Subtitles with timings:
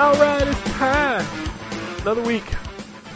[0.00, 1.26] All right, it's time.
[2.00, 2.46] Another week.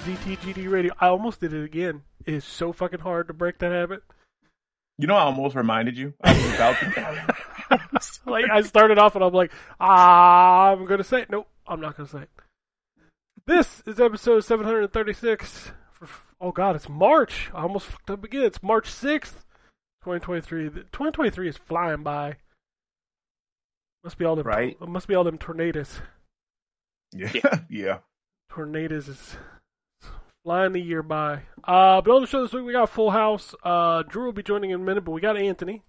[0.04, 0.92] ZTGD Radio.
[1.00, 2.02] I almost did it again.
[2.26, 4.02] It is so fucking hard to break that habit.
[4.98, 6.12] You know, I almost reminded you.
[6.22, 8.20] I was about to.
[8.30, 11.30] like I started off and I'm like, ah, I'm gonna say it.
[11.30, 12.30] Nope, I'm not gonna say it.
[13.46, 15.70] This is episode 736.
[15.90, 16.06] For,
[16.38, 17.50] oh god, it's March.
[17.54, 18.42] I almost fucked up again.
[18.42, 19.40] It's March 6th,
[20.02, 20.68] 2023.
[20.68, 22.36] The- 2023 is flying by.
[24.02, 24.46] Must be all them.
[24.46, 24.78] Right.
[24.86, 26.02] Must be all them tornadoes.
[27.14, 27.32] Yeah,
[27.70, 27.98] yeah.
[28.50, 29.36] Tornadoes is
[30.42, 31.42] flying the year by.
[31.62, 33.54] Uh, but on the show this week we got Full House.
[33.62, 35.82] Uh, Drew will be joining in a minute, but we got Anthony.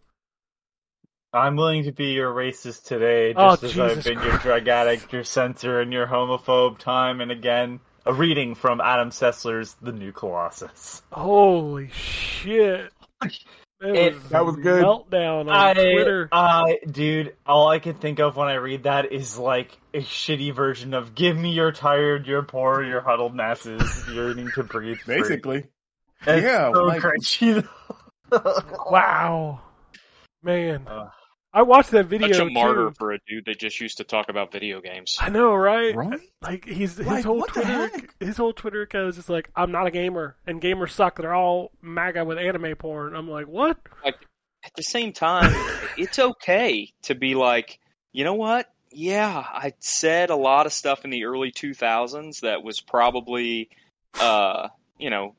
[1.33, 4.67] I'm willing to be your racist today, Oh, just as Jesus I've been your drug
[4.69, 7.81] addict, your censor, and your homophobe time and again.
[8.05, 11.01] A reading from Adam Sessler's The New Colossus.
[11.11, 12.93] Holy shit!
[13.81, 14.83] It It- was That was good.
[14.83, 16.29] Meltdown on I, Twitter.
[16.31, 20.53] I, dude, all I can think of when I read that is like a shitty
[20.55, 25.65] version of "Give me your tired, your poor, your huddled masses yearning to breathe." Basically.
[26.25, 27.67] It's yeah, so like- cringy.
[28.89, 29.61] Wow,
[30.41, 31.09] man, Uh,
[31.55, 32.95] I watched that video Such a martyr too.
[32.99, 35.17] for a dude that just used to talk about video games.
[35.21, 35.95] I know, right?
[35.95, 36.19] Right?
[36.41, 38.15] Like he's his Like, whole what the Twitter, heck?
[38.19, 41.15] his whole Twitter account is just like, "I'm not a gamer," and gamers suck.
[41.17, 43.15] They're all MAGA with anime porn.
[43.15, 43.77] I'm like, what?
[44.05, 44.15] At
[44.75, 45.49] the same time,
[45.97, 47.79] it's okay to be like,
[48.11, 48.69] you know what?
[48.91, 53.69] Yeah, I said a lot of stuff in the early 2000s that was probably,
[54.19, 54.67] uh,
[54.97, 55.35] you know,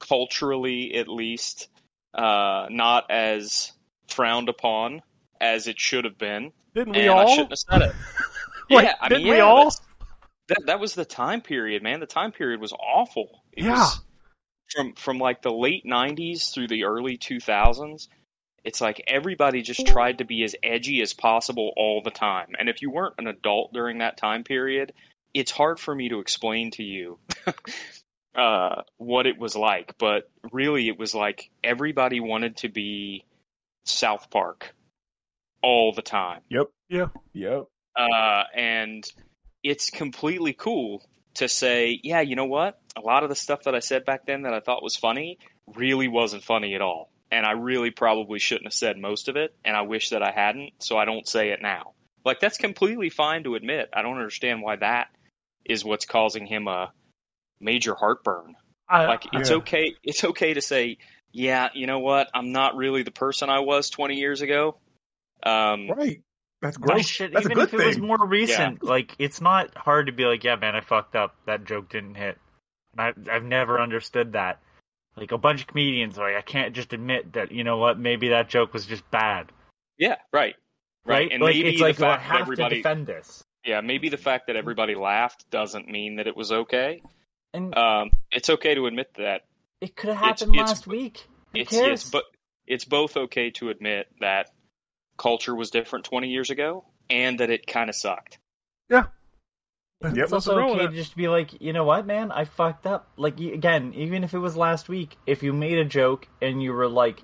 [0.00, 1.68] culturally at least,
[2.14, 3.72] uh, not as
[4.08, 5.02] frowned upon
[5.40, 6.52] as it should have been.
[6.74, 7.18] Didn't we and all?
[7.20, 7.94] I shouldn't have said it.
[8.68, 9.72] Like, yeah, I didn't mean, we yeah, all?
[10.48, 12.00] That that was the time period, man.
[12.00, 13.44] The time period was awful.
[13.52, 13.74] It Yeah.
[13.78, 14.00] was
[14.74, 18.08] from from like the late '90s through the early 2000s.
[18.64, 22.56] It's like everybody just tried to be as edgy as possible all the time.
[22.58, 24.92] And if you weren't an adult during that time period,
[25.32, 27.20] it's hard for me to explain to you
[28.34, 29.94] uh, what it was like.
[29.98, 33.24] But really, it was like everybody wanted to be
[33.84, 34.74] South Park
[35.62, 36.66] all the time Yep.
[36.88, 37.06] Yeah.
[37.32, 37.64] Yep.
[37.96, 39.04] uh, and
[39.62, 41.02] it's completely cool
[41.34, 42.78] to say, yeah, you know what?
[42.96, 45.38] A lot of the stuff that I said back then that I thought was funny
[45.74, 49.54] really wasn't funny at all, and I really probably shouldn't have said most of it,
[49.64, 51.92] and I wish that I hadn't, so I don't say it now.
[52.24, 53.88] Like that's completely fine to admit.
[53.92, 55.08] I don't understand why that
[55.64, 56.92] is what's causing him a
[57.60, 58.54] major heartburn.
[58.88, 59.56] I, Like it's Yeah.
[59.56, 59.94] okay.
[60.04, 60.98] It's okay to say,
[61.32, 62.28] yeah, you know what?
[62.32, 64.78] I'm not really the person I was 20 years ago.
[65.42, 66.22] Um, Right.
[66.62, 67.06] That's But gross.
[67.06, 70.12] shit, That's a even good if it was more recent, like it's not hard to
[70.12, 71.36] be like, yeah, man, I fucked up.
[71.46, 72.38] That joke didn't hit.
[72.96, 74.60] And I, I've never understood that.
[75.16, 77.52] Like a bunch of comedians, like I can't just admit that.
[77.52, 77.98] You know what?
[77.98, 79.52] Maybe that joke was just bad,
[79.98, 80.54] Yeah, right.
[81.04, 81.14] Right.
[81.18, 81.32] right?
[81.32, 83.44] And like maybe it's the like well, I fact that have to everybody defend this.
[83.64, 87.02] Yeah, maybe the fact that everybody laughed doesn't mean that it was okay.
[87.52, 89.42] And Um, it's okay to admit that.
[89.80, 91.18] it could have happened it's- last week.
[91.52, 92.00] Who It's cares?
[92.02, 92.24] it's but
[92.66, 94.50] it's both okay to admit that
[95.16, 98.38] culture was different 20 years ago and that it kind of sucked.
[98.88, 99.04] Yeah.
[100.02, 103.08] It's nothing also okay to just be like, you know what, man, I fucked up.
[103.16, 106.72] Like again, even if it was last week, if you made a joke and you
[106.72, 107.22] were like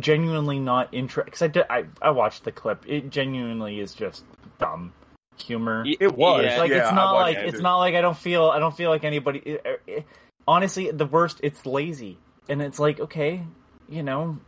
[0.00, 4.24] genuinely not interested, because I, did, I I watched the clip, it genuinely is just
[4.58, 4.94] dumb
[5.38, 5.84] humor.
[5.86, 6.44] It was.
[6.44, 8.74] yeah, like yeah, it's not like it it's not like I don't feel I don't
[8.76, 9.40] feel like anybody.
[9.40, 10.06] it- it-
[10.48, 12.16] honestly, the worst, it's lazy,
[12.48, 13.42] and it's like okay,
[13.90, 14.38] you know.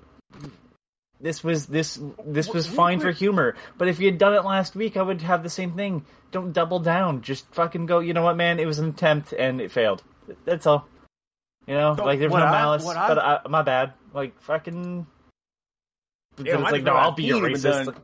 [1.21, 4.77] This was this this was fine for humor, but if you had done it last
[4.77, 6.05] week, I would have the same thing.
[6.31, 7.23] Don't double down.
[7.23, 7.99] Just fucking go.
[8.01, 8.61] You know what, man?
[8.61, 10.03] It was an attempt and it failed.
[10.45, 10.87] That's all.
[11.67, 13.95] You know, So like there's no I- malice, what I- but I, my bad.
[14.15, 15.07] Like fucking.
[16.39, 17.85] Yeah, it's my like no, I'll be he your ain't even racist.
[17.87, 17.97] done-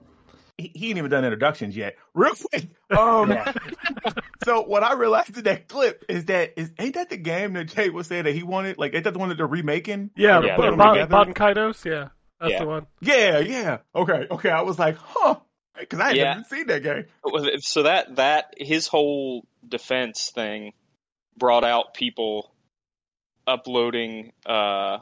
[0.59, 1.97] He, he ain't even done introductions yet.
[2.15, 2.69] Real quick.
[2.97, 3.53] Um, Yeah.
[4.45, 7.65] so what I realized in that clip is that is ain't that the game that
[7.75, 8.79] Jay was saying that he wanted?
[8.79, 10.11] Like, ain't that the one that they're remaking?
[10.17, 11.11] Yeah, Yeah, Bo- they're Bo- together.
[11.11, 11.85] Bot and Kaidos.
[11.85, 12.09] Yeah,
[12.45, 12.59] that's Yeah.
[12.61, 12.87] the one.
[13.01, 13.79] Yeah, yeah.
[13.95, 14.51] Okay, okay.
[14.51, 15.37] I was like, huh?
[15.79, 16.35] Because I had Yeah.
[16.35, 17.05] never seen that game.
[17.61, 20.73] So that that his whole defense thing
[21.37, 22.53] brought out people
[23.47, 24.99] uploading uh,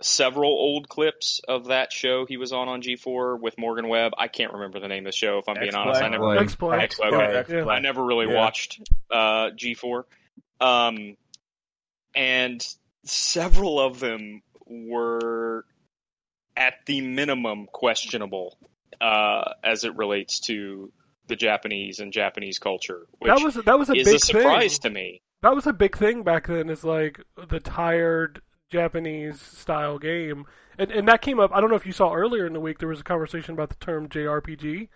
[0.00, 4.12] several old clips of that show he was on on G4 with Morgan Webb.
[4.16, 6.00] I can't remember the name of the show if I'm being honest.
[6.02, 6.78] I never X-Play.
[6.78, 7.08] X-Play.
[7.08, 7.44] Okay.
[7.58, 7.66] Yeah.
[7.66, 8.36] I never really Yeah.
[8.38, 8.80] watched
[9.10, 10.04] uh, G4.
[10.60, 11.16] Um,
[12.14, 12.66] and
[13.04, 15.64] several of them were
[16.58, 18.58] at the minimum questionable
[19.00, 20.92] uh, as it relates to
[21.28, 24.78] the Japanese and Japanese culture, which That was that was a is big a surprise
[24.78, 24.90] thing.
[24.92, 25.22] to me.
[25.42, 26.68] That was a big thing back then.
[26.68, 28.40] Is like the tired
[28.70, 30.44] Japanese style game,
[30.78, 31.52] and and that came up.
[31.54, 32.78] I don't know if you saw earlier in the week.
[32.78, 34.88] There was a conversation about the term JRPG.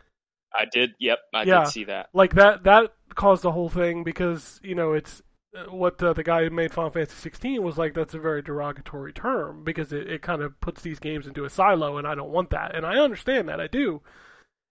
[0.55, 1.61] I did, yep, I Yeah.
[1.65, 2.09] did see that.
[2.13, 5.23] Like that that caused the whole thing because you know it's
[5.69, 7.95] what uh, the guy who made Final Fantasy 16 was like.
[7.95, 11.51] That's a very derogatory term because it, it kind of puts these games into a
[11.51, 12.75] silo, and I don't want that.
[12.75, 14.01] And I understand that, I do.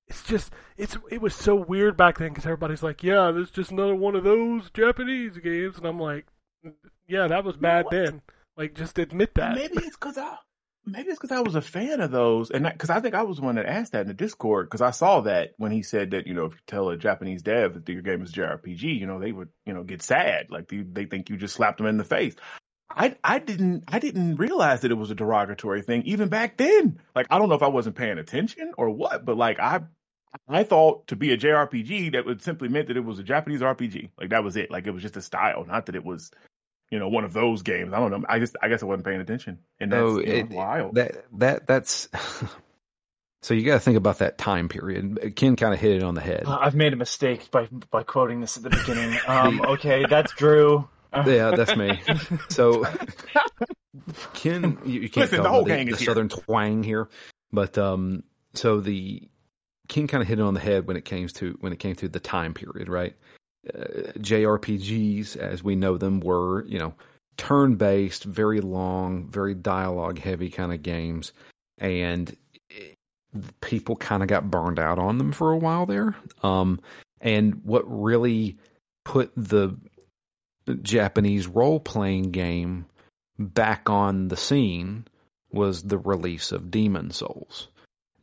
[0.08, 3.72] It's just it's it was so weird back then because everybody's like, yeah, there's just
[3.72, 6.26] another one of those Japanese games, and I'm like,
[7.08, 7.92] yeah, that was bad what?
[7.92, 8.22] then.
[8.58, 9.56] Like, just admit that.
[9.56, 10.38] Maybe it's because I
[10.86, 13.38] maybe it's because I was a fan of those, and because I think I was
[13.38, 16.12] the one that asked that in the Discord because I saw that when he said
[16.12, 19.08] that you know if you tell a Japanese dev that your game is JRPG, you
[19.08, 21.88] know they would you know get sad like they they think you just slapped them
[21.88, 22.36] in the face.
[22.90, 27.00] I I didn't I didn't realize that it was a derogatory thing even back then.
[27.16, 29.82] Like I don't know if I wasn't paying attention or what, but like I
[30.48, 33.62] I thought to be a JRPG that would simply meant that it was a Japanese
[33.62, 34.10] RPG.
[34.18, 34.72] Like that was it.
[34.72, 36.32] Like it was just a style, not that it was
[36.92, 37.94] you know one of those games.
[37.94, 38.24] I don't know.
[38.30, 40.96] I just I guess I wasn't paying attention, and that's No, you know, it- wild.
[40.96, 42.08] That that that's
[43.42, 45.34] so you got to think about that time period.
[45.36, 46.44] Ken kind of hit it on the head.
[46.48, 49.18] I've made a mistake by by quoting this at the beginning.
[49.28, 50.88] Um, okay, that's Drew.
[51.14, 52.00] Yeah, that's me.
[52.50, 52.86] So
[54.34, 56.08] Ken, you, you can't Listen, tell the whole the, gang the is here.
[56.08, 57.10] southern twang here,
[57.52, 58.24] but um,
[58.54, 59.28] so the
[59.90, 61.96] Ken kind of hit it on the head when it came to when it came
[61.96, 63.16] to the time period, right?
[63.68, 66.94] Uh, JRPGs, as we know them, were you know
[67.38, 71.34] turn based, very long, very dialogue heavy kind of games,
[71.78, 72.36] and
[72.70, 72.98] it-
[73.62, 76.16] people kind of got burned out on them for a while there.
[76.44, 76.82] Um,
[77.22, 78.58] and what really
[79.06, 79.78] put the
[80.82, 82.86] Japanese role playing game
[83.40, 85.06] back on the scene
[85.52, 87.68] was the release of Demon Souls.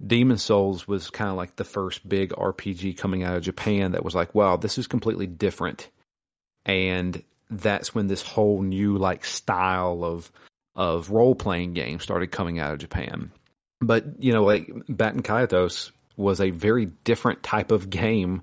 [0.04, 4.04] Demon Souls was kind of like the first big RPG coming out of Japan that
[4.04, 5.88] was like, wow, this is completely different.
[6.64, 10.30] And that's when this whole new like style of
[10.76, 13.32] of role playing game started coming out of Japan.
[13.80, 18.42] But you know, like Baten Kaitos was a very different type of game.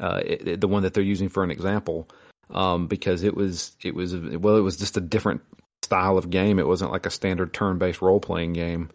[0.00, 2.08] Uh, it, it- the one that they're using for an example,
[2.50, 5.40] um, because it was it was well, it was just a different
[5.82, 6.58] style of game.
[6.58, 8.90] It wasn't like a standard turn based role playing game.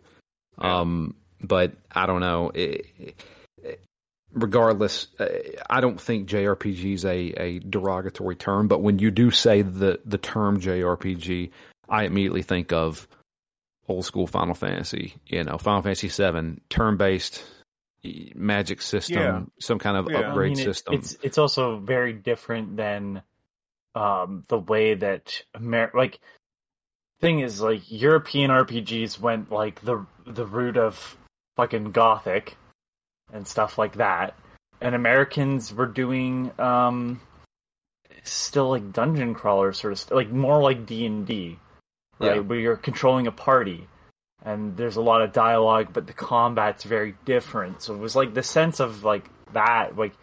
[0.58, 2.52] Um, but I don't know.
[2.54, 3.24] It, it-
[4.34, 5.26] regardless, uh,
[5.70, 8.68] I don't think JRPG is a, a derogatory term.
[8.68, 11.52] But when you do say the the term JRPG,
[11.90, 13.08] I immediately think of
[13.88, 15.16] old school Final Fantasy.
[15.26, 17.44] You know, Final Fantasy Seven, turn based
[18.36, 19.42] magic system, Yeah.
[19.60, 20.20] some kind of Yeah.
[20.20, 20.94] I I upgrade mean, it- system.
[20.94, 23.22] it's it's also very different than
[23.96, 26.20] um, the way that Amer- like
[27.20, 31.18] thing is like European RPGs went like the the route of
[31.58, 32.56] fucking gothic
[33.34, 34.36] and stuff like that,
[34.80, 37.20] and Americans were doing um,
[38.24, 41.60] still like dungeon crawler sort of st- like more like D and D,
[42.20, 42.36] right?
[42.36, 42.42] Yeah.
[42.42, 43.88] Where you're controlling a party.
[44.46, 47.82] And there's a lot of dialogue, but the combat's very different.
[47.82, 50.14] So it was like the sense of like that, like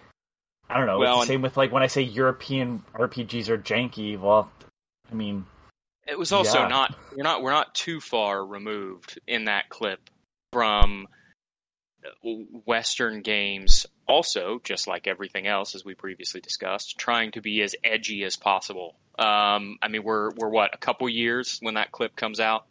[0.70, 0.98] I don't know.
[0.98, 4.18] Well, it's the same with like when I say European RPGs are janky.
[4.18, 4.50] Well,
[5.10, 5.44] I mean,
[6.06, 6.68] It was also Yeah.
[6.68, 10.00] not we're not we're not too far removed in that clip
[10.52, 11.08] from
[12.64, 13.86] Western games.
[14.06, 18.36] Also, just like everything else, as we previously discussed, trying to be as edgy as
[18.36, 18.96] possible.
[19.18, 22.66] Um, I mean, we're we're what a couple years when that clip comes out,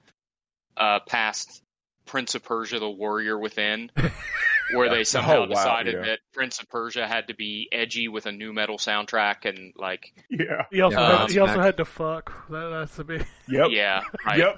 [0.78, 1.62] uh, past
[2.06, 3.90] Prince of Persia: The Warrior Within,
[4.74, 6.02] where they somehow Oh, wow, decided yeah.
[6.02, 10.14] that Prince of Persia had to be edgy with a nu metal soundtrack and like,
[10.30, 10.66] yeah.
[10.72, 12.48] He also Yeah, had, he also had to fuck.
[12.50, 13.26] That, that's the big.
[13.48, 13.68] Yep.
[13.72, 14.58] yeah, right, Yep.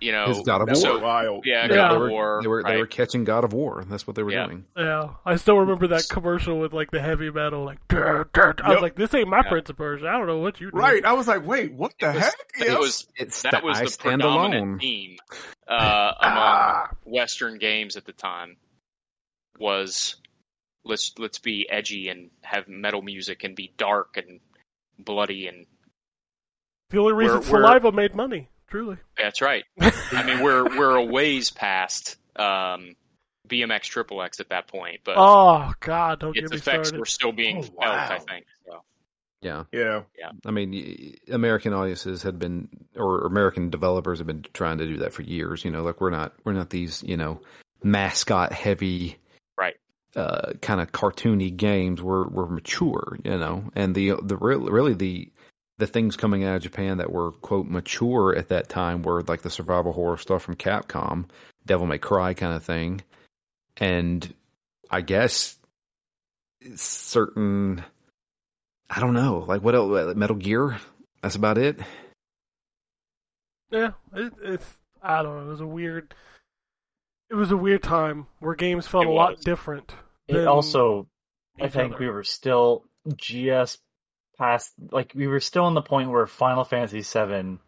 [0.00, 1.44] You know, His God of That was so wild.
[1.46, 1.68] yeah, Yeah.
[1.68, 2.78] God they of War, they were they right.
[2.78, 3.84] were catching God of War.
[3.88, 4.46] That's what they were Yeah.
[4.46, 4.64] doing.
[4.76, 7.86] Yeah, I still remember that commercial with like the heavy metal, like.
[7.88, 9.48] "Grr, grr." I was like, "This ain't my Yeah.
[9.50, 10.08] Prince of Persia.
[10.08, 11.04] I don't know what you do." Right.
[11.04, 12.34] I was like, wait, what the It was- heck?
[12.60, 14.78] it was It's that the was I the stand predominant alone.
[14.78, 15.16] theme
[15.68, 16.90] uh, among Ah.
[17.04, 18.56] Western games at the time.
[19.58, 20.16] Was
[20.84, 24.40] let's let's be edgy and have metal music and be dark and
[24.98, 25.66] bloody and
[26.90, 28.96] The only reason We're- we're- Saliva made money, truly.
[29.16, 29.64] that's right.
[29.80, 32.94] I mean, we're we're a ways past um,
[33.48, 36.98] BMX Triple X at that point, but Oh God, don't its get me effects started.
[37.00, 37.76] were still being Oh, felt.
[37.78, 38.08] wow.
[38.10, 38.46] I think.
[38.66, 38.82] So.
[39.40, 39.64] Yeah.
[39.72, 40.02] Yeah.
[40.44, 45.12] I mean, American audiences had been, or American developers have been trying to do that
[45.12, 45.64] for years.
[45.64, 47.40] You know, like we're not, we're not these, you know,
[47.84, 49.16] mascot heavy,
[49.56, 49.76] Right.
[50.16, 52.02] uh, kind of cartoony games.
[52.02, 55.30] We're we're mature, you know, and the the really the
[55.78, 59.42] the things coming out of Japan that were quote mature at that time were like
[59.42, 61.26] the survival horror stuff from Capcom,
[61.66, 63.00] Devil May Cry kind of thing,
[63.76, 64.34] and
[64.90, 65.56] I guess
[66.74, 67.84] certain.
[68.90, 69.90] I don't know, like what else?
[69.92, 70.78] Uh, Metal Gear.
[71.22, 71.78] That's about it.
[73.70, 75.46] Yeah, it, it's I don't know.
[75.46, 76.14] It was a weird.
[77.30, 79.92] It was a weird time where games felt It a lot different.
[80.26, 81.06] it also,
[81.60, 82.04] I think other.
[82.04, 82.84] we were still
[83.16, 83.80] just
[84.38, 87.58] past like we were still in the point where Final Fantasy VII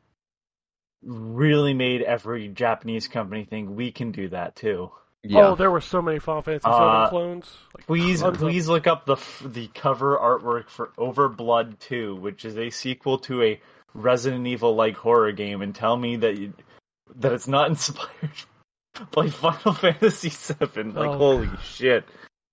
[1.02, 4.90] really made every Japanese company think we can do that too.
[5.22, 5.48] Yeah.
[5.48, 7.54] Oh, there were so many Final Fantasy VII Uh, clones.
[7.76, 12.44] Like, Please, tons of- please look up the the cover artwork for Overblood 2, which
[12.46, 13.60] is a sequel to a
[13.92, 16.54] Resident Evil like horror game, and tell me that you,
[17.16, 18.30] that it's not inspired
[19.10, 20.84] by Final Fantasy VII.
[20.84, 21.18] Like, Oh.
[21.18, 22.04] holy shit!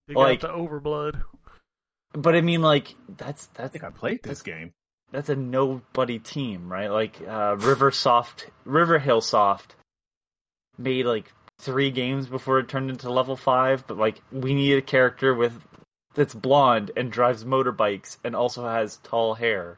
[0.08, 1.22] You got like- the Overblood.
[2.20, 4.74] But I mean, like, that's I that's think I played this game.
[5.12, 6.90] that's a nobody team, right?
[6.92, 9.76] Like, uh, Riversoft, River Hill Soft
[10.80, 14.82] made like three games before it turned into level five, but like we need a
[14.82, 15.54] character with
[16.16, 19.78] that's blonde and drives motorbikes and also has tall hair.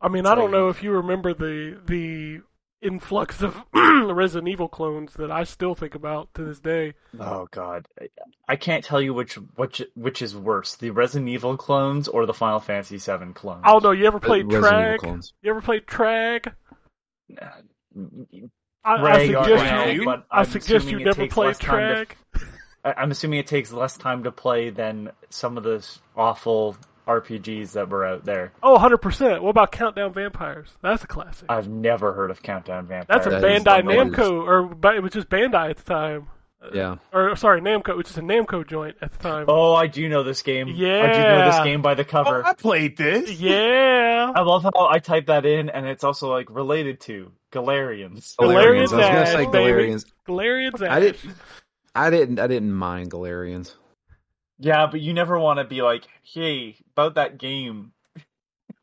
[0.00, 2.42] I mean, It's I don't like- know if you remember the the
[2.82, 6.94] influx of Resident Evil clones that I still think about to this day.
[7.18, 8.08] Oh god, I,
[8.48, 12.34] I can't tell you which which which is worse, the Resident Evil clones or the
[12.34, 13.62] Final Fantasy VII clones.
[13.64, 14.98] Oh no, you ever played Resident Trag?
[14.98, 15.32] clones.
[15.42, 16.52] You ever played Trag?
[17.40, 20.04] I, I suggest Ray, you.
[20.04, 22.08] but I suggest you never play played Trag.
[22.08, 22.46] to
[22.84, 25.86] I- I'm assuming it takes less time to play than some of the
[26.16, 28.52] awful RPGs that were out there.
[28.62, 29.42] Oh, 100 percent.
[29.42, 30.68] What about Countdown Vampires?
[30.82, 31.46] That's a classic.
[31.50, 33.06] I've never heard of Countdown Vampires.
[33.08, 33.82] That's a That is Bandai.
[33.82, 36.28] Namco, or but it was just Bandai at the time.
[36.72, 36.96] Yeah.
[37.12, 39.46] Or sorry, Namco, which is a Namco joint at the time.
[39.48, 40.68] Oh, I do know this game.
[40.68, 41.02] Yeah.
[41.02, 42.44] I do know this game by the Oh, cover.
[42.46, 43.32] I played this.
[43.32, 44.30] Yeah.
[44.34, 48.36] I love how I type that in, and it's also like related to Galerians.
[48.38, 49.50] Oh, Galerian's I was gonna Ash, say baby.
[49.52, 50.06] Galerians.
[50.24, 51.34] Galerian's I didn't.
[51.94, 52.38] I didn't.
[52.38, 53.74] I didn't mind Galerians.
[54.58, 57.92] Yeah, but you never want to be like, "Hey, about that game."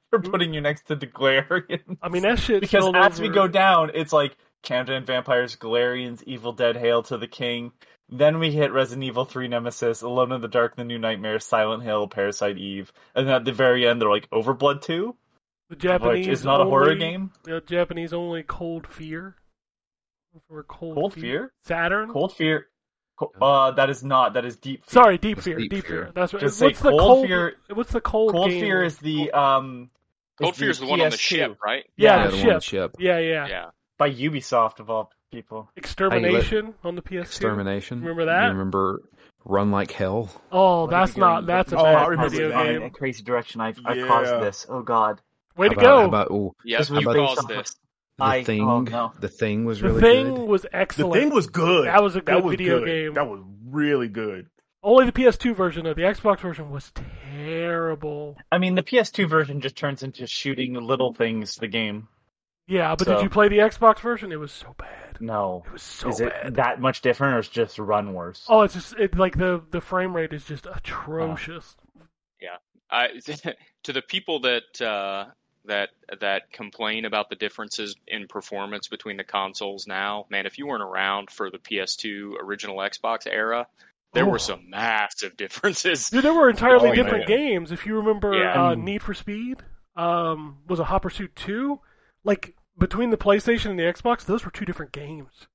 [0.10, 1.98] For putting you next to the Galerians.
[2.02, 2.62] I mean, that shit.
[2.62, 7.28] because as we go down, it's like Countdown Vampires, Galerians, Evil Dead, Hail to the
[7.28, 7.72] King.
[8.12, 11.84] Then we hit Resident Evil 3 Nemesis, Alone in the Dark, The New Nightmare, Silent
[11.84, 12.92] Hill, Parasite Eve.
[13.14, 15.16] And then at the very end, they're like, Overblood 2?
[15.70, 17.32] the Japanese Which is not a horror game?
[17.44, 19.36] The Japanese only Cold Fear.
[20.50, 21.54] Or Cold, Cold Fear?
[21.64, 22.12] Saturn.
[22.12, 22.68] Cold Fear.
[23.20, 24.34] Co- Uh, that is not.
[24.34, 25.04] That is Deep Fear.
[25.04, 25.58] Sorry, Deep That's Fear.
[25.58, 26.04] Deep Deep, Fear.
[26.06, 26.12] Fear.
[26.16, 26.40] That's right.
[26.42, 28.32] Just what's say the Cold cold Fear- What's the cold?
[28.32, 28.62] Cold game?
[28.62, 29.90] Fear is the, um...
[30.42, 31.84] Cold is Fear is the one on the ship, right?
[31.98, 32.44] Yeah, Yeah, the the ship.
[32.46, 32.96] one on the ship.
[32.98, 33.48] Yeah, yeah.
[33.48, 33.66] Yeah.
[33.98, 35.70] By Ubisoft, of all people.
[35.76, 37.22] Extermination on the PS2.
[37.24, 38.00] Extermination.
[38.00, 38.44] Remember that?
[38.46, 39.02] You remember
[39.44, 40.30] Run Like Hell?
[40.52, 41.46] Oh, What that's if you go- not.
[41.46, 42.84] That's a Oh, I bad remember video game.
[42.84, 44.08] A crazy direction I, I Yeah.
[44.08, 44.66] caused this.
[44.70, 45.20] Oh, God.
[45.58, 45.98] Way to about, go.
[46.00, 47.76] How about ooh, Yeah, This was you caused this.
[48.20, 48.62] The I- thing?
[48.62, 49.12] oh, no.
[49.20, 50.48] The thing was really the really thing good.
[50.48, 51.88] was The thing was good.
[51.88, 52.86] That was a good was video good.
[52.86, 53.14] game.
[53.16, 54.48] That was really good.
[54.82, 56.92] Only the PS2 version of the Xbox version was
[57.36, 58.38] terrible.
[58.52, 62.08] I mean, the PS2 version just turns into shooting little things, the game.
[62.68, 64.32] Yeah, but So- did you play the Xbox version?
[64.32, 65.18] It was so bad.
[65.20, 65.64] No.
[65.66, 66.56] It was so is it bad.
[66.56, 68.46] that much different or is just run worse?
[68.48, 71.76] Oh, it's just it like the the frame rate is just atrocious.
[72.40, 72.58] Yeah.
[72.92, 73.20] I,
[73.84, 75.26] to the people that uh,
[75.66, 75.90] that
[76.22, 80.82] that complain about the differences in performance between the consoles now, man, if you weren't
[80.84, 83.68] around for the PS2 original Xbox era,
[84.14, 84.30] there Oh.
[84.30, 86.10] were some massive differences.
[86.10, 87.38] Dude, there were entirely Oh, different man.
[87.38, 87.72] games.
[87.72, 88.70] If you remember Yeah.
[88.70, 89.58] uh, Need for Speed,
[89.96, 91.80] um, was a Hot Pursuit 2?
[92.24, 95.48] Like, between the PlayStation and the Xbox, those were two different games.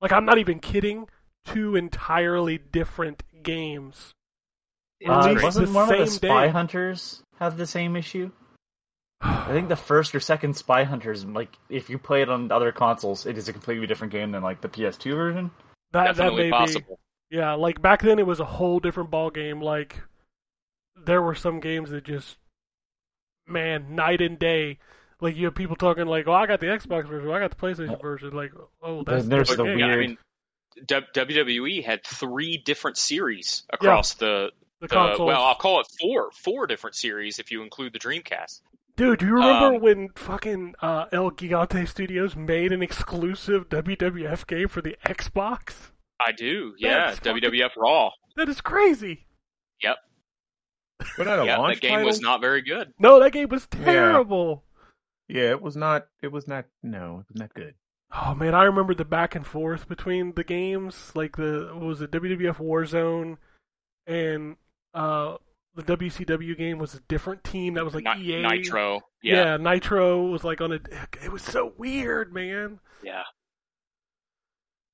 [0.00, 1.08] Like, I'm not even kidding.
[1.44, 4.12] Two entirely different games.
[5.06, 6.52] Uh, wasn't the one of the same Spy day.
[6.52, 8.30] Hunters have the same issue?
[9.20, 12.70] I think the first or second Spy Hunters, like if you play it on other
[12.70, 15.50] consoles, it is a completely different game than like the PS2 version.
[15.92, 16.96] that, that may possible.
[16.96, 17.36] be.
[17.36, 19.60] Yeah, like, back then it was a whole different ball game.
[19.60, 20.00] Like,
[21.04, 22.36] there were some games that just,
[23.46, 24.78] man, night and day.
[25.20, 27.56] Like, you have people talking like, oh, I got the Xbox version, I got the
[27.56, 28.30] PlayStation version.
[28.32, 29.78] Like, oh, that's There's different the game.
[29.78, 30.18] Yeah, I mean,
[30.86, 35.26] WWE had three different series across the, the the consoles.
[35.26, 38.60] well, I'll call it four, four different series if you include the Dreamcast.
[38.98, 44.44] Dude, do you remember Um, when fucking uh, El Gigante Studios made an exclusive WWF
[44.46, 45.92] game for the Xbox?
[46.20, 47.06] I do, yeah.
[47.12, 48.10] That's fucking- WWF Raw.
[48.36, 49.26] That is crazy.
[49.82, 49.96] Yep,
[51.16, 51.58] But that a yeah.
[51.58, 52.06] launch That game title?
[52.06, 52.92] was not very good.
[52.98, 54.64] No, that game was terrible.
[55.28, 56.08] Yeah, it was not.
[56.20, 56.64] It was not.
[56.82, 57.74] No, it was not good.
[58.12, 62.00] Oh man, I remember the back and forth between the games, like the what was
[62.00, 63.36] it WWF Warzone
[64.08, 64.56] and
[64.94, 65.36] uh
[65.78, 68.42] the WCW game was a different team that was like Ni- EA.
[68.42, 69.00] Nitro.
[69.22, 69.34] Yeah.
[69.44, 70.80] Yeah, Nitro was like on a.
[71.22, 72.80] It was so weird, man.
[73.02, 73.22] yeah.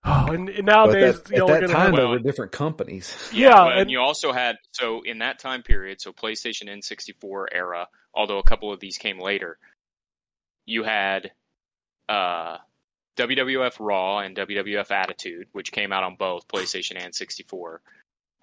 [0.06, 2.18] Oh, and, and But nowadays, that, you know, at that gonna time, have, they were
[2.18, 3.30] different companies.
[3.32, 7.46] yeah, Well, and and you also had so in that time period, so PlayStation N64
[7.52, 9.58] era, although a couple of these came later,
[10.66, 11.32] you had
[12.10, 12.58] uh,
[13.16, 17.80] WWF Raw and WWF Attitude, which came out on both PlayStation and 64,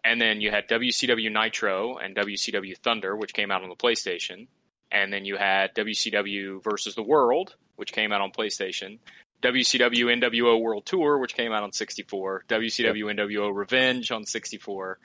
[0.04, 4.48] And then you had WCW Nitro and WCW Thunder, which came out on the PlayStation.
[4.92, 9.00] And then you had WCW versus the World, which came out on PlayStation.
[9.42, 12.46] WCW NWO World Tour, which came out on 64.
[12.48, 15.00] WCW NWO Revenge on 64.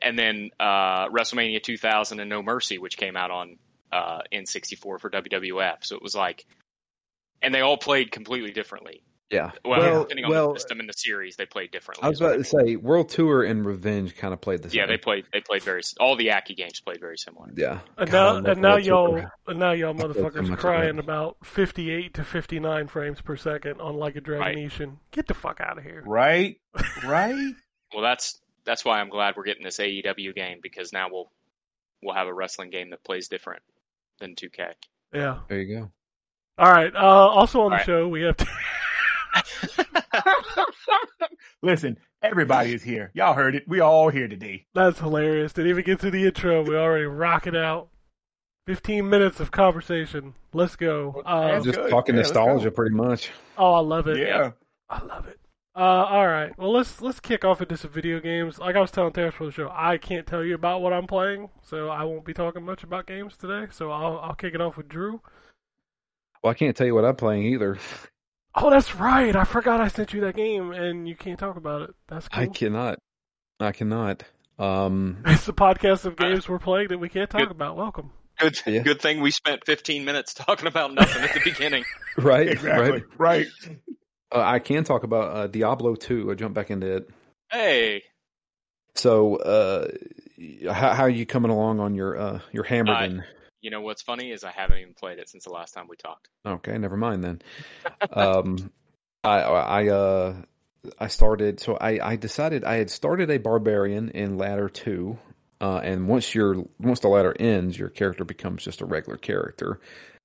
[0.00, 3.56] And then uh, WrestleMania 2000 and No Mercy, which came out on
[3.90, 5.78] uh, N64 for WWF.
[5.82, 6.46] So it was like,
[7.42, 9.02] and they all played completely differently.
[9.30, 9.50] Yeah.
[9.62, 12.02] Well, well, depending on well the system in the series, they played differently.
[12.04, 14.70] I was is what about to say World Tour and Revenge kind of played the
[14.70, 14.78] same.
[14.78, 15.26] Yeah, they played.
[15.32, 15.82] They played very.
[16.00, 17.50] All the Aki games played very similar.
[17.54, 17.80] Yeah.
[17.98, 19.32] And God, now, and now World y'all, Tour.
[19.48, 23.80] and now y'all I played so motherfuckers crying about 58 to 59 frames per second
[23.82, 24.88] on Like a Dragon Right.
[25.10, 26.02] Get the fuck out of here.
[26.06, 26.58] Right?
[27.04, 27.54] Right?
[27.92, 31.30] Well, that's that's why I'm glad we're getting this AEW game because now we'll
[32.02, 33.62] we'll have a wrestling game that plays different
[34.20, 34.72] than 2K.
[35.12, 35.40] Yeah.
[35.48, 35.90] There you go.
[36.58, 36.94] All right.
[36.94, 37.86] Uh, also on the All right.
[37.86, 38.36] show, we have.
[41.62, 43.10] Listen, everybody is here.
[43.14, 43.64] Y'all heard it.
[43.66, 44.66] We all here today.
[44.74, 45.52] That's hilarious.
[45.52, 46.62] Didn't even get to the intro.
[46.62, 47.88] We already rocking out.
[48.66, 50.34] 15 minutes of conversation.
[50.52, 51.22] Let's go.
[51.24, 51.90] Uh, That's Just good.
[51.90, 53.30] talking Yeah, nostalgia, pretty much.
[53.56, 54.18] oh, I love it.
[54.18, 54.52] Yeah.
[54.90, 55.38] I love it.
[55.74, 56.52] Uh, all right.
[56.58, 58.58] Well, let's let's kick off into some video games.
[58.58, 61.06] Like I was telling Terrence for the show, I can't tell you about what I'm
[61.06, 63.68] playing, so I won't be talking much about games today.
[63.70, 65.20] So I'll I'll kick it off with Drew.
[66.42, 67.78] Well, I can't tell you what I'm playing either.
[68.60, 69.34] Oh, that's right.
[69.36, 71.90] I forgot I sent you that game, and you can't talk about it.
[72.08, 72.42] That's cool.
[72.42, 72.98] I cannot.
[73.60, 74.24] I cannot.
[74.58, 77.50] Um, It's the podcast of games we're playing that we can't talk Good.
[77.50, 77.76] about.
[77.76, 78.10] Welcome.
[78.38, 78.58] Good.
[78.66, 78.82] Yeah.
[78.82, 81.84] Good thing we spent 15 minutes talking about nothing at the beginning.
[82.16, 82.48] right.
[82.48, 82.90] Exactly.
[82.90, 83.02] Right.
[83.18, 83.46] Right.
[84.34, 86.30] Uh, I can talk about uh, Diablo 2.
[86.30, 87.08] I jump back into it.
[87.50, 88.02] Hey,
[88.94, 89.88] So, uh,
[90.72, 93.24] how, how are you coming along on your uh, your Hammerdin?
[93.60, 95.96] You know what's funny is I haven't even played it since the last time we
[95.96, 96.28] talked.
[96.46, 97.42] Okay, never mind then.
[98.12, 98.70] um,
[99.24, 100.34] I I uh
[100.98, 105.18] I started so I I decided I had started a barbarian in ladder two,
[105.60, 109.80] uh, and once your once the ladder ends, your character becomes just a regular character,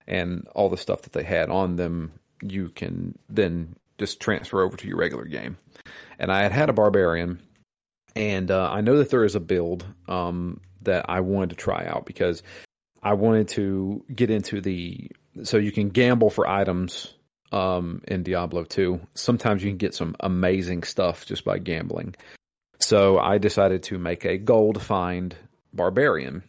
[0.07, 4.75] and all the stuff that they had on them you can then just transfer over
[4.77, 5.57] to your regular game.
[6.19, 7.39] And I had had a barbarian,
[8.15, 11.85] and uh, I know that there is a build um, that I wanted to try
[11.85, 12.43] out because
[13.03, 15.11] I wanted to get into the
[15.43, 17.13] so you can gamble for items
[17.51, 18.99] um, in Diablo 2.
[19.13, 22.15] Sometimes you can get some amazing stuff just by gambling.
[22.79, 25.35] So I decided to make a gold find
[25.73, 26.43] barbarian,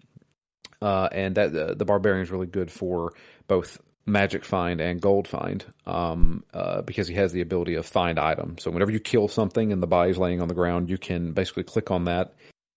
[0.80, 3.12] uh, and that uh, the barbarian is really good for
[3.48, 8.18] both magic find and gold find um, uh, because he has the ability of find
[8.18, 8.58] item.
[8.58, 11.62] So whenever you kill something and the body's laying on the ground, you can basically
[11.64, 12.34] click on that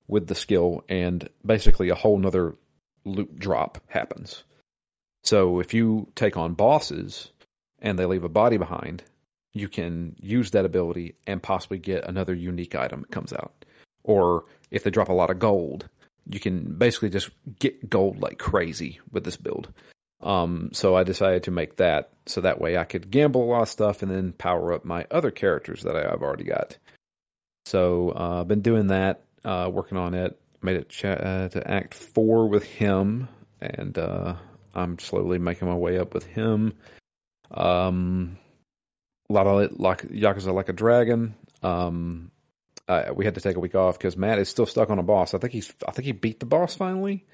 [0.07, 2.55] with the skill, and basically a whole nother
[3.07, 4.43] loot drop happens.
[5.23, 7.31] So if you take on bosses
[7.79, 9.03] and they leave a body behind,
[9.53, 13.65] you can use that ability and possibly get another unique item that comes out.
[14.03, 15.89] Or if they drop a lot of gold,
[16.29, 19.71] you can basically just get gold like crazy with this build.
[20.21, 23.61] Um, so I decided to make that so that way I could gamble a lot
[23.63, 26.77] of stuff and then power up my other characters that I've already got.
[27.65, 30.39] So uh, I've been doing that, uh, working on it.
[30.61, 33.29] Made it ch- uh, to Act Four with him,
[33.61, 34.35] and uh,
[34.73, 36.73] I'm slowly making my way up with him.
[37.51, 38.37] Um,
[39.29, 41.35] a lot of like Yakuza like a dragon.
[41.63, 42.31] Um,
[42.87, 45.03] uh, we had to take a week off because Matt is still stuck on a
[45.03, 45.33] boss.
[45.33, 47.25] I think he's, I think he beat the boss finally.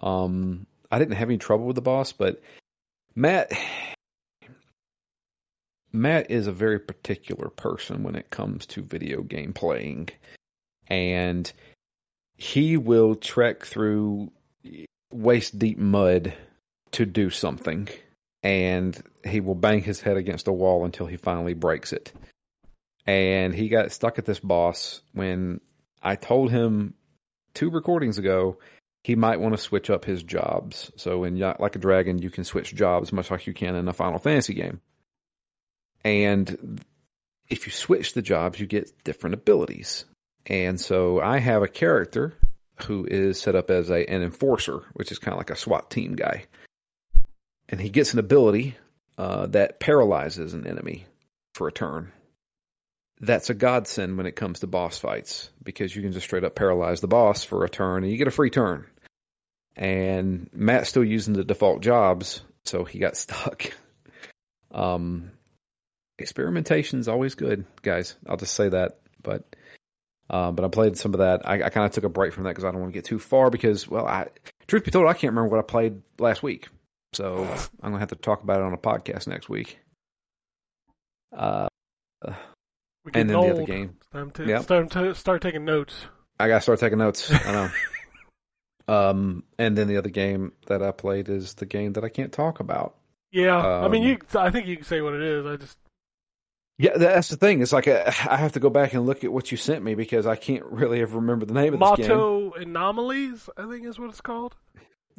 [0.00, 2.40] Um, I didn't have any trouble with the boss, but
[3.14, 3.50] Matt,
[5.92, 10.10] Matt is a very particular person when it comes to video game playing,
[10.86, 11.50] and
[12.36, 14.30] he will trek through
[15.10, 16.34] waist deep mud
[16.92, 17.88] to do something
[18.42, 22.12] and he will bang his head against a wall until he finally breaks it.
[23.06, 25.60] And he got stuck at this boss when
[26.02, 26.94] I told him
[27.54, 28.58] two recordings ago
[29.02, 30.90] he might want to switch up his jobs.
[30.96, 33.92] So in Like a Dragon, you can switch jobs much like you can in a
[33.92, 34.80] Final Fantasy game.
[36.04, 36.80] And
[37.48, 40.04] if you switch the jobs, you get different abilities.
[40.46, 42.34] And so I have a character
[42.84, 45.90] who is set up as a an enforcer, which is kind of like a SWAT
[45.90, 46.44] team guy.
[47.68, 48.76] And he gets an ability
[49.18, 51.06] uh, that paralyzes an enemy
[51.54, 52.12] for a turn.
[53.20, 56.54] That's a godsend when it comes to boss fights because you can just straight up
[56.54, 58.86] paralyze the boss for a turn and you get a free turn.
[59.74, 63.72] And Matt's still using the default jobs, so he got stuck.
[64.70, 65.30] Um,
[66.18, 68.16] experimentation is always good, guys.
[68.28, 68.98] I'll just say that.
[69.22, 69.55] But
[70.30, 71.48] uh, but I played some of that.
[71.48, 73.04] I, I kind of took a break from that because I don't want to get
[73.04, 73.50] too far.
[73.50, 74.28] Because well, I
[74.66, 76.68] truth be told, I can't remember what I played last week,
[77.12, 77.44] so
[77.82, 79.78] I'm gonna have to talk about it on a podcast next week.
[81.36, 81.68] Uh,
[83.14, 83.46] and then old.
[83.46, 83.94] the other game.
[84.00, 84.58] It's time to, Yep.
[84.58, 85.94] it's time to start taking notes.
[86.40, 87.30] I gotta start taking notes.
[87.32, 87.70] I know.
[89.10, 92.32] um, and then the other game that I played is the game that I can't
[92.32, 92.96] talk about.
[93.32, 94.18] Yeah, I mean, Um, you.
[94.38, 95.46] I think you can say what it is.
[95.46, 95.76] I just
[96.78, 97.62] Yeah, that's the thing.
[97.62, 99.94] It's like uh, I have to go back and look at what you sent me
[99.94, 102.16] because I can't really ever remember the name of this game.
[102.16, 103.48] Mato Anomalies.
[103.56, 104.54] I think is what it's called.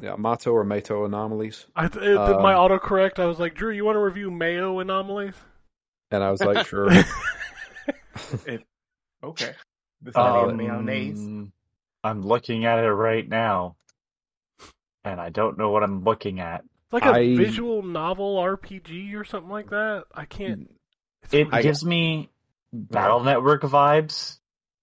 [0.00, 1.66] Yeah, Mato or Mato Anomalies.
[1.74, 3.18] I it, did Um, my autocorrect.
[3.18, 5.34] I was like, Drew, you want to review Mayo Anomalies?
[6.12, 6.88] And I was like, sure.
[9.24, 9.52] Okay.
[10.00, 11.50] This Um, is mayonnaise.
[12.04, 13.74] I'm looking at it right now,
[15.04, 16.60] and I don't know what I'm looking at.
[16.60, 20.04] It's like a I- visual novel RPG or something like that.
[20.14, 20.70] I can't.
[21.30, 22.30] It's It I- gives me
[22.72, 24.38] Battle Network vibes,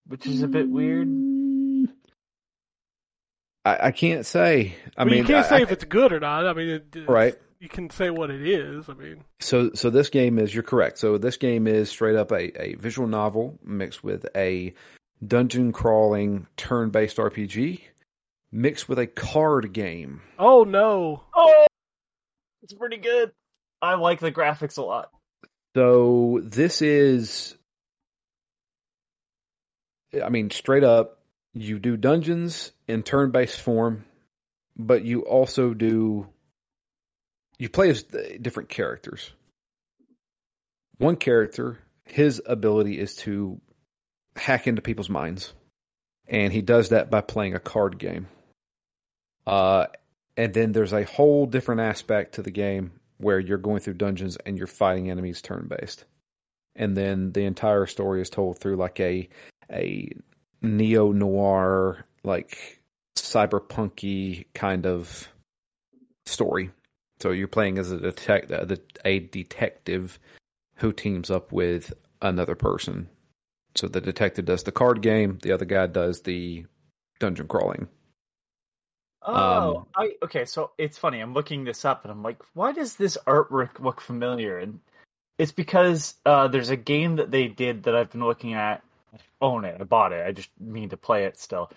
[0.07, 1.07] which is a bit weird.
[3.63, 4.75] I, I can't say.
[4.97, 6.45] I Well, mean, you can't I- say I- if it's good or not.
[6.45, 7.35] I mean, it, right.
[7.59, 8.89] You can say what it is.
[8.89, 10.97] I mean, So, so this game is you're correct.
[10.99, 14.73] So this game is straight up a, a visual novel mixed with a
[15.25, 17.81] dungeon crawling turn based RPG
[18.51, 20.21] mixed with a card game.
[20.37, 21.65] oh no, Oh,
[22.61, 23.31] it's pretty good.
[23.81, 25.09] I like the graphics a lot.
[25.75, 27.53] So this is,
[30.23, 31.19] I mean, straight up,
[31.53, 34.05] you do dungeons in turn based form,
[34.77, 36.27] but you also do,
[37.59, 39.29] you play as different characters.
[40.97, 43.59] One character, his ability is to
[44.37, 45.53] hack into people's minds,
[46.25, 48.27] and he does that by playing a card game.
[49.45, 49.87] Uh,
[50.37, 54.37] and then there's a whole different aspect to the game where you're going through dungeons
[54.45, 56.05] and you're fighting enemies turn based.
[56.75, 59.29] And then the entire story is told through like a
[59.71, 60.09] a
[60.61, 62.81] neo noir, like
[63.17, 65.27] cyberpunky kind of
[66.25, 66.71] story.
[67.19, 70.19] So you're playing as a detect uh, a, a detective
[70.75, 73.09] who teams up with another person.
[73.75, 76.65] So the detective does the card game, the other guy does the
[77.19, 77.87] dungeon crawling.
[79.25, 80.45] Oh, Um, I okay.
[80.45, 81.19] So it's funny.
[81.19, 84.59] I'm looking this up, and I'm like, why does this artwork look familiar?
[84.59, 84.79] And
[85.37, 88.83] it's because uh, there's a game that they did that I've been looking at.
[89.13, 89.77] I own it.
[89.79, 90.25] I bought it.
[90.25, 91.71] I just mean to play it still.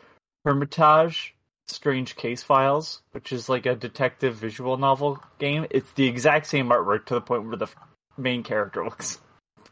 [0.44, 1.34] Hermitage,
[1.66, 5.66] Strange Case Files, which is like a detective visual novel game.
[5.70, 7.68] It's the exact same artwork to the point where the
[8.16, 9.20] main character looks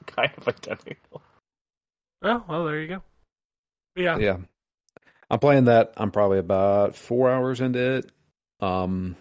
[0.06, 1.22] kind of identical.
[2.22, 3.02] oh well, there you go.
[3.96, 4.36] Yeah, Yeah.
[5.30, 5.92] I'm playing that.
[5.96, 8.10] I'm probably about four hours into it.
[8.60, 9.16] Um,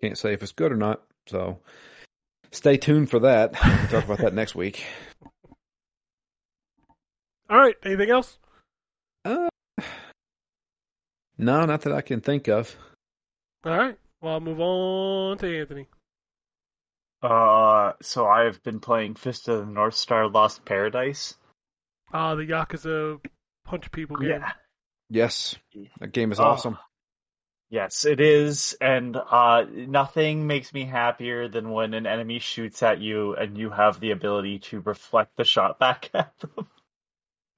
[0.00, 1.02] can't say if it's good or not.
[1.26, 1.60] So
[2.52, 3.52] stay tuned for that.
[3.64, 4.84] We'll talk about that next week.
[7.50, 7.76] All right.
[7.84, 8.38] Anything else?
[9.24, 9.48] Uh,
[11.38, 12.76] no, not that I can think of.
[13.64, 13.96] All right.
[14.20, 15.86] Well, I'll move on to Anthony.
[17.22, 21.34] Uh, so I've been playing Fist of the North Star Lost Paradise.
[22.12, 23.18] Ah, the Yakuza
[23.64, 24.44] punch people game.
[25.10, 25.56] Yes,
[26.00, 26.44] that game is Oh.
[26.44, 26.78] awesome.
[27.70, 32.98] Yes, it is, and uh, nothing makes me happier than when an enemy shoots at
[32.98, 36.66] you and you have the ability to reflect the shot back at them.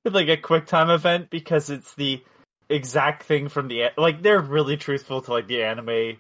[0.04, 2.24] Like a quick time event because it's the
[2.68, 6.16] exact thing from the like they're really truthful to like the anime.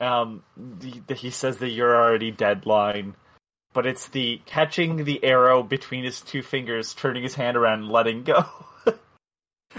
[0.00, 3.14] Um, the, the, he says that you're already dead line,
[3.74, 7.90] but it's the catching the arrow between his two fingers, turning his hand around, and
[7.90, 8.44] letting go.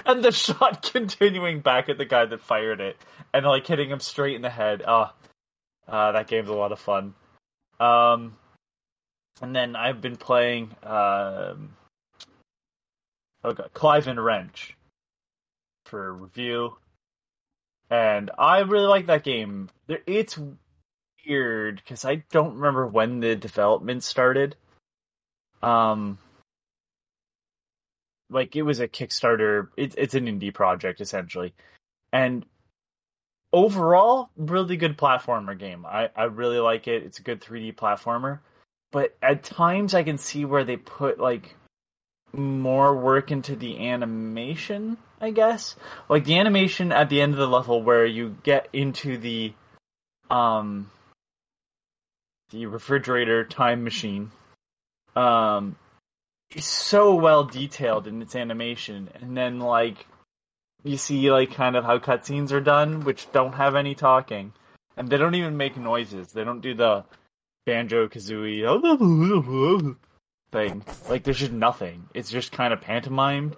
[0.06, 2.98] and the shot continuing back at the guy that fired it
[3.34, 4.84] and like hitting him straight in the head.
[4.88, 5.14] Ah,
[5.88, 7.14] uh, that game's a lot of fun.
[7.80, 8.38] Um,
[9.42, 11.76] and then I've been playing um,
[13.44, 14.76] oh god, Clive and Wrench
[15.86, 16.78] for review,
[17.90, 19.70] and I really like that game.
[19.88, 20.40] It's
[21.28, 24.56] weird because I don't remember when the development started.
[25.62, 26.18] Um,
[28.32, 29.68] like it was a Kickstarter.
[29.78, 31.54] It's it's an indie project essentially,
[32.12, 32.46] and
[33.54, 35.86] overall, really good platformer game.
[35.86, 37.04] I I really like it.
[37.04, 38.40] It's a good 3D platformer,
[38.92, 41.56] but at times I can see where they put like
[42.34, 44.98] more work into the animation.
[45.20, 45.76] I guess
[46.10, 49.54] like the animation at the end of the level where you get into the
[50.30, 50.90] um
[52.50, 54.32] the refrigerator time machine
[55.16, 55.76] um
[56.60, 60.06] so well detailed in its animation and then like
[60.84, 64.54] you see like kind of how cutscenes are done which don't have any talking.
[64.98, 66.34] And they don't even make noises.
[66.34, 67.06] They don't do the
[67.66, 69.96] banjo kazooie
[70.52, 70.84] thing.
[71.10, 72.10] Like there's just nothing.
[72.14, 73.56] It's just kind of pantomimed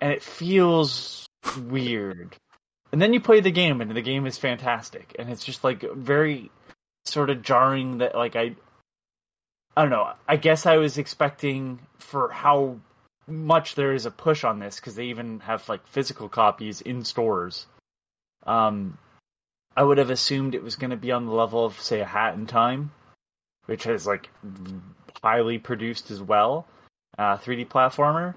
[0.00, 1.26] and it feels
[1.58, 2.36] weird.
[2.92, 5.16] And then you play the game and the game is fantastic.
[5.18, 6.50] And it's just like very
[7.04, 8.54] sort of jarring that like i
[9.76, 12.76] i don't know i guess i was expecting for how
[13.26, 17.04] much there is a push on this because they even have like physical copies in
[17.04, 17.66] stores.
[18.44, 18.98] Um,
[19.76, 22.04] I would have assumed it was going to be on the level of say a
[22.04, 22.92] Hat in Time,
[23.66, 24.28] which is like
[25.22, 26.66] highly produced as well,
[27.16, 28.34] uh, 3D platformer,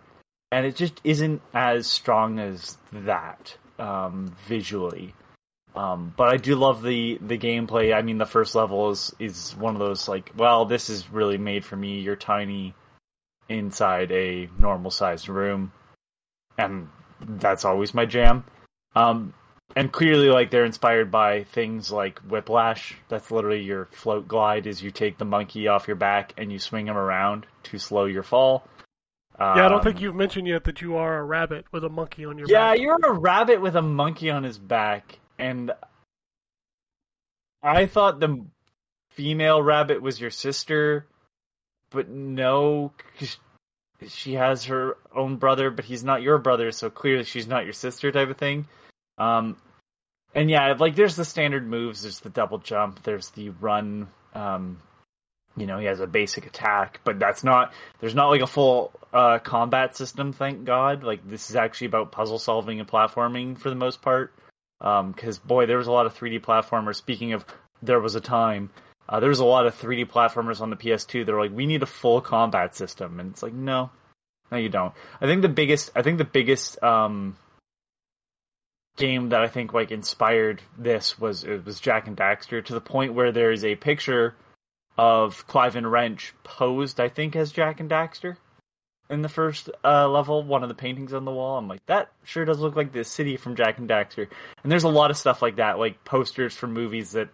[0.51, 5.13] and it just isn't as strong as that um, visually.
[5.75, 7.93] Um, but I do love the the gameplay.
[7.93, 11.37] I mean, the first level is is one of those like, well, this is really
[11.37, 11.99] made for me.
[11.99, 12.73] You're tiny
[13.49, 15.71] inside a normal sized room,
[16.57, 16.87] and
[17.19, 18.45] that's always my jam.
[18.95, 19.33] Um,
[19.75, 22.95] and clearly, like they're inspired by things like Whiplash.
[23.09, 24.67] That's literally your float glide.
[24.67, 28.05] Is you take the monkey off your back and you swing him around to slow
[28.05, 28.65] your fall.
[29.37, 31.89] Yeah, I don't think Um, you've mentioned yet that you are a rabbit with a
[31.89, 32.77] monkey on your Yeah, back.
[32.77, 35.71] Yeah, you're a rabbit with a monkey on his back, and
[37.63, 38.45] I thought the
[39.11, 41.07] female rabbit was your sister,
[41.89, 42.91] but no,
[44.07, 47.73] she has her own brother, but he's not your brother, so clearly she's not your
[47.73, 48.67] sister, type of thing.
[49.17, 49.57] Um,
[50.33, 52.01] and yeah, like there's the standard moves.
[52.01, 53.01] There's the double jump.
[53.03, 54.09] There's the run.
[54.33, 54.81] Um,
[55.55, 57.73] you know, he has a basic attack, but that's not.
[57.99, 60.33] There's not like a full uh, combat system.
[60.33, 61.03] Thank God.
[61.03, 64.33] Like this is actually about puzzle solving and platforming for the most part.
[64.79, 66.95] Because boy, there was a lot of 3D platformers.
[66.95, 67.45] Speaking of,
[67.81, 68.69] there was a time.
[69.07, 71.25] Uh, there was a lot of 3D platformers on the PS2.
[71.25, 73.91] They're like, we need a full combat system, and it's like, no,
[74.51, 74.93] no, you don't.
[75.21, 77.37] I think the biggest, I think the biggest um,
[78.97, 82.81] game that I think like inspired this was it was Jak and Daxter to the
[82.81, 84.35] point where there is a picture
[84.97, 88.37] of Clive and Wrench posed, I think, as Jak and Daxter
[89.09, 90.43] in the first uh, level.
[90.43, 91.57] One of the paintings on the wall.
[91.57, 94.27] I'm like, that sure does look like the city from Jak and Daxter.
[94.63, 97.29] And there's a lot of stuff like that, like posters from movies that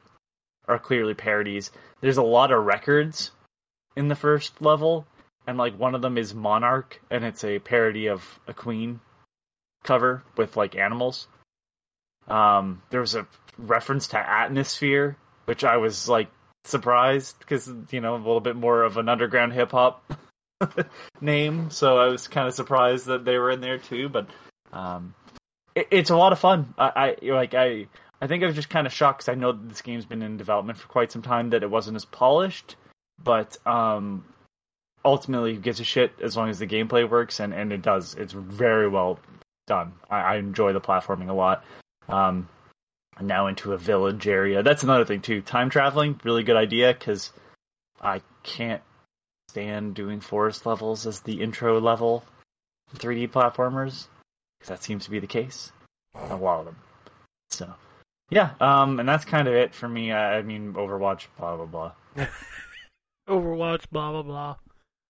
[0.68, 1.72] are clearly parodies.
[2.02, 3.32] There's a lot of records
[3.96, 5.06] in the first level,
[5.48, 9.00] and like one of them is Monarch, and it's a parody of a Queen
[9.84, 11.28] cover with like animals.
[12.28, 16.30] Um, there was a reference to atmosphere, which I was like
[16.64, 20.04] surprised because you know a little bit more of an underground hip hop
[21.22, 24.10] name, so I was kind of surprised that they were in there too.
[24.10, 24.28] But
[24.74, 25.14] um,
[25.76, 26.74] it, it's a lot of fun.
[26.78, 27.88] I, I like I
[28.22, 30.22] I think I was just kind of shocked because I know that this game's been
[30.22, 32.76] in development for quite some time that it wasn't as polished,
[33.24, 34.26] but um,
[35.04, 38.16] ultimately gives a shit as long as the gameplay works and and it does.
[38.16, 39.20] It's very well
[39.68, 39.94] done.
[40.10, 41.64] I, I enjoy the platforming a lot.
[42.08, 42.50] Um,
[43.20, 44.64] now into a village area.
[44.64, 45.42] That's another thing too.
[45.42, 47.32] Time traveling, really good idea because
[48.02, 48.82] I can't
[49.52, 52.24] stand doing forest levels as the intro level
[52.96, 54.08] 3D platformers
[54.58, 55.72] because that seems to be the case.
[56.16, 56.76] A lot of them.
[57.50, 57.74] So,
[58.30, 60.12] yeah, um, and that's kind of it for me.
[60.14, 61.92] I, I mean, Overwatch, blah blah blah.
[63.30, 64.56] Overwatch, blah blah blah.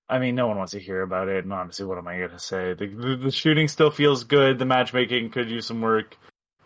[0.10, 1.44] I mean, no one wants to hear about it.
[1.44, 2.74] And honestly, what am I going to say?
[2.74, 4.60] The, the, the shooting still feels good.
[4.60, 6.18] The matchmaking could use some work.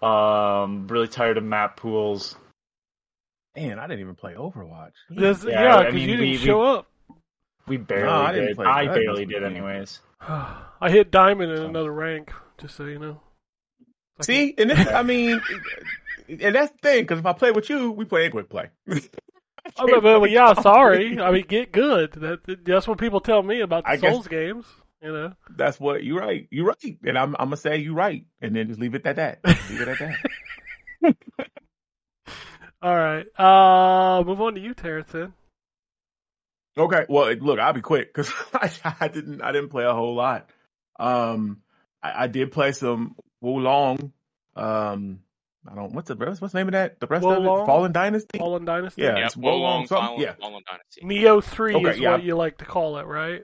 [0.01, 2.35] Um, really tired of map pools.
[3.55, 4.93] Man, I didn't even play Overwatch.
[5.09, 6.87] This- Yeah, yeah, I because mean, you didn't we- show up.
[7.67, 8.93] We barely No, I didn't play I that.
[8.95, 9.99] barely did, anyways.
[10.21, 13.21] I hit diamond in another rank, just so you know.
[14.17, 15.41] Like- See, and this, I mean,
[16.29, 18.69] and that's the thing because if I play with you, we play quick play.
[19.79, 21.19] Oh, but, but, but yeah, sorry.
[21.19, 22.11] I mean, get good.
[22.11, 24.63] That that's what people tell me about the I guess- Souls games.
[25.01, 26.47] You know, That's what you're right.
[26.51, 29.15] You're right, and I'm I'm gonna say you're right, and then just leave it at
[29.15, 29.39] that.
[29.71, 29.97] Leave it at
[31.01, 31.15] that.
[32.81, 33.25] all right.
[33.39, 35.11] Uh, move on to you, Terrence.
[35.11, 35.33] Then
[36.77, 37.05] Okay.
[37.07, 40.49] Well, look, I'll be quick because I, I didn't I didn't play a whole lot.
[40.99, 41.61] Um,
[42.03, 44.11] I, I did play some Wo Long.
[44.55, 45.19] Um,
[45.69, 46.99] I don't what's the what's, what's the name of that?
[46.99, 48.37] The rest of it, Fallen Dynasty.
[48.37, 49.01] Fallen Dynasty.
[49.01, 49.87] Yeah, Yeah, it's Wo Wolong Long.
[49.87, 51.01] Fallen, Yeah, Fallen Dynasty.
[51.03, 52.11] Neo Three Okay, is yeah.
[52.11, 53.43] what you like to call it, right?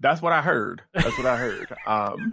[0.00, 0.82] That's what I heard.
[0.92, 1.74] That's what I heard.
[1.86, 2.32] Um,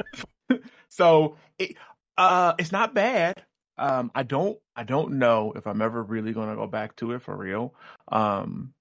[0.89, 1.75] so it,
[2.17, 3.41] uh, it's not bad.
[3.77, 7.13] Um, I don't, I don't know if I'm ever really going to go back to
[7.13, 7.73] it for real.
[8.11, 8.73] Um,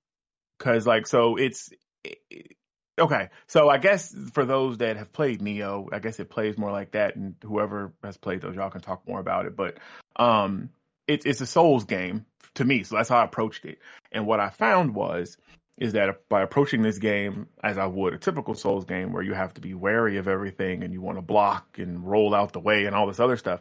[0.61, 1.71] cause like, so it's,
[2.05, 2.57] it,
[2.97, 3.31] okay.
[3.49, 6.93] So I guess for those that have played Nioh, I guess it plays more like
[6.93, 9.57] that and whoever has played those, y'all can talk more about it.
[9.57, 9.79] But,
[10.15, 10.71] um,
[11.09, 12.85] it's, it's a Souls game to me.
[12.85, 13.79] So that's how I approached it.
[14.13, 15.37] And what I found was,
[15.81, 19.33] is that by approaching this game as I would a typical Souls game where you
[19.33, 22.61] have to be wary of everything and you want to block and roll out the
[22.61, 23.61] way and all this other stuff,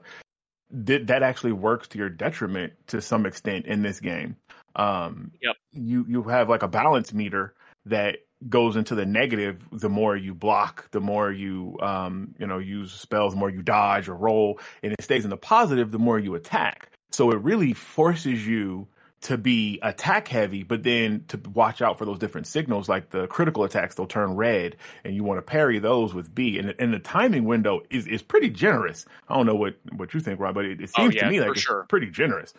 [0.72, 4.36] that that actually works to your detriment to some extent in this game.
[4.76, 5.56] Um, Yep.
[5.74, 7.54] You you have like a balance meter
[7.86, 12.58] that goes into the negative the more you block, the more you um you know
[12.58, 16.00] use spells, the more you dodge or roll, and it stays in the positive the
[16.00, 16.92] more you attack.
[17.12, 18.88] So it really forces you
[19.22, 23.28] to be attack heavy, but then to watch out for those different signals, like the
[23.28, 26.58] critical attacks, they'll turn red, and you want to parry those with B.
[26.58, 29.06] And, and the timing window is, is pretty generous.
[29.28, 31.30] I don't know what, what you think, Rob, but it, it Oh, seems yeah, to
[31.32, 31.86] me like it's sure.
[31.90, 32.54] pretty generous.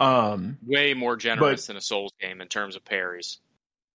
[0.00, 3.38] Um, Way more generous than a Souls game in terms of parries.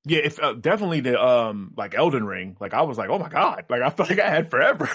[0.06, 3.30] yeah, if uh, definitely the um like Elden Ring, like I was like, oh my
[3.30, 4.90] god, like I felt like I had forever.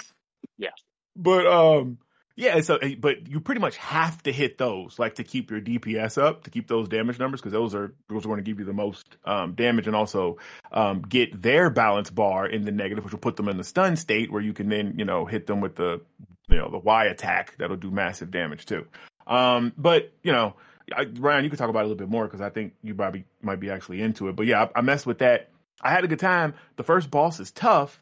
[0.57, 0.69] Yeah.
[1.15, 1.97] but um,
[2.35, 6.21] yeah, so but you pretty much have to hit those like to keep your DPS
[6.21, 8.65] up, to keep those damage numbers because those are those are going to give you
[8.65, 10.37] the most um damage and also
[10.71, 13.97] um get their balance bar in the negative, which will put them in the stun
[13.97, 15.99] state where you can then you know hit them with the
[16.47, 18.87] you know the Y attack that'll do massive damage too.
[19.27, 20.55] Um, but you know.
[20.95, 22.93] I, Ryan, you could talk about it a little bit more because I think you
[22.95, 24.35] probably might be actually into it.
[24.35, 25.49] But yeah, I, I messed with that.
[25.81, 26.53] I had a good time.
[26.75, 28.01] The first boss is tough,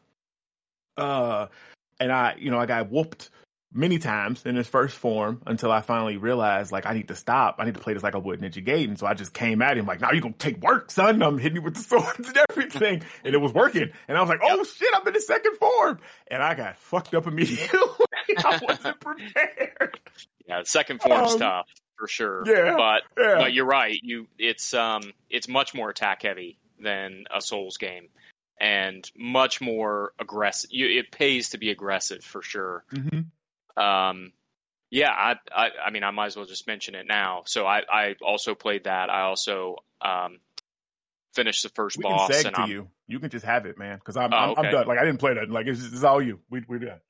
[0.96, 1.46] uh,
[1.98, 3.30] and I, you know, I got whooped
[3.72, 7.56] many times in his first form until I finally realized like I need to stop.
[7.58, 8.98] I need to play this like I would Ninja Gaiden.
[8.98, 11.56] So I just came at him like, "Now you gonna take work, son." I'm hitting
[11.56, 13.90] you with the swords and everything, and it was working.
[14.08, 17.14] And I was like, "Oh shit, I'm in the second form," and I got fucked
[17.14, 17.68] up immediately.
[18.44, 19.98] I wasn't prepared.
[20.46, 21.66] Yeah, second form's Um, tough
[22.00, 22.42] for sure.
[22.46, 23.38] yeah, but Yeah.
[23.38, 24.00] but you're right.
[24.02, 28.08] You it's um it's much more attack heavy than a Souls game,
[28.58, 30.70] and much more aggressive.
[30.72, 32.84] You, it pays to be aggressive for sure.
[32.92, 33.26] Mhm.
[33.76, 34.32] Um,
[34.90, 37.42] yeah, I, I I mean I might as well just mention it now.
[37.46, 39.10] So I I also played that.
[39.10, 40.38] I also um
[41.34, 42.88] finished the first We boss, can seg and to I'm you.
[43.06, 44.86] You can just have it, man, because I'm, Oh, I'm I'm done.
[44.86, 45.50] Like I didn't play that.
[45.50, 46.40] Like it's, it's all you.
[46.48, 47.00] We we're done.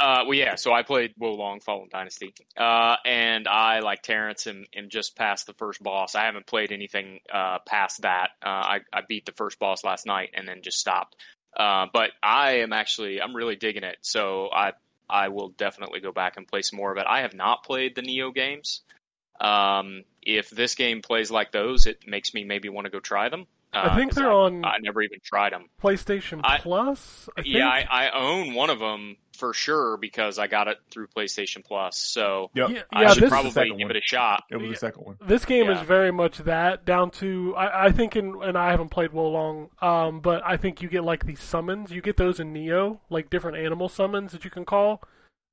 [0.00, 0.54] Uh, well, yeah.
[0.54, 5.46] So I played Wo Long Fallen Dynasty, uh, and I, like Terrence, am just past
[5.46, 6.14] the first boss.
[6.14, 8.30] I haven't played anything uh, past that.
[8.42, 11.16] Uh, I, I beat the first boss last night and then just stopped.
[11.54, 13.98] Uh, but I am actually, I'm really digging it.
[14.00, 14.72] So I,
[15.08, 17.04] I will definitely go back and play some more of it.
[17.06, 18.80] I have not played the Nioh games.
[19.38, 23.28] Um, if this game plays like those, it makes me maybe want to go try
[23.28, 23.46] them.
[23.72, 25.68] Uh, I think they're I, on I never even tried them.
[25.82, 27.28] PlayStation I- Plus.
[27.36, 27.54] I think.
[27.54, 31.64] Yeah, I, I own one of them for sure because I got it through PlayStation
[31.64, 31.96] Plus.
[31.98, 32.70] So Yep.
[32.70, 33.90] Yeah, I yeah, should probably give one.
[33.92, 34.42] it a shot.
[34.50, 34.70] It was Yeah.
[34.72, 35.16] the second one.
[35.24, 35.80] This game Yeah.
[35.80, 39.28] is very much that down to I, I think in and I haven't played Wo
[39.30, 41.90] Long, um, but I think you get like these summons.
[41.92, 45.00] You get those in Nioh, like different animal summons that you can call,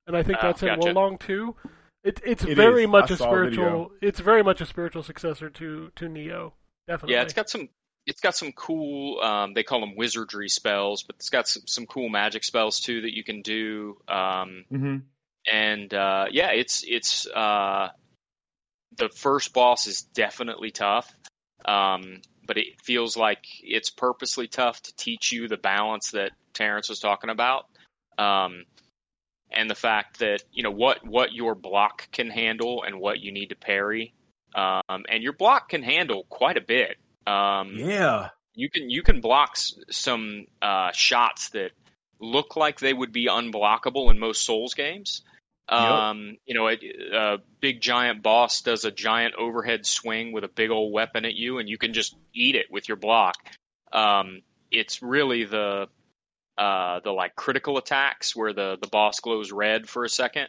[0.07, 0.87] and I think Ah, that's in gotcha.
[0.87, 1.55] Wo Long too.
[2.03, 2.89] It, it's It very is.
[2.89, 3.51] much I a saw a video.
[3.53, 3.91] spiritual.
[4.01, 6.51] It's very much a spiritual successor to to Nioh.
[6.87, 7.13] Definitely.
[7.13, 7.69] Yeah, it's got some.
[8.07, 9.19] It's got some cool.
[9.19, 13.01] Um, they call them wizardry spells, but it's got some, some cool magic spells too
[13.01, 13.97] that you can do.
[14.07, 14.97] Um, Mm-hmm.
[15.51, 17.89] and uh, yeah, it's it's uh,
[18.97, 21.13] the first boss is definitely tough,
[21.65, 26.89] um, but it feels like it's purposely tough to teach you the balance that Terrence
[26.89, 27.65] was talking about,
[28.17, 28.63] um,
[29.51, 33.31] and the fact that you know what what your block can handle and what you
[33.31, 34.13] need to parry,
[34.55, 36.97] um, and your block can handle quite a bit.
[37.27, 38.29] Um, Yeah.
[38.55, 41.71] you can you can block s- some uh, shots that
[42.19, 45.21] look like they would be unblockable in most Souls games.
[45.69, 46.77] Um, You know, a,
[47.13, 51.35] a big giant boss does a giant overhead swing with a big old weapon at
[51.35, 53.35] you, and you can just eat it with your block.
[53.91, 55.87] Um, it's really the
[56.57, 60.47] uh, the like critical attacks where the the boss glows red for a second.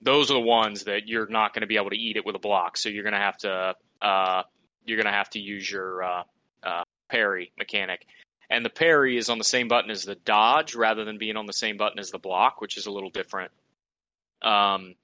[0.00, 2.36] Those are the ones that you're not going to be able to eat it with
[2.36, 2.76] a block.
[2.76, 4.42] So you're going to have to uh,
[4.84, 6.22] you're going to have to use your uh,
[6.62, 8.06] uh, parry mechanic.
[8.50, 11.46] And the parry is on the same button as the dodge rather than being on
[11.46, 13.50] the same button as the block, which is a little different.
[14.42, 14.94] Um,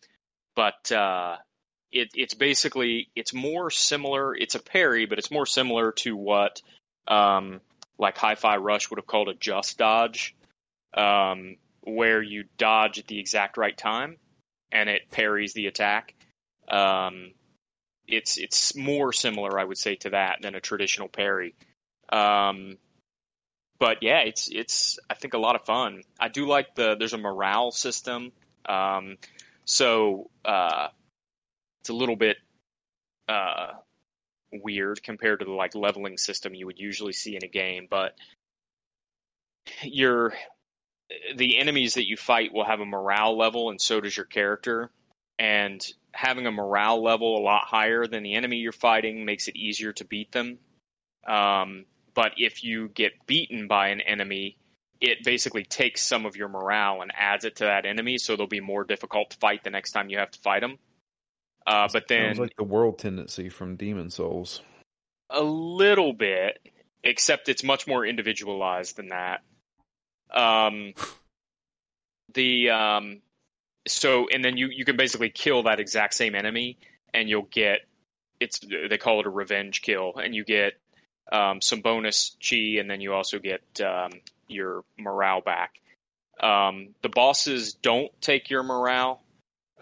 [0.54, 1.36] but uh,
[1.90, 4.34] it, it's basically it's more similar.
[4.34, 6.60] It's a parry, but it's more similar to what
[7.08, 7.60] um,
[7.98, 10.36] like Hi-Fi Rush would have called a just dodge,
[10.94, 14.18] um, where you dodge at the exact right time
[14.72, 16.14] and it parries the attack.
[16.68, 17.32] Um,
[18.12, 21.54] it's it's more similar, I would say, to that than a traditional parry.
[22.12, 22.78] Um,
[23.78, 26.02] but yeah, it's it's I think a lot of fun.
[26.18, 28.32] I do like the there's a morale system,
[28.66, 29.16] um,
[29.64, 30.88] so uh,
[31.80, 32.36] it's a little bit
[33.28, 33.72] uh,
[34.52, 37.86] weird compared to the like leveling system you would usually see in a game.
[37.88, 38.14] But
[39.82, 40.34] your
[41.36, 44.90] the enemies that you fight will have a morale level, and so does your character.
[45.40, 45.82] And
[46.12, 49.94] having a morale level a lot higher than the enemy you're fighting makes it easier
[49.94, 50.58] to beat them.
[51.26, 54.58] Um, but if you get beaten by an enemy,
[55.00, 58.46] it basically takes some of your morale and adds it to that enemy, so they'll
[58.46, 60.76] be more difficult to fight the next time you have to fight them.
[61.66, 64.60] Uh, but then Sounds like the world tendency from Demon's Souls.
[65.30, 66.58] a little bit,
[67.02, 69.40] except it's much more individualized than that.
[70.30, 70.92] Um,
[72.34, 73.22] the um,
[73.86, 76.78] so and then you you can basically kill that exact same enemy,
[77.14, 77.80] and you'll get
[78.40, 80.74] it's they call it a revenge kill, and you get
[81.32, 84.10] um, some bonus chi, and then you also get um,
[84.48, 85.80] your morale back.
[86.42, 89.22] Um, the bosses don't take your morale,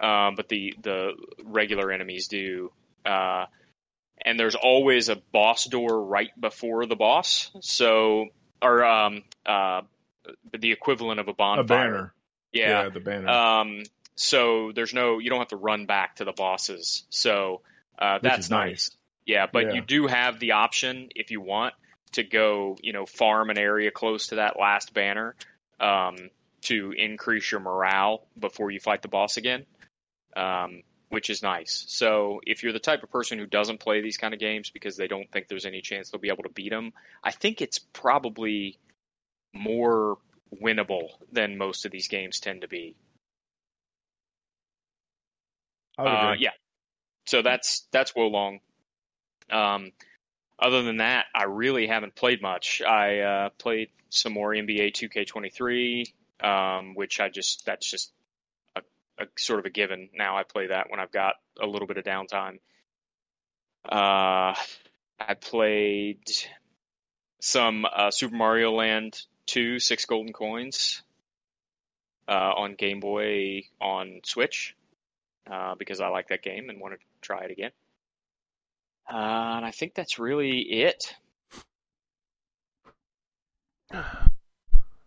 [0.00, 1.12] um, but the the
[1.44, 2.72] regular enemies do.
[3.04, 3.46] Uh,
[4.24, 8.26] and there's always a boss door right before the boss, so
[8.60, 9.82] or um, uh,
[10.58, 12.14] the equivalent of a A banner.
[12.52, 12.88] Yeah.
[12.88, 13.28] the banner.
[13.28, 13.82] Um,
[14.14, 17.04] so there's no, you don't have to run back to the bosses.
[17.10, 17.62] So
[17.98, 18.90] uh, that's is nice.
[19.26, 19.72] Yeah, but Yeah.
[19.74, 21.74] you do have the option if you want
[22.12, 25.36] to go, you know, farm an area close to that last banner
[25.78, 26.16] um,
[26.62, 29.66] to increase your morale before you fight the boss again,
[30.36, 31.84] um, which is nice.
[31.88, 34.96] So if you're the type of person who doesn't play these kind of games because
[34.96, 36.92] they don't think there's any chance they'll be able to beat them,
[37.22, 38.78] I think it's probably
[39.52, 40.18] more
[40.54, 42.96] winnable than most of these games tend to be.
[45.98, 46.50] Uh, yeah.
[47.26, 48.60] So that's that's Wo Long.
[49.50, 49.92] Um,
[50.58, 52.82] other than that, I really haven't played much.
[52.82, 56.12] I uh, played some more NBA 2K23,
[56.44, 58.12] um, which I just that's just
[58.76, 58.82] a,
[59.18, 60.08] a sort of a given.
[60.14, 62.58] Now I play that when I've got a little bit of downtime.
[63.84, 64.54] Uh,
[65.20, 66.22] I played
[67.40, 71.02] some uh, Super Mario Land 2, Six Golden Coins
[72.28, 74.76] uh, on Game Boy on Switch
[75.50, 77.70] uh, because I like that game and wanted to try it again.
[79.10, 81.14] Uh, and I think that's really it.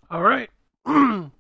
[0.09, 0.49] All right.
[0.85, 1.31] well,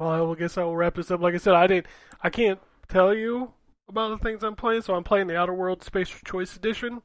[0.00, 1.20] I will guess I will wrap this up.
[1.20, 1.86] Like I said, I didn't.
[2.22, 3.52] I can't tell you
[3.88, 7.02] about the things I'm playing, so I'm playing the Outer World Space Choice Edition,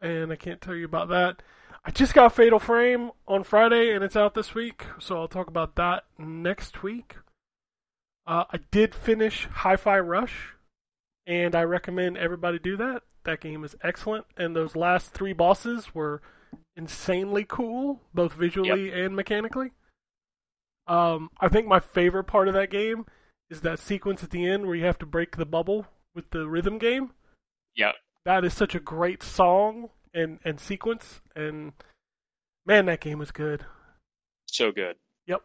[0.00, 1.42] and I can't tell you about that.
[1.86, 5.48] I just got Fatal Frame on Friday, and it's out this week, so I'll talk
[5.48, 7.16] about that next week.
[8.26, 10.54] Uh, I did finish Hi-Fi Rush,
[11.26, 13.02] and I recommend everybody do that.
[13.24, 16.22] That game is excellent, and those last three bosses were
[16.74, 19.72] insanely cool, both visually and mechanically.
[20.86, 23.04] Um, I think my favorite part of that game
[23.50, 26.48] is that sequence at the end where you have to break the bubble with the
[26.48, 27.10] rhythm game.
[27.76, 27.94] Yep.
[28.24, 31.72] That is such a great song and, and sequence, and
[32.64, 33.64] man, that game was good.
[34.46, 34.96] So good.
[35.26, 35.42] Yep.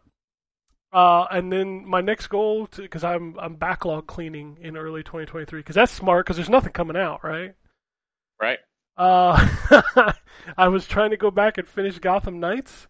[0.93, 5.75] Uh, and then my next goal, because I'm I'm backlog cleaning in early 2023, because
[5.75, 7.55] that's smart, because there's nothing coming out, right?
[8.41, 8.59] Right?
[8.97, 10.13] Uh,
[10.57, 12.87] I was trying to go back and finish Gotham Knights,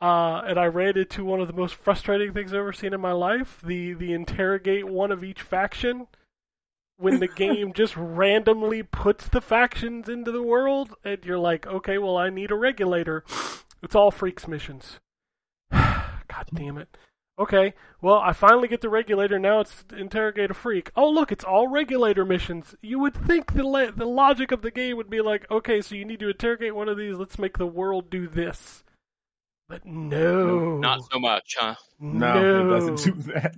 [0.00, 3.00] uh, and I ran into one of the most frustrating things I've ever seen in
[3.00, 6.08] my life: the the interrogate one of each faction.
[6.96, 11.98] When the game just randomly puts the factions into the world, and you're like, okay,
[11.98, 13.24] well, I need a regulator.
[13.82, 15.00] It's all freaks missions.
[15.72, 16.96] God damn it.
[17.36, 19.40] Okay, well, I finally get the regulator.
[19.40, 20.92] Now it's interrogate a freak.
[20.94, 22.76] Oh, look, it's all regulator missions.
[22.80, 25.96] You would think the le- the logic of the game would be like, okay, so
[25.96, 27.16] you need to interrogate one of these.
[27.16, 28.84] Let's make the world do this.
[29.68, 31.74] But no, Not so much, huh?
[31.98, 33.56] No, it doesn't do that.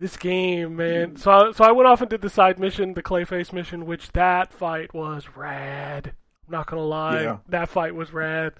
[0.00, 1.16] This game, man.
[1.16, 4.12] So, I, so I went off and did the side mission, the Clayface mission, which
[4.12, 6.12] that fight was rad.
[6.46, 7.38] I'm not gonna lie, Yeah.
[7.48, 8.54] that fight was rad.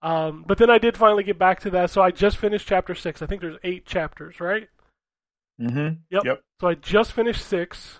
[0.00, 1.90] Um, but then I did finally get back to that.
[1.90, 3.20] So I just finished chapter six.
[3.20, 4.68] I think there's eight chapters, right?
[5.60, 6.00] Mm-hmm.
[6.10, 6.22] Yep.
[6.24, 6.40] Yep.
[6.60, 7.98] So I just finished six,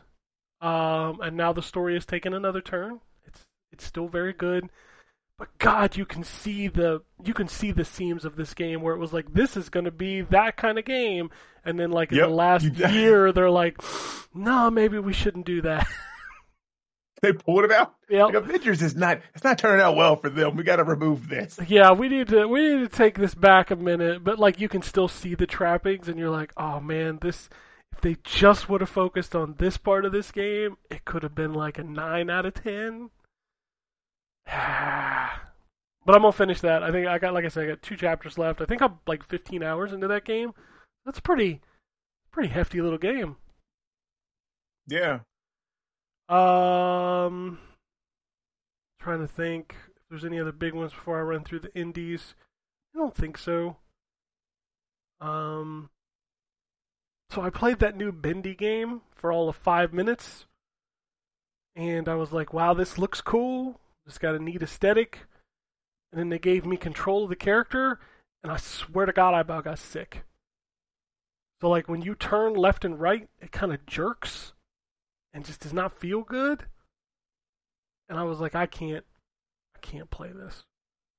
[0.61, 3.01] um, and now the story has taken another turn.
[3.27, 3.41] It's
[3.73, 4.71] it's still very good,
[5.39, 8.95] but God, you can see the you can see the seams of this game where
[8.95, 11.31] it was like this is going to be that kind of game,
[11.65, 13.81] and then like in the last year they're like,
[14.35, 15.87] no, maybe we shouldn't do that.
[17.21, 17.95] They pulled it out.
[18.09, 18.27] yep.
[18.27, 19.21] Like Avengers is not.
[19.35, 20.57] It's not turning out well for them.
[20.57, 21.59] We got to remove this.
[21.67, 24.69] Yeah, we need to we need to take this back a minute, but like you
[24.69, 27.49] can still see the trappings, and you're like, oh man, this
[27.93, 31.35] if they just would have focused on this part of this game, it could have
[31.35, 33.11] been like a nine out of ten.
[36.07, 36.83] but I'm gonna finish that.
[36.83, 38.61] I think I got like I said, I got two chapters left.
[38.61, 40.53] I think I'm like 15 hours into that game.
[41.05, 41.61] That's pretty
[42.31, 43.37] pretty hefty little game.
[44.87, 45.21] Yeah.
[46.29, 47.59] Um,
[49.01, 52.35] trying to think if there's any other big ones before I run through the indies.
[52.95, 53.77] I don't think so.
[55.21, 55.91] Um,
[57.31, 60.47] so I played that new Bendy game for all of five minutes,
[61.77, 63.81] and I was like, "Wow, this looks cool.
[64.09, 65.21] It's got a neat aesthetic.
[66.11, 68.01] And then they gave me control of the character,
[68.43, 70.25] and I swear to God, I about got sick.
[71.61, 74.53] So like when you turn left and right, it kind of jerks
[75.35, 76.65] and just does not feel good.
[78.09, 79.05] And I was like, I can't,
[79.77, 80.63] I can't play this,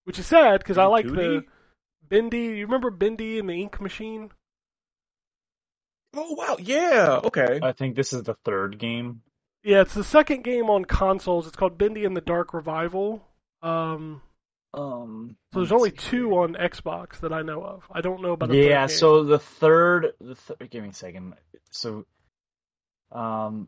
[0.05, 1.45] which is sad because I like the 2D?
[2.07, 2.39] Bendy.
[2.39, 4.31] You remember Bendy and the Ink Machine?
[6.15, 6.57] Oh wow.
[6.59, 7.19] Yeah.
[7.23, 7.59] Okay.
[7.61, 9.21] I think this is the third game.
[9.69, 11.45] Yeah, it's the second game on consoles.
[11.45, 13.23] It's called Bendy and the Dark Revival.
[13.61, 14.23] Um,
[14.73, 16.39] Um, so there's only two here.
[16.39, 17.83] on Xbox that I know of.
[17.91, 21.35] I don't know about Yeah, so the third, the th- give me a second.
[21.69, 22.05] So,
[23.11, 23.67] um,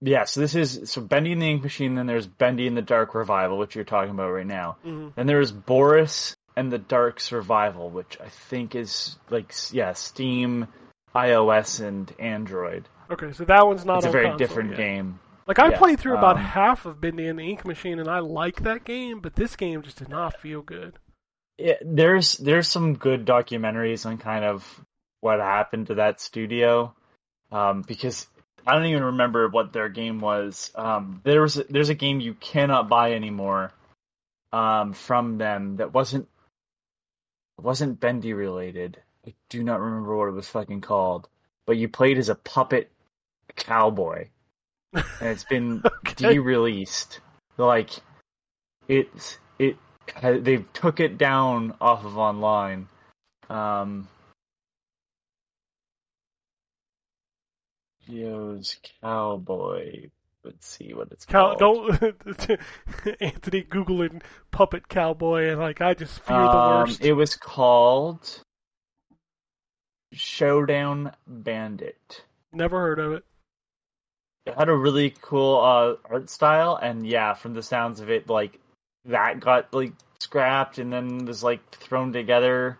[0.00, 1.96] yeah, so this is so Bendy and the Ink Machine.
[1.96, 4.76] Then there's Bendy and the Dark Revival, which you're talking about right now.
[4.86, 5.08] Mm-hmm.
[5.16, 10.68] Then there's Boris and the Dark Survival, which I think is like yeah, Steam,
[11.16, 12.88] iOS, and Android.
[13.10, 14.78] Okay, so that one's not it's a very console different yet.
[14.78, 15.20] game.
[15.46, 18.08] Like I Yeah, played through about um, half of Bendy and the Ink Machine, and
[18.08, 20.98] I like that game, but this game just did not feel good.
[21.58, 24.84] Yeah, there's there's some good documentaries on kind of
[25.20, 26.94] what happened to that studio,
[27.52, 28.26] um, because
[28.66, 30.72] I don't even remember what their game was.
[30.74, 33.72] Um, there was a, there's a game you cannot buy anymore
[34.52, 36.28] um, from them that wasn't
[37.60, 38.98] wasn't Bendy related.
[39.26, 41.28] I do not remember what it was fucking called,
[41.66, 42.90] but you played as a puppet
[43.56, 44.28] cowboy,
[44.92, 46.32] and it's been Okay.
[46.34, 47.20] de-released.
[47.56, 47.90] Like
[48.88, 49.76] it's it
[50.14, 52.88] ha- they took it down off of online.
[53.48, 54.08] Um,
[59.00, 60.08] cowboy.
[60.44, 61.98] Let's see what it's Cow- called.
[62.00, 62.00] don't
[63.20, 67.00] Anthony googling puppet cowboy, and like I just fear the Um, worst.
[67.02, 68.40] It was called
[70.12, 72.24] Showdown Bandit.
[72.52, 73.24] Never heard of it.
[74.46, 78.28] It had a really cool uh, art style, and yeah, from the sounds of it,
[78.28, 78.58] like
[79.06, 82.78] that got like scrapped and then was like thrown together.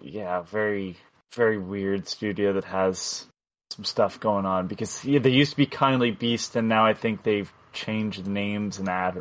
[0.00, 0.96] Yeah, very
[1.34, 3.26] very weird studio that has
[3.70, 6.94] some stuff going on because yeah, they used to be Kindly Beast, and now I
[6.94, 9.16] think they've changed names and that.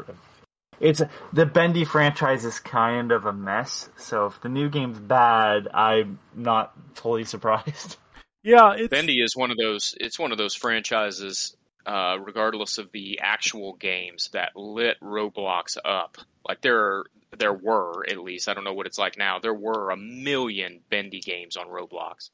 [0.80, 1.01] It's
[1.32, 3.89] the Bendy franchise is kind of a mess.
[3.97, 7.97] So if the new game's bad, I'm not fully surprised.
[8.44, 9.96] Yeah, it's Bendy is one of those.
[10.00, 16.18] It's one of those franchises, uh, regardless of the actual games, that lit Roblox up.
[16.48, 17.06] Like there, are,
[17.38, 18.50] there were at least.
[18.50, 19.39] I don't know what it's like now.
[19.39, 22.32] There were a million Bendy games on Roblox.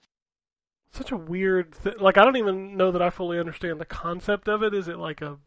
[0.92, 1.76] such a weird.
[1.84, 4.74] Th- like I don't even know that I fully understand the concept of it.
[4.74, 5.38] Is it like a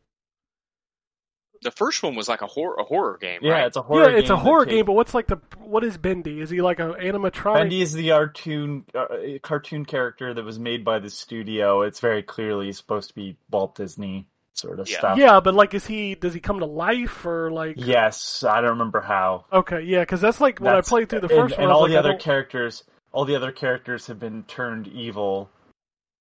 [1.63, 3.67] The first one was like a horror, a horror game, Yeah, right?
[3.67, 4.11] it's a horror.
[4.11, 4.17] yeah?
[4.19, 6.41] It's a game that horror take- game, but what's like the what is Bendy?
[6.41, 7.55] Is he like an animatronic?
[7.55, 9.07] Bendy is the cartoon uh,
[9.43, 11.83] cartoon character that was made by the studio.
[11.83, 14.99] It's very clearly supposed to be Walt Disney sort of Yeah.
[14.99, 15.19] stuff.
[15.19, 16.15] Yeah, but like, is he?
[16.15, 17.77] Does he come to life or like?
[17.79, 19.45] Yes, I don't remember how.
[19.53, 21.63] Okay, yeah, because that's like when That's- I played through the first and one.
[21.63, 25.49] And all like, the other characters, all the other characters have been turned evil,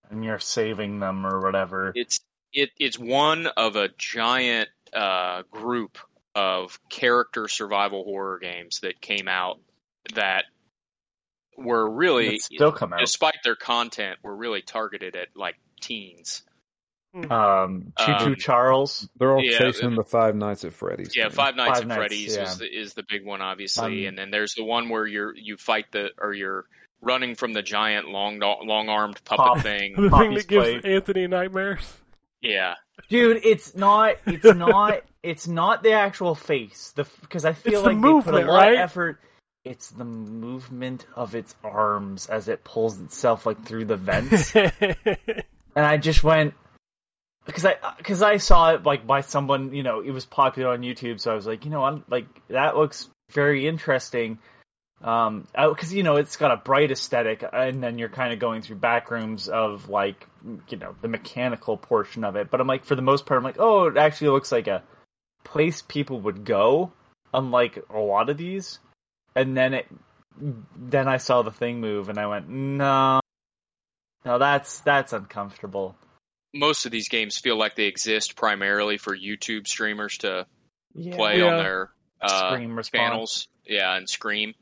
[0.10, 1.92] and you're saving them or whatever.
[1.96, 2.20] It's
[2.54, 5.98] it it's one of a giant uh, group
[6.36, 9.60] of character survival horror games that came out
[10.16, 10.46] that
[11.58, 13.00] were really, It's still come out.
[13.00, 16.44] despite their content, were really targeted at like teens.
[17.14, 19.10] Um, Choo Choo Um, Charles.
[19.18, 21.14] They're all Yeah, chasing the Five Nights at Freddy's.
[21.16, 21.36] Yeah, thing.
[21.36, 22.44] Five Nights Five at Nights, Freddy's yeah.
[22.44, 25.36] is the, is the big one, obviously, Um, and then there's the one where you're
[25.36, 26.64] you fight the or you're
[27.02, 29.60] running from the giant long long armed puppet Pop.
[29.60, 29.94] thing.
[29.98, 30.94] the thing that gives Play.
[30.96, 31.82] Anthony nightmares.
[32.42, 32.76] Yeah,
[33.10, 34.16] Dude, it's not.
[34.26, 35.02] It's not.
[35.24, 36.94] it's not the actual face.
[36.96, 38.74] The because I feel It's the like they put movement, a lot right?
[38.74, 39.20] of effort.
[39.64, 44.76] It's the movement of its arms as it pulls itself like through the vents, and
[45.76, 46.56] I just went
[47.46, 50.82] because I because I saw it like by someone you know it was popular on
[50.82, 54.40] YouTube, so I was like you know I'm like that looks very interesting.
[55.04, 58.62] Um, because you know it's got a bright aesthetic, and then you're kind of going
[58.62, 60.28] through back rooms of like
[60.70, 62.52] you know the mechanical portion of it.
[62.52, 64.84] But I'm like, for the most part, I'm like, oh, it actually looks like a
[65.44, 66.94] place people would go,
[67.34, 68.78] unlike a lot of these.
[69.36, 69.88] And then it,
[70.78, 73.22] then I saw the thing move, and I went, no,
[74.24, 75.96] no, that's that's uncomfortable.
[76.54, 80.46] most of these games feel like they exist primarily for YouTube streamers to
[80.94, 81.16] Yeah.
[81.16, 81.46] play Yeah.
[81.46, 81.90] on their
[82.22, 83.02] uh, Scream response.
[83.10, 83.48] channels.
[83.66, 84.54] Yeah, and scream.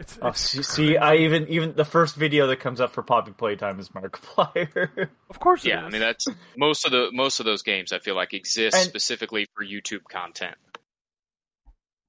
[0.00, 3.02] It's, Oh, it's see, see, I even even the first video that comes up for
[3.02, 5.08] Poppy Playtime is Markiplier.
[5.30, 6.26] of course, it Yeah, I mean that's
[6.56, 10.04] most of the most of those games I feel like exist And- specifically for YouTube
[10.08, 10.54] content.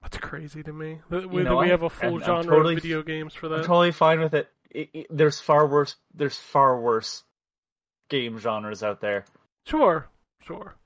[0.02, 1.00] That's crazy to me.
[1.10, 1.68] That we, know that we what?
[1.68, 3.66] have a full And I'm genre totally- of video games for I'm that.
[3.66, 4.48] totally fine with it.
[4.70, 5.96] It- it- There's far worse.
[6.14, 7.24] There's far worse
[8.08, 9.24] game genres out there.
[9.66, 10.08] Sure,
[10.46, 10.76] sure.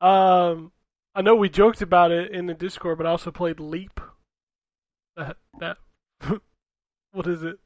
[0.00, 0.72] Um,
[1.14, 3.98] I know we joked about it in the Discord, but I also played Leap.
[5.16, 5.78] That that
[7.12, 7.58] what is it?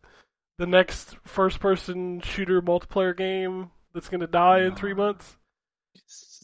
[0.59, 5.37] The next first-person shooter multiplayer game that's going to die in three months.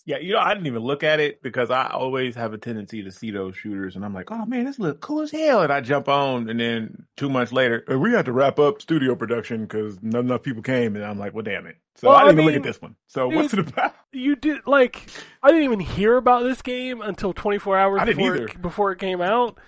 [0.07, 3.03] Yeah, you know, I didn't even look at it because I always have a tendency
[3.03, 5.73] to see those shooters, and I'm like, oh man, this looks cool as hell, and
[5.73, 9.17] I jump on, and then two months later, "Uh, we had to wrap up studio
[9.17, 11.77] production because not enough people came, and I'm like, well, damn it.
[11.97, 12.95] So Well, I didn't I even mean, look at this one.
[13.09, 13.95] So what's it about?
[14.13, 15.09] You did like
[15.43, 18.93] I didn't even hear about this game until 24 hours I didn't before it, before
[18.93, 19.59] it came out,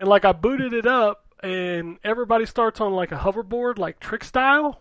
[0.00, 4.24] and like I booted it up, and everybody starts on like a hoverboard, like trick
[4.24, 4.80] style.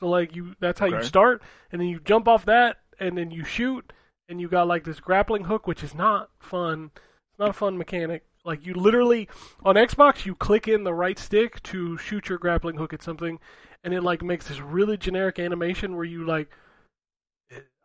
[0.00, 3.30] So like you, that's how you start, and then you jump off that, and then
[3.30, 3.92] you shoot,
[4.28, 6.90] and you got like this grappling hook, which is not fun.
[6.94, 8.24] It's not a fun mechanic.
[8.44, 9.28] Like you literally
[9.62, 13.38] on Xbox, you click in the right stick to shoot your grappling hook at something,
[13.84, 16.48] and it like makes this really generic animation where you like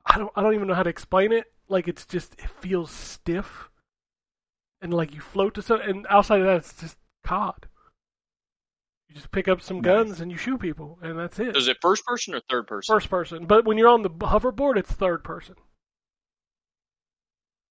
[0.05, 1.51] I don't I don't even know how to explain it.
[1.67, 3.69] Like it's just it feels stiff,
[4.81, 5.81] and like you float to some.
[5.81, 7.65] And outside of that, it's just COD.
[9.09, 9.83] You just pick up some Nice.
[9.85, 11.55] guns and you shoot people, and that's it.
[11.55, 12.93] Is it first person or third person?
[12.93, 15.55] First person, but when you're on the hoverboard, it's third person.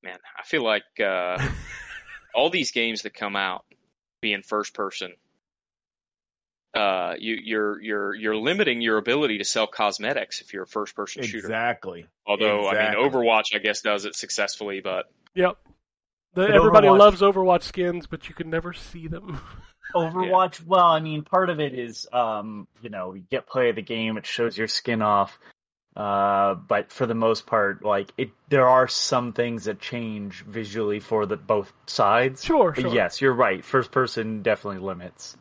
[0.03, 1.39] Man, I feel like uh,
[2.35, 3.65] all these games that come out
[4.21, 5.13] being first person,
[6.75, 10.95] uh, you, you're you're you're limiting your ability to sell cosmetics if you're a first
[10.95, 11.47] person shooter.
[11.47, 12.07] Exactly.
[12.27, 15.57] Although I mean, Overwatch I guess does it successfully, but Yep.
[16.35, 19.41] The, everybody Overwatch- loves Overwatch skins, but you can never see them.
[19.95, 23.77] Overwatch, well, I mean, part of it is, um, you know, you get play of
[23.77, 25.39] the game, it shows your skin off.
[25.97, 30.99] Uh, but for the most part, like it, there are some things that change visually
[30.99, 32.43] for the both sides.
[32.43, 32.93] sure, sure.
[32.93, 33.65] yes, you're right.
[33.65, 35.37] First person definitely limits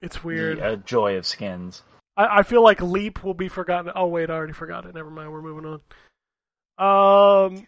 [0.00, 0.58] It's weird.
[0.58, 1.82] the uh, joy of skins.
[2.16, 3.92] I, I feel like Leap will be forgotten.
[3.94, 4.94] Oh wait, I already forgot it.
[4.94, 5.30] Never mind.
[5.30, 5.66] We're moving
[6.78, 7.48] on.
[7.58, 7.66] Um,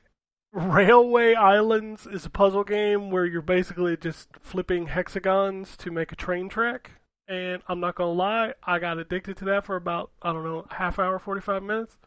[0.52, 6.16] Railway Islands is a puzzle game where you're basically just flipping hexagons to make a
[6.16, 6.92] train track.
[7.26, 10.66] And I'm not gonna lie, I got addicted to that for about I don't know
[10.70, 11.98] half hour, forty five minutes.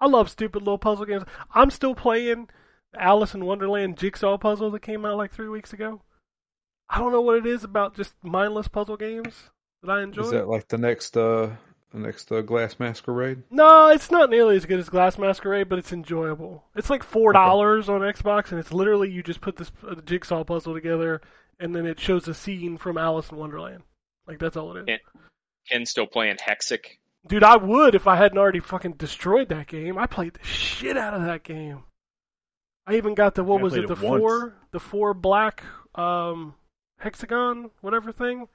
[0.00, 1.24] I love stupid little puzzle games.
[1.54, 2.48] I'm still playing
[2.98, 6.02] Alice in Wonderland jigsaw puzzle that came out like three weeks ago.
[6.88, 9.50] I don't know what it is about just mindless puzzle games
[9.82, 10.22] that I enjoy.
[10.22, 11.50] Is that like the next uh
[11.98, 13.42] next uh, Glass Masquerade?
[13.50, 16.64] No, it's not nearly as good as Glass Masquerade, but it's enjoyable.
[16.74, 20.44] It's like four dollars on Xbox, and it's literally you just put this uh, jigsaw
[20.44, 21.20] puzzle together,
[21.58, 23.82] and then it shows a scene from Alice in Wonderland.
[24.26, 24.84] Like that's all it is.
[24.88, 25.20] Yeah.
[25.70, 26.98] Ken's still playing Hexic.
[27.26, 29.96] Dude, I would if I hadn't already fucking destroyed that game.
[29.96, 31.84] I played the shit out of that game.
[32.86, 33.86] I even got the what I was it?
[33.86, 34.20] The it once.
[34.20, 35.64] four, the four black
[35.94, 36.54] um
[36.98, 38.48] hexagon, whatever thing,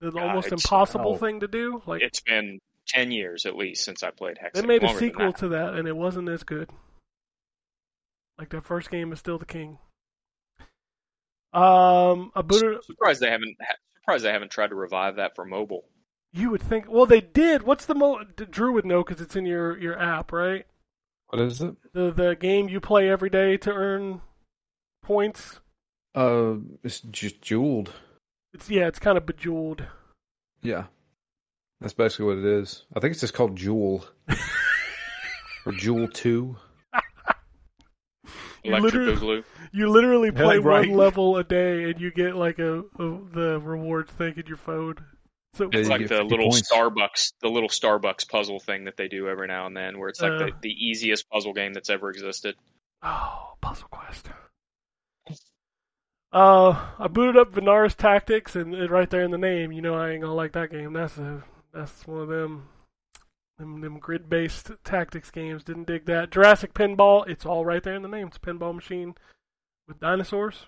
[0.00, 1.16] the God, almost impossible oh.
[1.16, 1.82] thing to do.
[1.86, 4.52] Like It's been ten years at least since I played Hexic.
[4.54, 5.38] They made a longer than sequel that.
[5.38, 6.70] to that, and it wasn't as good.
[8.38, 9.78] Like that first game is still the king.
[11.52, 13.56] Um, a booted, Surprised they haven't.
[14.00, 15.84] Surprised they haven't tried to revive that for mobile.
[16.32, 16.86] you would think.
[16.88, 17.62] Well, they did.
[17.62, 18.22] What's the mo?
[18.24, 20.66] Drew would know because it's in your your app, right?
[21.28, 21.74] What is it?
[21.92, 24.20] The the game you play every day to earn
[25.02, 25.60] points.
[26.14, 27.92] Uh, it's just jeweled.
[28.52, 29.84] It's yeah, it's kind of bejeweled.
[30.62, 30.84] Yeah,
[31.80, 32.84] that's basically what it is.
[32.94, 34.04] I think it's just called Jewel
[35.66, 36.56] or Jewel Two.
[38.64, 40.88] You literally- You literally play like, right.
[40.88, 42.84] one level a day, and you get like a, a
[43.32, 44.96] the rewards thing in your phone.
[45.54, 46.70] So It's like the little points.
[46.70, 50.20] Starbucks, the little Starbucks puzzle thing that they do every now and then, where it's
[50.20, 50.38] like Uh.
[50.38, 52.56] the, the easiest puzzle game that's ever existed.
[53.02, 54.28] Oh, Puzzle Quest.
[56.32, 60.10] Uh, I booted up Vanaris Tactics, and right there in the name, you know I
[60.10, 60.92] ain't gonna like that game.
[60.92, 62.68] That's a that's one of them
[63.58, 65.64] them, them grid based tactics games.
[65.64, 66.30] Didn't dig that.
[66.30, 67.28] Jurassic Pinball.
[67.28, 68.28] It's all right there in the name.
[68.28, 69.14] It's a pinball machine
[69.86, 70.66] with dinosaurs.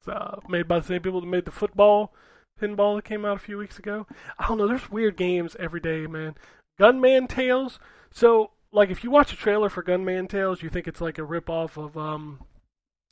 [0.00, 2.12] It's uh, made by the same people that made the football
[2.60, 4.06] pinball that came out a few weeks ago.
[4.38, 4.68] I don't know.
[4.68, 6.34] There's weird games every day, man.
[6.78, 7.78] Gunman Tales.
[8.12, 11.22] So, like, if you watch a trailer for Gunman Tales, you think it's like a
[11.22, 12.40] ripoff of um,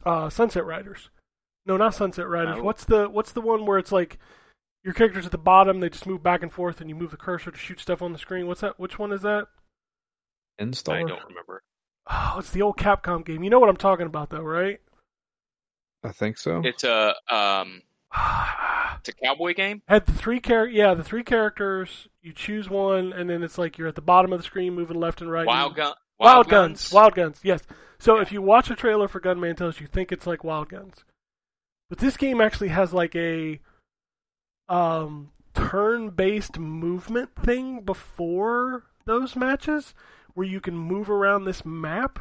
[0.05, 1.11] uh, Sunset Riders.
[1.65, 2.61] No, not Sunset Riders.
[2.61, 4.19] What's the What's the one where it's like
[4.85, 7.17] your character's at the bottom, they just move back and forth, and you move the
[7.17, 8.47] cursor to shoot stuff on the screen?
[8.47, 8.79] What's that?
[8.81, 9.47] Which one is that?
[10.61, 11.63] I don't remember.
[12.11, 13.43] Oh, it's the old Capcom game.
[13.45, 14.81] You know what I'm talking about, though, right?
[16.05, 16.61] I think so.
[16.65, 17.83] It's a um,
[18.99, 19.83] it's a cowboy game.
[19.89, 23.79] had the three char- yeah the three characters you choose one and then it's like
[23.79, 25.95] you're at the bottom of the screen moving left and right Wild gun.
[26.19, 26.93] wild, guns.
[26.93, 27.63] wild guns yes
[27.99, 31.05] so if you watch a trailer for gunman tales you think it's like wild guns
[31.89, 33.59] but this game actually has like a
[34.73, 39.95] um turn-based movement thing before those matches
[40.35, 42.19] where you can move around this map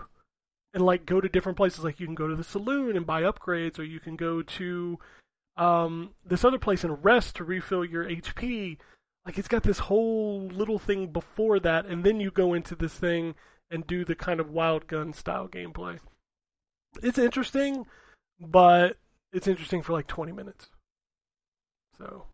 [0.73, 3.21] and like go to different places like you can go to the saloon and buy
[3.21, 4.99] upgrades or you can go to
[5.57, 8.77] um, this other place and rest to refill your HP.
[9.25, 12.95] Like it's got this whole little thing before that, and then you go into this
[12.95, 13.35] thing,
[13.71, 15.99] and do the kind of wild gun style gameplay.
[17.01, 17.85] It's interesting,
[18.39, 18.97] but
[19.31, 20.69] it's interesting for like 20 minutes.
[21.97, 22.25] So,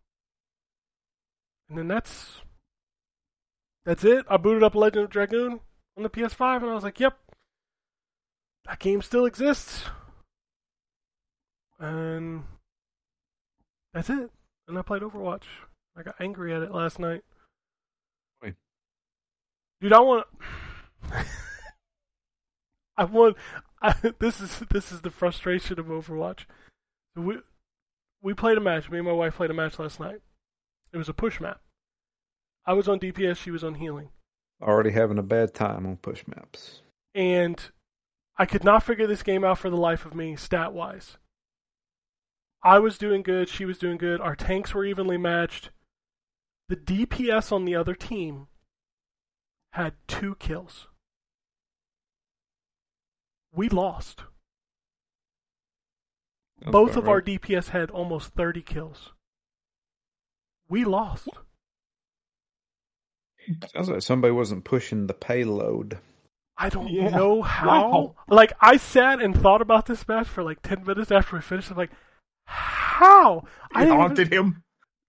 [1.68, 2.42] and then that's
[3.84, 4.26] that's it.
[4.28, 5.60] I booted up Legend of Dragoon
[5.96, 7.16] on the PS5, and I was like, "Yep,
[8.66, 9.84] that game still exists."
[11.78, 12.44] And
[13.94, 14.30] that's it.
[14.66, 15.44] And I played Overwatch.
[15.96, 17.22] I got angry at it last night.
[18.42, 18.54] Wait.
[19.80, 20.26] Dude, I want.
[22.96, 23.36] I want.
[23.80, 26.46] I, this is this is the frustration of Overwatch.
[27.16, 27.38] We
[28.20, 28.90] we played a match.
[28.90, 30.20] Me and my wife played a match last night.
[30.92, 31.60] It was a push map.
[32.66, 33.36] I was on DPS.
[33.36, 34.10] She was on healing,
[34.62, 36.82] Already having a bad time on push maps.
[37.14, 37.70] and
[38.40, 41.16] I could not figure this game out for the life of me, stat wise.
[42.62, 43.48] I was doing good.
[43.48, 44.20] She was doing good.
[44.20, 45.70] Our tanks were evenly matched.
[46.68, 48.46] The DPS on the other team
[49.72, 50.86] had two kills.
[53.52, 54.24] We lost.
[56.62, 57.22] Sounds Both of our.
[57.22, 59.12] DPS had almost 30 kills.
[60.68, 61.28] We lost.
[63.72, 65.98] Sounds like somebody wasn't pushing the payload.
[66.56, 67.08] I don't Yeah.
[67.10, 67.66] know how.
[67.68, 68.14] Wow.
[68.28, 71.70] Like, I sat and thought about this match for like 10 minutes after we finished.
[71.70, 71.92] I'm like,
[72.44, 73.44] how?
[73.74, 74.62] I It didn't even- haunted him.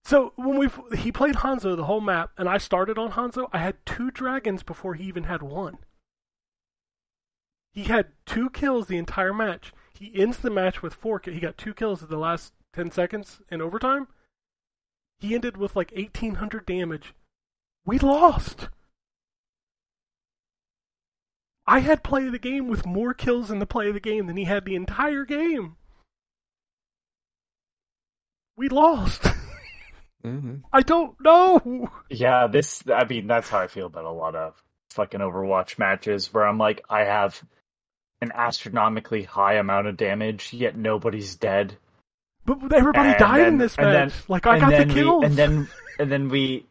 [0.04, 3.58] So when we he played Hanzo the whole map, and I started on Hanzo, I
[3.58, 5.76] had two dragons before he even had one.
[7.74, 9.72] He had two kills the entire match.
[9.92, 11.20] He ends the match with four.
[11.22, 14.08] He got two kills in the last ten seconds in overtime.
[15.20, 17.14] He ended with like eighteen hundred damage.
[17.84, 18.68] We lost.
[21.66, 24.26] I had play of the game with more kills in the play of the game
[24.26, 25.76] than he had the entire game.
[28.56, 29.26] We lost.
[30.24, 30.56] Mm-hmm.
[30.70, 31.90] I don't know.
[32.10, 32.82] Yeah, this.
[32.94, 36.58] I mean, that's how I feel about a lot of fucking Overwatch matches where I'm
[36.58, 37.42] like, I have
[38.20, 41.78] an astronomically high amount of damage, yet nobody's dead.
[42.44, 44.12] But everybody And died in this match.
[44.12, 45.24] then- like I got the then we- kills.
[45.24, 45.68] and then
[45.98, 46.66] and then we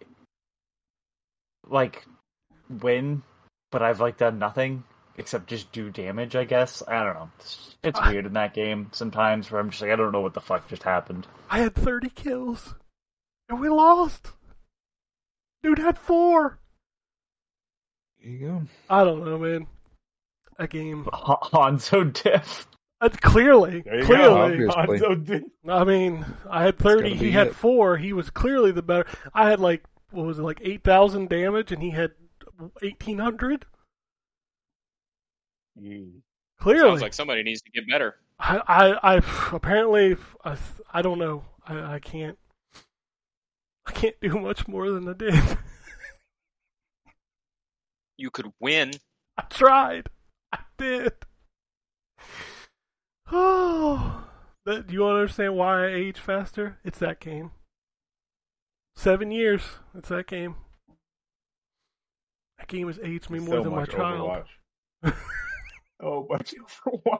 [1.67, 2.05] like
[2.69, 3.23] win,
[3.71, 4.83] but I've like done nothing
[5.17, 6.35] except just do damage.
[6.35, 7.29] I guess I don't know.
[7.39, 10.21] It's, it's I- weird in that game sometimes where I'm just like, I don't know
[10.21, 11.27] what the fuck just happened.
[11.49, 12.73] I had 30 kills,
[13.47, 14.31] and we lost.
[15.61, 16.57] Dude had four.
[18.21, 18.61] There you go.
[18.89, 19.67] I don't know, man.
[20.57, 21.07] A game.
[21.13, 22.65] Ha- Hanzo diff.
[23.01, 24.05] Uh, clearly, clearly.
[24.05, 24.37] go.
[24.37, 24.99] Obviously.
[24.99, 25.43] Hanzo did.
[25.67, 27.15] I mean, I had 30.
[27.15, 27.55] He had it.
[27.55, 27.97] four.
[27.97, 29.05] He was clearly the better.
[29.33, 32.11] I had like what was it, like 8,000 damage, and he had
[32.57, 33.65] 1,800.
[36.59, 38.15] Clearly, Sounds like somebody needs to get better.
[38.39, 39.21] I, I, I
[39.53, 40.57] apparently, I,
[40.93, 41.45] I don't know.
[41.65, 42.37] I, I can't.
[43.85, 45.57] I can't do much more than I did.
[48.17, 48.91] You could win.
[49.37, 50.09] I tried.
[50.51, 51.13] I did.
[53.31, 54.25] Oh,
[54.65, 56.77] do you want to understand why I age faster?
[56.83, 57.51] It's that game.
[58.95, 59.61] Seven years.
[59.95, 60.55] It's that game.
[62.59, 64.43] That game has aged me more So than my child.
[66.01, 66.53] Oh, much
[66.87, 67.19] Overwatch.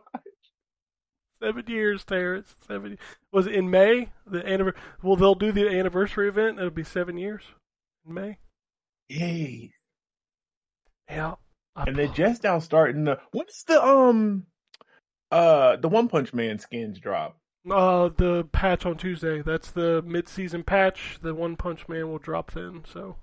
[1.43, 2.55] Seven years, Terrence.
[2.65, 2.97] Seven.
[3.33, 4.09] Was it in May?
[4.25, 4.79] The anniversary.
[5.03, 6.59] Well, they'll do the anniversary event.
[6.59, 7.43] It'll be seven years
[8.07, 8.37] in May.
[9.09, 9.71] Yay.
[11.09, 11.35] Yeah.
[11.75, 13.19] I- And they're just now starting the.
[13.31, 14.45] What's the um,
[15.31, 17.37] uh, the One Punch Man skins drop?
[17.69, 19.41] Uh, the patch on Tuesday.
[19.41, 21.19] That's the mid-season patch.
[21.21, 22.83] The One Punch Man will drop then.
[22.91, 23.17] So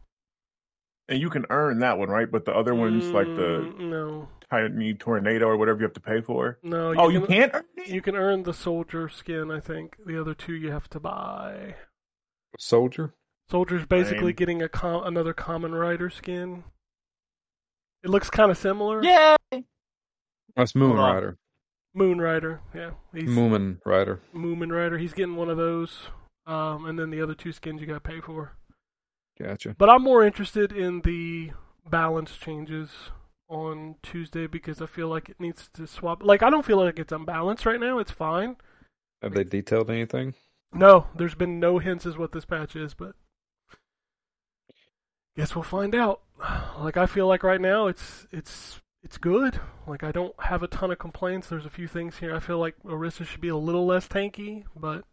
[1.08, 2.30] And you can earn that one, right?
[2.30, 6.00] But the other ones, like the Mm, no, Tiny Tornado or whatever, you have to
[6.00, 6.58] pay for.
[6.62, 6.94] no.
[6.96, 7.88] oh, you can't earn it.
[7.88, 9.50] You can earn the soldier skin.
[9.50, 11.74] I think the other two you have to buy.
[12.58, 13.14] Soldier.
[13.50, 14.34] Soldier's basically Lame.
[14.34, 16.64] getting a com- another common rider skin.
[18.04, 19.02] It looks kind of similar.
[19.02, 19.36] Yeah.
[20.54, 21.38] That's Moon Rider.
[21.96, 22.60] Moon Rider.
[22.74, 24.20] Yeah, he's Moomin Rider.
[24.34, 24.98] Moomin Rider.
[24.98, 25.98] He's getting one of those.
[26.46, 28.52] Um, and then the other two skins you got to pay for.
[29.40, 29.74] Gotcha.
[29.76, 31.52] But I'm more interested in the
[31.88, 32.90] balance changes
[33.48, 36.22] on Tuesday because I feel like it needs to swap.
[36.22, 37.98] Like I don't feel like it's unbalanced right now.
[37.98, 38.56] It's fine.
[39.22, 40.34] Have they detailed anything?
[40.74, 43.14] No, there's been no hints as what this patch is, but
[45.34, 46.20] guess we'll find out.
[46.78, 49.60] Like I feel like right now it's it's it's good.
[49.86, 51.48] Like I don't have a ton of complaints.
[51.48, 54.64] There's a few things here I feel like Orisa should be a little less tanky,
[54.74, 55.04] but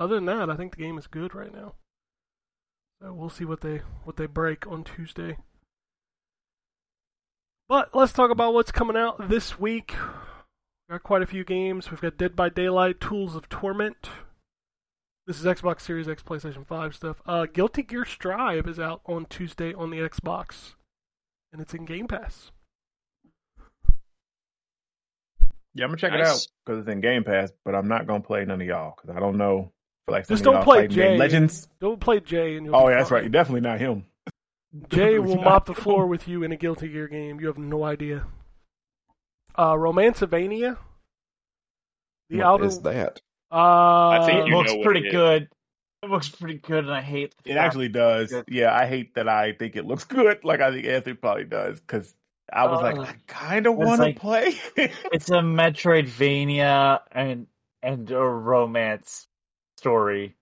[0.00, 1.74] other than that, I think the game is good right now.
[2.98, 5.36] So we'll see what they what they break on Tuesday.
[7.68, 9.94] But let's talk about what's coming out this week.
[10.88, 11.90] Got quite a few games.
[11.90, 14.08] We've got Dead by Daylight, Tools of Torment.
[15.26, 17.20] This is Xbox Series X, PlayStation 5 stuff.
[17.26, 20.74] Uh, Guilty Gear Strive is out on Tuesday on the Xbox,
[21.52, 22.52] and it's in Game Pass.
[25.76, 28.22] Yeah, I'm gonna check it out because it's in Game Pass, but I'm not gonna
[28.22, 29.72] play none of y'all because I don't know.
[30.06, 31.16] Feel like Just don't play fighting Jay.
[31.18, 31.68] Legends.
[31.80, 33.22] Don't play Jay, and you'll Oh yeah, that's right.
[33.22, 34.04] You're definitely not him.
[34.88, 37.40] Jay will mop the floor with you in a Guilty Gear game.
[37.40, 38.24] You have no idea.
[39.54, 40.76] Uh, Romancelvania.
[42.30, 42.64] The What outer.
[42.64, 43.20] is that?
[43.50, 45.12] Uh, think it you looks know what pretty it is.
[45.12, 45.48] good.
[46.02, 47.34] It looks pretty good, and I hate.
[47.44, 48.30] the It actually does.
[48.30, 48.44] Good.
[48.48, 50.44] Yeah, I hate that I think it looks good.
[50.44, 52.14] Like I think Anthony probably does because
[52.52, 54.54] I was like, Uh, I kind of want to like- play.
[55.12, 57.46] It's a Metroidvania and
[57.82, 59.26] and a romance
[59.76, 60.34] story.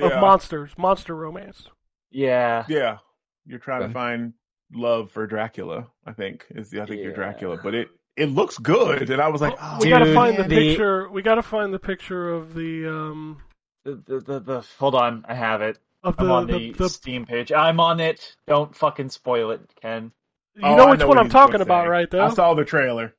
[0.00, 1.62] of monsters, monster romance.
[2.10, 2.98] Yeah, yeah,
[3.46, 3.88] you're trying Okay.
[3.88, 4.32] to find
[4.72, 5.86] love for Dracula.
[6.06, 9.28] I think is the I think you're Dracula, but it it looks good, and I
[9.28, 11.08] was like, oh, we gotta find the the- picture.
[11.10, 13.42] We gotta find the picture of the um
[13.84, 15.78] the, the, the, the hold on, I have it.
[16.02, 17.52] of I'm the on the, the, the, Steam page.
[17.52, 18.36] I'm on it.
[18.46, 20.12] Don't fucking spoil it, Ken.
[20.56, 21.88] You Oh, know I which one what I'm talking about, say.
[21.88, 22.10] right?
[22.10, 23.14] Though I saw the trailer.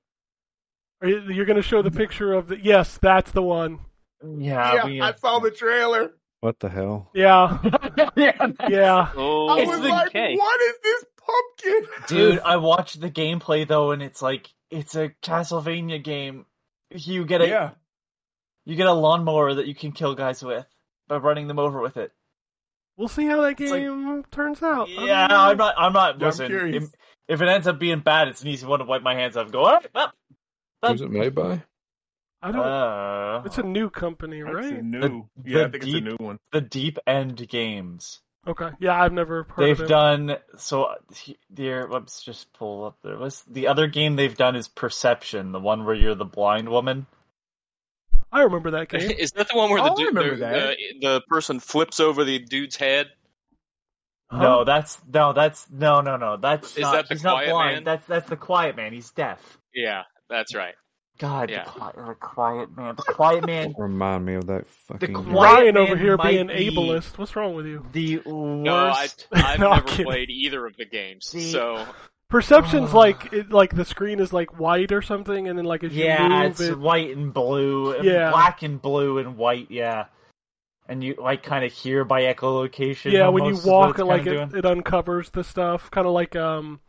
[1.02, 3.80] Are you- you're gonna show the picture of the yes, that's the one.
[4.24, 6.14] Yeah, yeah, uh, I saw the trailer.
[6.42, 7.10] What the hell?
[7.14, 7.58] Yeah,
[8.16, 9.12] yeah, yeah.
[9.16, 10.36] Oh, I was the- like, okay.
[10.38, 11.90] what is this pumpkin?
[12.08, 12.40] dude.
[12.40, 16.46] I watched the gameplay though, and it's like it's a Castlevania game.
[16.92, 17.70] You get a yeah,
[18.66, 20.66] you get a lawnmower that you can kill guys with
[21.08, 22.12] by running them over with it.
[22.98, 24.90] We'll see how that It's like- game turns out.
[24.90, 25.40] Yeah, don't.
[25.40, 25.76] I'm not.
[25.78, 26.14] I'm not.
[26.16, 26.92] I'm Listen, curious.
[27.32, 29.38] If, if it ends up being bad, it's an easy one to wipe my hands
[29.38, 29.46] off.
[29.46, 29.66] and Go.
[29.66, 30.12] "Ah, ah,
[30.84, 31.64] ah." Who's it made by?
[32.42, 32.62] I don't.
[32.62, 34.84] Uh, it's a new company, That's a right?
[34.84, 35.00] new.
[35.02, 36.40] The- yeah, the I think deep- it's a new one.
[36.52, 38.22] the Deep End Games.
[38.48, 38.70] Okay.
[38.80, 40.96] Yeah, I've never heard They've of done so.
[41.16, 43.20] he- There, let's just pull up there.
[43.20, 44.56] What's the other game they've done?
[44.56, 47.06] Is Perception, the one where you're the blind woman.
[48.32, 49.12] I remember that game.
[49.12, 52.24] Is that the one where Oh, the, I dude, the, the the person flips over
[52.24, 53.12] the dude's head?
[54.32, 54.40] Huh?
[54.42, 56.38] No, um, that's no, that's no, no, no.
[56.38, 57.74] That's Is not, that the he's not Quiet blind.
[57.76, 57.84] Man?
[57.84, 58.94] That's that's the Quiet Man.
[58.94, 59.58] He's deaf.
[59.76, 60.74] Yeah, that's right.
[61.20, 61.66] God, Yeah.
[61.66, 62.96] the, quiet, the Quiet Man.
[62.96, 63.76] The Quiet Man.
[63.78, 65.14] Remind me of that fucking.
[65.14, 65.36] The Quiet game.
[65.36, 67.18] Ryan over here might being be- ableist.
[67.18, 67.86] What's wrong with you?
[67.92, 69.28] The No, I, worst.
[69.34, 70.06] I've No, never kidding.
[70.06, 71.86] played either of the games, See, so
[72.30, 72.98] Perception's Oh.
[72.98, 76.06] like it, like the screen is like white or something, and then like as you
[76.06, 77.94] yeah, move it's it, white and blue.
[77.94, 78.32] and Yeah.
[78.32, 79.70] black and blue and white.
[79.70, 80.06] Yeah,
[80.92, 83.12] and you like kind of hear by echolocation.
[83.14, 86.06] yeah, when you almost is what walk, it like it, it uncovers the stuff, kind
[86.06, 86.80] of like um,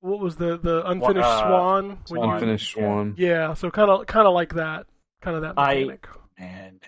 [0.00, 1.88] what was the the unfinished uh, swan?
[2.08, 2.34] When Swan.
[2.34, 2.88] Unfinished Yeah.
[2.94, 3.14] one.
[3.16, 4.86] yeah, so kind of kind of like that,
[5.22, 6.08] kind of that I- mechanic.
[6.38, 6.80] man,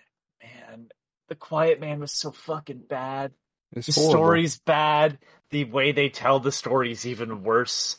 [0.43, 0.89] man,
[1.29, 3.33] the Quiet Man was so fucking bad.
[3.73, 4.13] It's The horrible.
[4.13, 5.19] story's bad.
[5.51, 7.97] The way they tell the story's even worse.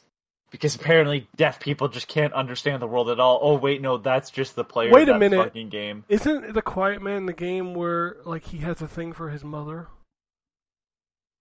[0.51, 3.39] Because apparently deaf people just can't understand the world at all.
[3.41, 5.43] Oh wait, no, that's just the player Wait a that minute.
[5.43, 6.03] fucking game.
[6.09, 9.87] Isn't the Quiet Man the game where like he has a thing for his mother?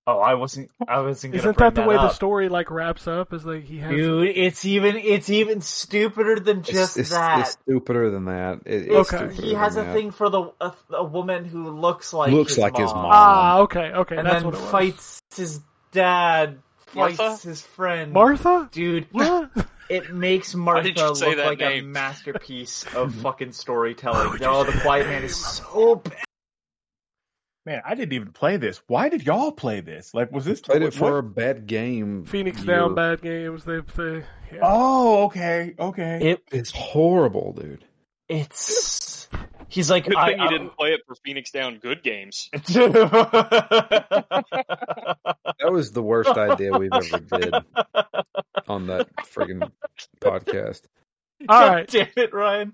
[0.06, 3.06] Oh, I wasn't I wasn't gonna Isn't bring that the way the story like wraps
[3.06, 3.34] up?
[3.34, 7.40] Is like he has Dude, it's even it's even stupider than just it's, that.
[7.40, 8.60] it's stupider than that.
[8.64, 9.34] It, It's- it's Okay.
[9.34, 9.92] he has a that.
[9.94, 13.02] thing for the a, a woman who looks like Looks his like his mom.
[13.02, 13.10] mom.
[13.12, 14.70] ah okay okay and that's then what it was.
[14.70, 15.60] fights his
[15.92, 16.58] dad,
[16.88, 17.48] fights Martha?
[17.48, 18.12] his friend.
[18.12, 18.68] Martha.
[18.72, 19.50] Dude, What?
[19.90, 24.30] it makes did Martha say look that like a masterpiece of fucking storytelling.
[24.32, 26.24] would No, oh, the say Quiet Man is so bad.
[27.66, 28.80] Man, I didn't even play this.
[28.86, 30.14] Why did y'all play this?
[30.14, 32.24] Like, was this Played what- it for what- a bad game.
[32.24, 32.76] Phoenix year.
[32.76, 33.64] Down bad games.
[33.64, 34.60] They they yeah.
[34.62, 36.30] Oh, okay, okay.
[36.30, 37.84] It It's horrible, dude.
[38.28, 39.07] it's
[39.68, 42.50] he's like good I, thing you I- didn't play it for Phoenix Down Good Games.
[45.60, 47.54] That was the worst idea we've ever did
[48.68, 49.70] on that friggin'
[50.20, 50.82] podcast.
[51.48, 51.88] All God right.
[51.88, 52.72] damn it, Ryan.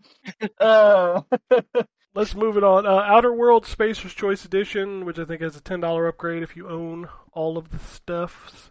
[0.58, 1.22] Uh,
[2.14, 2.86] Let's move it on.
[2.86, 6.56] Uh, Outer World Spacer's Choice Edition, which I think has a ten dollar upgrade if
[6.56, 8.70] you own all of the stuffs.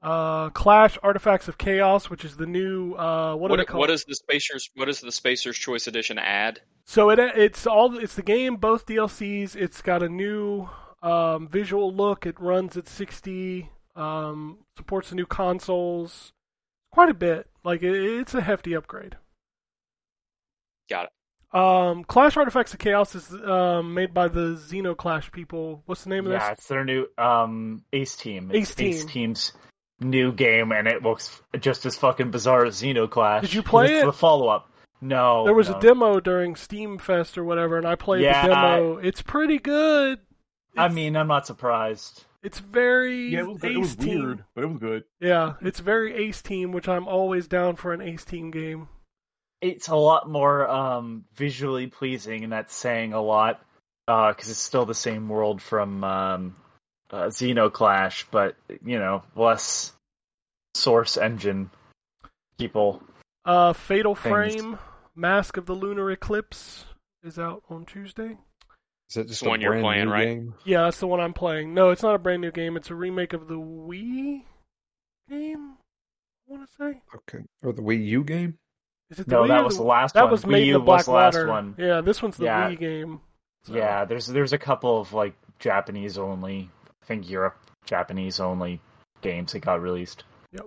[0.00, 3.90] Uh, Clash Artifacts of Chaos, which is the new uh, what, do What, call what
[3.90, 3.94] it?
[3.94, 4.70] is the Spacers?
[4.76, 6.60] What is the Spacers Choice Edition add?
[6.84, 9.56] So it it's all it's the game, both DLCs.
[9.56, 10.68] It's got a new
[11.02, 12.26] um, visual look.
[12.26, 13.70] It runs at sixty.
[13.96, 16.32] Um, supports the new consoles.
[16.92, 17.48] Quite a bit.
[17.64, 19.16] Like it, it's a hefty upgrade.
[20.88, 21.10] Got it.
[21.58, 25.82] Um, Clash Artifacts of Chaos is um, made by the Zeno Clash people.
[25.86, 26.46] What's the name of yeah, this?
[26.46, 28.50] Yeah, it's their new um Ace Team.
[28.52, 28.88] It's Ace Team.
[28.88, 29.52] Ace Team's
[30.00, 33.42] new game, and it looks just as fucking bizarre as Zeno Clash.
[33.42, 34.06] Did you play it's it?
[34.06, 34.70] The follow up.
[35.00, 35.76] No, There was no.
[35.76, 38.96] a demo during Steam Fest or whatever, and I played Yeah, the demo.
[38.96, 40.18] It's pretty good.
[40.76, 42.24] I mean, I'm not surprised.
[42.42, 44.24] it's very yeah, it was, Ace it was Team.
[44.24, 45.04] weird, but it was good.
[45.20, 48.88] Yeah, it's very Ace Team, which I'm always down for an Ace Team game.
[49.60, 53.60] It's a lot more um visually pleasing, and that's saying a lot
[54.06, 56.56] because it's still the same world from um,
[57.10, 59.92] uh, Zeno Clash, but you know, less
[60.74, 61.70] source engine
[62.58, 63.02] people.
[63.44, 64.32] Uh, Fatal Things.
[64.54, 64.78] Frame,
[65.14, 66.84] Mask of the Lunar Eclipse
[67.22, 68.36] is out on Tuesday.
[69.08, 70.24] Is that just the a one you're playing, new right?
[70.26, 70.54] game?
[70.64, 71.72] Yeah, that's the one I'm playing.
[71.72, 72.76] No, it's not a brand new game.
[72.76, 74.42] It's a remake of the Wii
[75.30, 75.76] game.
[76.48, 77.00] I want to say.
[77.14, 77.44] Okay.
[77.62, 78.58] Or the Wii U game?
[79.10, 80.30] Is it the No, Wii that was the, the last that one.
[80.32, 81.74] was made in U the Black was the last one.
[81.78, 82.70] Yeah, this one's the Yeah.
[82.70, 83.20] Wii game.
[83.62, 86.77] So- Yeah, there's there's a couple of like Japanese only, I
[87.08, 87.56] think Europe
[87.86, 88.80] Japanese only
[89.22, 90.24] games that got released.
[90.52, 90.66] Yep.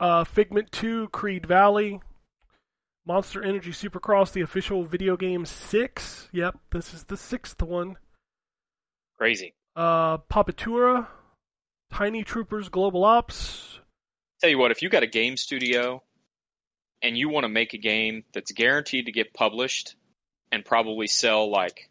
[0.00, 2.00] Uh, Figment 2, Creed Valley,
[3.06, 6.28] Monster Energy Supercross, the official video game 6.
[6.32, 7.96] Yep, this is the sixth one.
[9.18, 9.54] Crazy.
[9.76, 11.06] Uh, Papetura,
[11.92, 13.78] Tiny Troopers Global Ops.
[14.40, 16.02] Tell you what, if you got a game studio
[17.02, 19.94] and you want to make a game that's guaranteed to get published
[20.50, 21.90] and probably sell like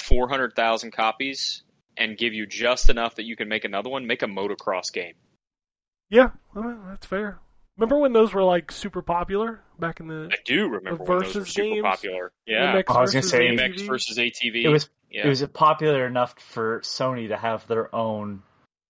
[0.00, 1.62] 400,000 copies
[1.96, 5.14] and give you just enough that you can make another one, make a motocross game.
[6.10, 7.38] Yeah, I mean, that's fair.
[7.76, 11.34] Remember when those were like super popular back in the I do remember when those
[11.34, 11.82] were versus super games?
[11.82, 12.32] popular.
[12.46, 12.74] Yeah.
[12.74, 13.58] MX oh, I was gonna versus say- ATV?
[13.58, 14.64] BMX versus ATV.
[14.64, 15.26] It was yeah.
[15.26, 18.42] it was popular enough for Sony to have their own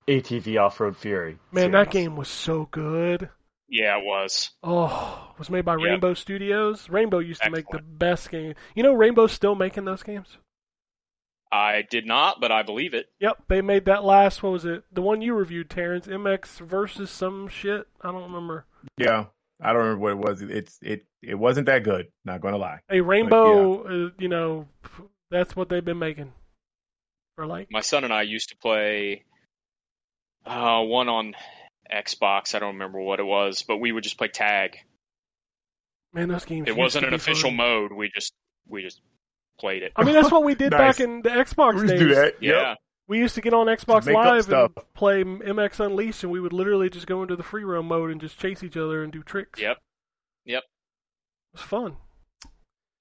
[0.06, 1.38] ATV Off Road Fury.
[1.50, 3.28] Man, that game was so good.
[3.68, 4.50] yeah, it was.
[4.62, 5.80] Oh, it was made by Yep.
[5.82, 6.88] Rainbow Studios.
[6.88, 8.54] Rainbow used to make the best game.
[8.76, 10.38] You know, Rainbow's still making those games.
[11.52, 13.06] I did not, but I believe it.
[13.20, 14.42] Yep, they made that last.
[14.42, 14.84] What was it?
[14.92, 16.06] The one you reviewed, Terrence.
[16.06, 17.86] MX versus some shit.
[18.02, 18.64] I don't remember.
[18.98, 19.26] Yeah,
[19.60, 20.42] I don't remember what it was.
[20.42, 22.08] It's it it wasn't that good.
[22.24, 22.80] Not gonna lie.
[22.90, 24.66] A Rainbow, uh, you know,
[25.30, 26.32] that's what they've been making
[27.36, 27.70] for like.
[27.70, 29.24] My son and I used to play
[30.44, 31.34] uh, one on
[31.92, 32.54] Xbox.
[32.54, 34.78] I don't remember what it was, but we would just play tag.
[36.12, 36.66] Man, those games.
[36.66, 37.56] It used wasn't to an be official fun.
[37.56, 37.92] mode.
[37.92, 38.32] We just
[38.68, 39.00] we just
[39.58, 39.92] played it.
[39.96, 40.98] I mean, that's what we did Nice.
[40.98, 42.00] back in the Xbox We used days.
[42.00, 42.34] to do that.
[42.40, 42.68] yeah.
[42.70, 42.78] Yep.
[43.08, 46.90] We used to get on Xbox Live and play MX Unleashed, and we would literally
[46.90, 49.60] just go into the free roam mode and just chase each other and do tricks.
[49.60, 49.78] Yep.
[50.44, 50.62] Yep.
[50.64, 51.96] It was fun.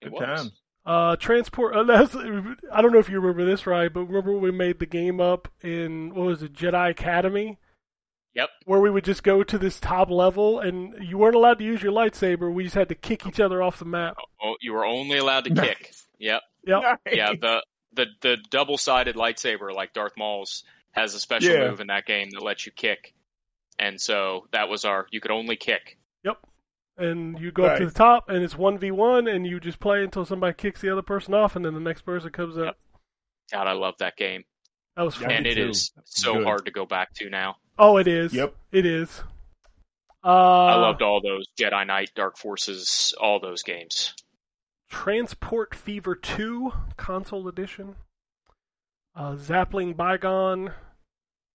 [0.02, 0.22] It Good was.
[0.22, 0.52] times.
[0.86, 1.76] Uh, transport.
[1.76, 3.92] Uh, that's, I don't know if you remember this, right?
[3.92, 7.58] But remember when we made the game up in what was it, Jedi Academy,
[8.36, 8.50] Yep.
[8.66, 11.82] where we would just go to this top level and you weren't allowed to use
[11.82, 12.54] your lightsaber.
[12.54, 14.18] We just had to kick each other off the map.
[14.20, 15.94] Oh, oh you were only allowed to kick.
[16.20, 16.42] Yep.
[16.68, 17.00] Yep.
[17.14, 17.34] Yeah.
[17.40, 17.64] The
[17.94, 21.70] the the double sided lightsaber like Darth Maul's has a special Yeah.
[21.70, 23.14] move in that game that lets you kick,
[23.80, 25.08] and so that was our.
[25.12, 25.98] You could only kick.
[26.24, 26.38] Yep.
[26.98, 29.80] And you go up to the top, and it's one v one, and you just
[29.80, 32.78] play until somebody kicks the other person off, and then the next person comes up.
[33.52, 34.44] God, I love that game,
[34.96, 35.30] That was fun.
[35.32, 35.70] I and did it too.
[35.70, 36.44] is so Good.
[36.46, 37.58] hard to go back to now.
[37.78, 38.34] Oh, it is.
[38.34, 38.56] Yep.
[38.72, 39.22] It is.
[40.24, 44.14] Uh, I loved all those Jedi Knight, Dark Forces, all those games.
[44.90, 47.96] Transport Fever 2 console edition.
[49.16, 50.72] Uh, Zapling Bygone.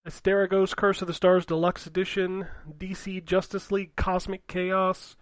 [0.08, 2.46] Asterigos Curse of the Stars Deluxe Edition.
[2.78, 5.16] DC Justice League Cosmic Chaos.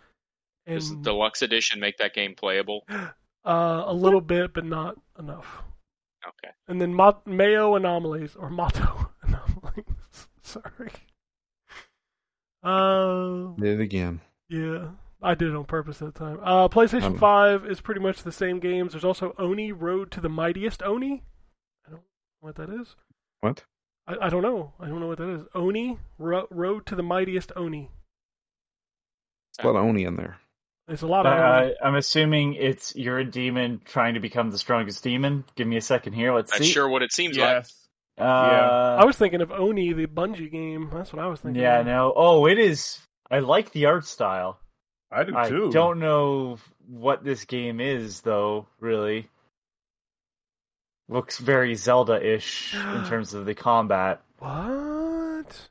[0.67, 2.85] Does the And deluxe edition make that game playable?
[2.91, 3.13] uh,
[3.87, 5.63] a little bit, but not enough.
[6.27, 6.53] Okay.
[6.69, 9.07] And then Mo- Mayo Anomalies, or Motto Anomalies.
[10.49, 10.91] Sorry.
[12.63, 14.21] Uh, Did it again.
[14.49, 14.89] Yeah,
[15.23, 16.39] I did it on purpose that time.
[16.43, 18.93] Uh, PlayStation Um, 5 is pretty much the same games.
[18.93, 21.23] There's also Oni Road to the Mightiest Oni.
[21.87, 22.05] I don't know
[22.41, 22.97] what that is.
[23.41, 23.65] What?
[24.07, 24.73] I, I don't know.
[24.81, 25.43] I don't know what that is.
[25.55, 27.91] Oni Ro- Road to the Mightiest Oni.
[29.59, 30.39] There's a lot of Oni in there.
[30.87, 31.75] There's a lot Uh, of Oni.
[31.85, 35.45] I'm assuming it's you're a demon trying to become the strongest demon.
[35.57, 36.35] Give me a second here.
[36.35, 36.71] Let's That's see.
[36.73, 37.47] sure what it seems like.
[37.49, 37.88] Yes.
[38.19, 40.91] Uh, I was thinking of Oni, the Bungie game.
[40.93, 41.63] That's what I was thinking.
[41.63, 41.87] yeah, of.
[41.87, 42.13] no.
[42.17, 42.99] Oh, it is.
[43.31, 44.59] I like the art style.
[45.11, 45.71] I do I too.
[45.71, 46.59] don't know
[46.89, 48.67] what this game is, though.
[48.81, 49.29] Really,
[51.09, 54.21] looks very Zelda-ish in terms of the combat.
[54.39, 55.69] What?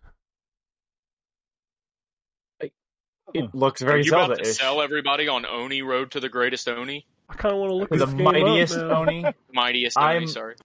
[3.33, 4.57] It looks Are very you about to Zelda-ish.
[4.57, 7.05] sell everybody on Oni Road to the Greatest Oni?
[7.29, 9.01] I kind of want to look at the this game mightiest up now.
[9.01, 9.25] Oni.
[9.53, 10.55] Mightiest Oni, I'm- sorry.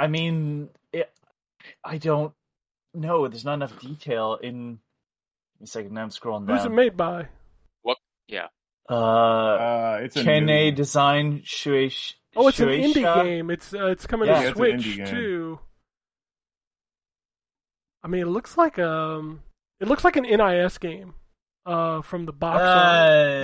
[0.00, 1.10] I mean, it,
[1.84, 2.32] I don't
[2.94, 3.28] know.
[3.28, 4.78] There's not enough detail in.
[5.62, 7.28] A second, now I'm scrolling Who's it made by?
[7.82, 7.98] What?
[8.28, 8.46] Yeah.
[8.88, 12.14] Uh, Uh, it's a Kene new- Design Shueisha.
[12.34, 13.50] Oh, it's an indie game.
[13.50, 15.58] It's uh, it's coming Yeah, to it's an indie Switch too.
[18.02, 19.42] I mean, it looks like um,
[19.80, 21.14] it looks like an NIS game.
[21.66, 22.64] Uh, from the box art.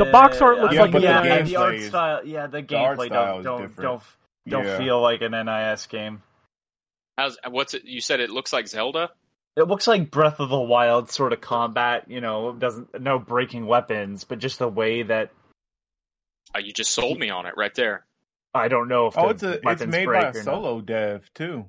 [0.00, 1.88] Uh, The box art looks I like mean, yeah, NIS the art game.
[1.88, 2.24] style.
[2.24, 4.02] Yeah, the The art gameplay style don't don't don't,
[4.48, 4.78] don't Yeah.
[4.78, 6.22] feel like an NIS game.
[7.16, 7.84] How's what's it?
[7.84, 9.10] You said it looks like Zelda.
[9.56, 12.04] It looks like Breath of the Wild sort of combat.
[12.10, 15.30] You know, doesn't no breaking weapons, but just the way that
[16.54, 18.04] Uh, you just sold me on it right there.
[18.54, 19.42] I don't know if Oh, the it's
[19.82, 20.36] a it's made by or a not.
[20.36, 21.66] solo dev too.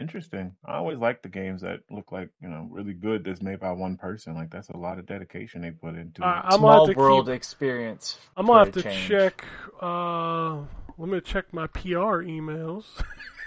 [0.00, 0.54] Interesting.
[0.64, 3.24] I always like the games that look like you know really good.
[3.24, 4.34] That's made by one person.
[4.34, 6.32] Like that's a lot of dedication they put into Uh, it.
[6.44, 8.18] I'm gonna Small have to world keep- experience.
[8.36, 9.06] I'm gonna have to change.
[9.08, 9.44] check.
[9.82, 10.62] Uh,
[10.96, 12.84] let me check my PR emails.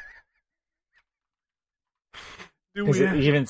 [2.76, 3.02] Do we?
[3.02, 3.48] it even?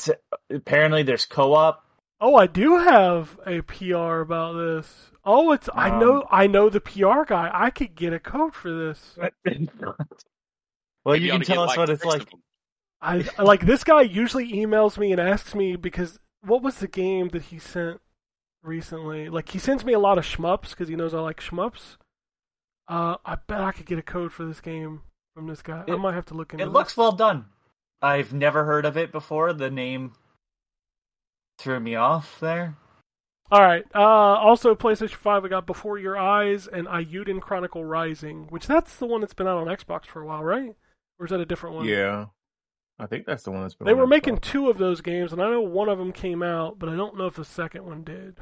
[0.49, 1.85] Apparently, there's co-op.
[2.19, 4.87] Oh, I do have a PR about this.
[5.23, 7.49] Oh, it's I Um, know I know the PR guy.
[7.53, 9.17] I could get a code for this.
[9.85, 9.95] well,
[11.05, 12.27] Maybe you can to get, tell us what it's like.
[13.01, 16.87] I I- like this guy usually emails me and asks me because what was the
[16.87, 17.99] game that he sent
[18.63, 19.29] recently?
[19.29, 21.97] Like he sends me a lot of shmups because he knows I like shmups.
[22.87, 25.01] Uh, I bet I could get a code for this game
[25.35, 25.83] from this guy.
[25.87, 26.63] I might have to look into.
[26.63, 26.73] It this.
[26.73, 27.45] looks well done.
[28.01, 29.53] I've never heard of it before.
[29.53, 30.13] The name
[31.59, 32.75] threw me off there.
[33.51, 33.83] All right.
[33.93, 35.43] Uh, also, PlayStation Five.
[35.43, 39.47] We got Before Your Eyes and Eiyuden Chronicle Rising, which that's the one that's been
[39.47, 40.73] out on Xbox for a while, right?
[41.19, 41.85] Or is that a different one?
[41.85, 42.27] Yeah,
[42.97, 43.87] I think that's the one that's been.
[43.87, 44.09] They on were Xbox.
[44.09, 46.95] making two of those games, and I know one of them came out, but I
[46.95, 48.37] don't know if the second one did.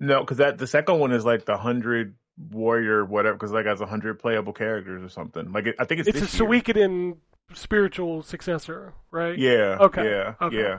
[0.00, 3.80] no, because that the second one is like the hundred warrior whatever, because like has
[3.80, 5.52] a hundred playable characters or something.
[5.52, 6.48] Like it, I think it's It's a this year.
[6.48, 7.16] Suikoden
[7.54, 9.38] spiritual successor, right?
[9.38, 9.76] Yeah.
[9.80, 10.34] Okay, Yeah.
[10.40, 10.56] okay.
[10.56, 10.78] Yeah.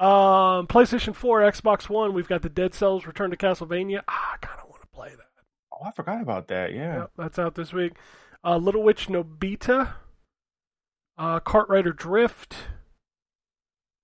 [0.00, 4.02] Um, PlayStation 4, Xbox One, we've got the Dead Cells Return to Castlevania.
[4.06, 5.26] Ah, I kind of want to play that.
[5.72, 6.72] Oh, I forgot about that.
[6.72, 6.98] Yeah.
[6.98, 7.94] Yep, that's out this week.
[8.44, 9.94] Uh, Little Witch Nobeta,
[11.16, 12.54] uh, Kart Rider Drift.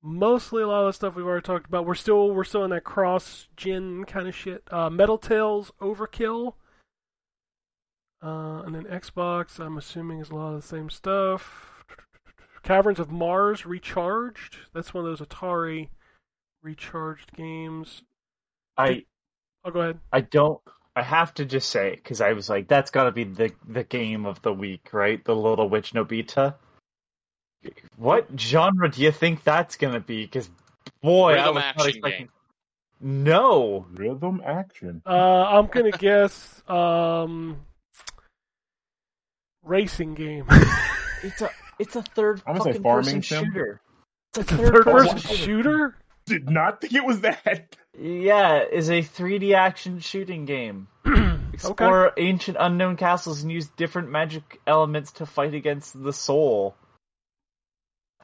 [0.02, 1.86] Mostly a lot of the stuff we've already talked about.
[1.86, 4.62] We're still we're still in that cross gen kind of shit.
[4.70, 6.54] Uh, Metal Tales Overkill,
[8.24, 9.58] uh, and then Xbox.
[9.60, 11.84] I'm assuming is a lot of the same stuff.
[12.62, 14.56] Caverns of Mars Recharged.
[14.72, 15.88] That's one of those Atari
[16.62, 18.02] recharged games.
[18.78, 19.04] I
[19.64, 20.00] I'll Oh, go ahead.
[20.12, 20.60] I don't.
[20.96, 23.84] I have to just say because I was like, that's got to be the the
[23.84, 25.24] game of the week, right?
[25.24, 26.54] The Little Witch Nobeta.
[27.96, 30.24] What genre do you think that's gonna be?
[30.24, 30.50] Because
[31.02, 32.26] boy, I Rhythm was action expecting.
[32.26, 32.28] game.
[33.00, 35.02] No, Rhythm action.
[35.06, 37.56] Uh, I'm gonna guess um,
[39.64, 40.46] racing game.
[41.22, 43.44] it's a it's a third I'm gonna say fucking farming person sim.
[43.44, 43.80] shooter.
[44.36, 45.96] it's a third-person shooter.
[46.26, 47.76] Did not think it was that.
[47.98, 50.88] Yeah, is a 3D action shooting game.
[51.52, 56.74] Explore ancient unknown castles and use different magic elements to fight against the soul.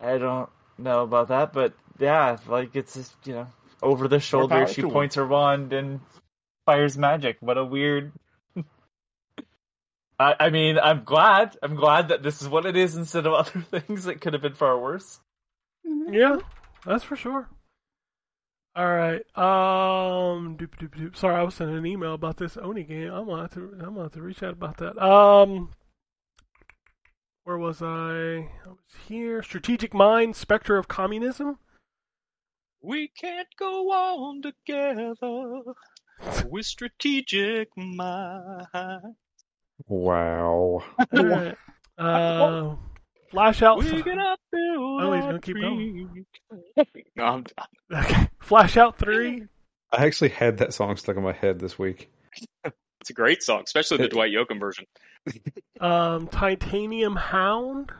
[0.01, 3.47] I don't know about that, but yeah, like it's just, you know,
[3.83, 4.67] over the shoulder.
[4.67, 6.01] She points her wand and
[6.67, 7.37] fires magic.
[7.41, 8.13] What a weird.
[10.21, 11.57] I, I mean, I'm glad.
[11.63, 14.43] I'm glad that this is what it is instead of other things that could have
[14.43, 15.19] been far worse.
[16.11, 16.37] Yeah,
[16.85, 17.49] that's for sure.
[18.77, 19.23] All right.
[19.35, 20.59] Um.
[20.59, 21.17] Doop, doop, doop.
[21.17, 23.11] Sorry, I was sending an email about this Oni game.
[23.11, 23.73] I'm gonna have to.
[23.81, 25.03] I'm gonna have to reach out about that.
[25.03, 25.71] Um.
[27.45, 27.87] Where was I?
[27.87, 29.43] I was here.
[29.43, 31.59] Strategic Mind, Spectre of Communism.
[32.83, 35.63] We can't go on together
[36.47, 39.17] with strategic mind.
[39.89, 40.83] Wow.
[41.17, 41.57] All right.
[41.99, 42.77] Uh,
[43.31, 43.79] Flash out.
[43.79, 46.27] We're gonna build Oh, he's our gonna keep going.
[47.17, 47.45] No, I'm,
[47.93, 48.29] Okay.
[48.41, 49.45] Flash out three.
[49.93, 52.11] I actually had that song stuck in my head this week.
[52.65, 54.87] it's a great song, especially the Dwight Yoakam version.
[55.81, 57.91] Um, Titanium Hound,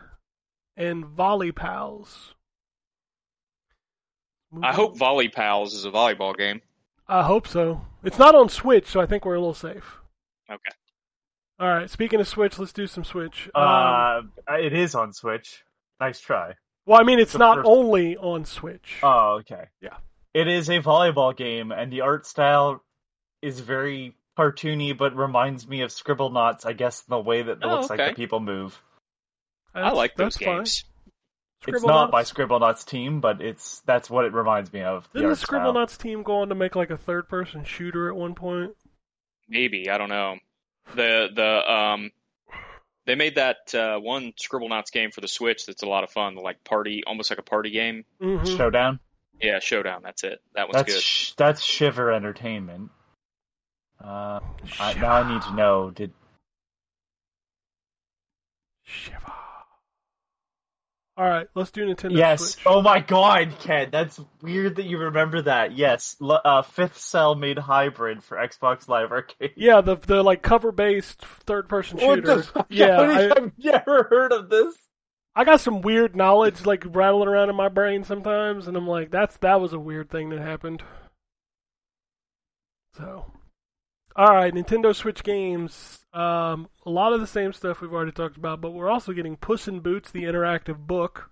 [0.77, 2.35] and Volley Pals.
[4.63, 6.61] I hope Volley Pals is a volleyball game.
[7.09, 7.81] I hope so.
[8.05, 9.99] It's not on Switch, so I think we're a little safe.
[10.51, 10.73] Okay.
[11.61, 11.89] All right.
[11.91, 13.49] Speaking of Switch, let's do some Switch.
[13.55, 15.63] Um, Uh, it is on Switch.
[16.01, 16.55] Nice try.
[16.87, 18.97] well, I mean, it's the not first- only on Switch.
[19.03, 19.67] Oh, okay.
[19.81, 19.97] Yeah.
[20.33, 22.83] It is a volleyball game, and the art style
[23.43, 27.59] is very cartoony, but reminds me of Scribblenauts, I guess, in the way that it
[27.63, 28.81] Oh, looks like the people move.
[29.75, 30.85] I like those games.
[31.67, 35.09] it's not by Scribblenauts team, but it's that's what it reminds me of.
[35.13, 35.61] The Didn't the art style.
[35.75, 38.75] Scribblenauts team go on to make like a third-person shooter at one point?
[39.49, 40.39] Maybe I don't know.
[40.95, 42.11] The the um,
[43.07, 45.67] they made that uh, one Scribblenauts game for the Switch.
[45.67, 46.35] That's a lot of fun.
[46.37, 48.05] Like party, almost like a party game.
[48.21, 49.01] hmm Showdown.
[49.41, 50.03] Yeah, Showdown.
[50.03, 50.41] That's it.
[50.55, 51.03] That one's That's good.
[51.03, 52.91] sh- that's Shiver Entertainment.
[54.03, 54.41] Uh,
[54.79, 55.91] I, now I need to know.
[55.91, 56.13] Did
[58.85, 59.40] Shiva.
[61.21, 62.17] All right, let's do Nintendo Switch.
[62.17, 62.41] yes?
[62.53, 62.65] Switch.
[62.65, 65.77] Oh my God, Ken, that's weird that you remember that.
[65.77, 69.53] Yes, uh, Fifth Cell made Hybrid for Xbox Live Arcade.
[69.55, 72.37] Yeah, the the like cover-based third-person What shooter.
[72.37, 72.67] the fuck?
[72.71, 74.75] Yeah, I, have never heard of this.
[75.37, 79.11] I got some weird knowledge like rattling around in my brain sometimes, and I'm like,
[79.11, 80.83] that's that was a weird thing that happened.
[82.97, 83.31] So,
[84.17, 86.05] All right, Nintendo Switch games.
[86.13, 89.37] Um, a lot of the same stuff we've already talked about, but we're also getting
[89.37, 91.31] Puss in Boots, the interactive book.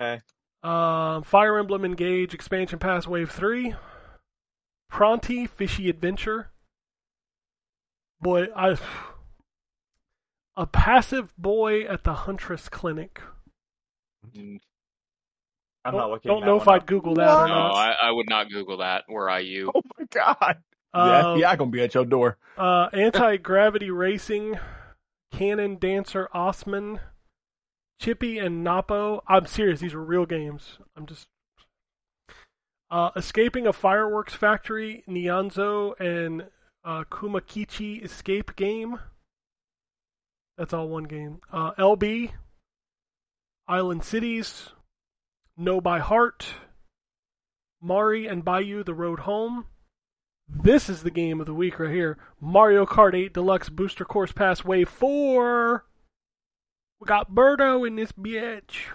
[0.00, 0.20] Okay.
[0.62, 3.74] Um, Fire Emblem Engage Expansion Pass Wave 3.
[4.92, 6.50] Pronty Fishy Adventure.
[8.20, 8.76] Boy, I.
[10.56, 13.22] A passive boy at the Huntress Clinic.
[14.36, 14.58] Mm,
[15.84, 16.28] I'm don't not looking.
[16.28, 16.86] don't that know one if I'd.
[16.86, 17.74] Google that or No, not.
[17.74, 19.04] I, I would not Google that.
[19.08, 19.70] Were I you?
[19.74, 20.58] Oh my god.
[20.94, 22.36] Yeah, Um, yeah, gonna be at your door.
[22.56, 24.58] Uh, Anti Gravity Racing,
[25.32, 27.00] Cannon Dancer Osman,
[28.00, 29.22] Chippy and Napo.
[29.28, 30.78] I'm serious; these are real games.
[30.96, 31.28] I'm just
[32.90, 36.48] uh, escaping a fireworks factory, Nyanzo and
[36.84, 38.98] uh, Kumakichi escape game.
[40.58, 41.40] That's all one game.
[41.52, 42.32] Uh, LB,
[43.68, 44.70] Island Cities,
[45.56, 46.46] Know by Heart,
[47.80, 49.66] Mari and Bayu: The Road Home.
[50.52, 52.18] This is the game of the week right here.
[52.40, 55.84] Mario Kart 8 Deluxe Booster Course Pass Wave 4.
[57.00, 58.88] We got Birdo in this bitch.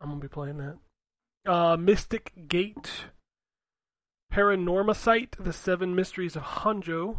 [0.00, 0.78] I'm going to be playing that.
[1.50, 2.90] Uh, Mystic Gate.
[4.32, 7.18] Paranormasight, The Seven Mysteries of Honjo.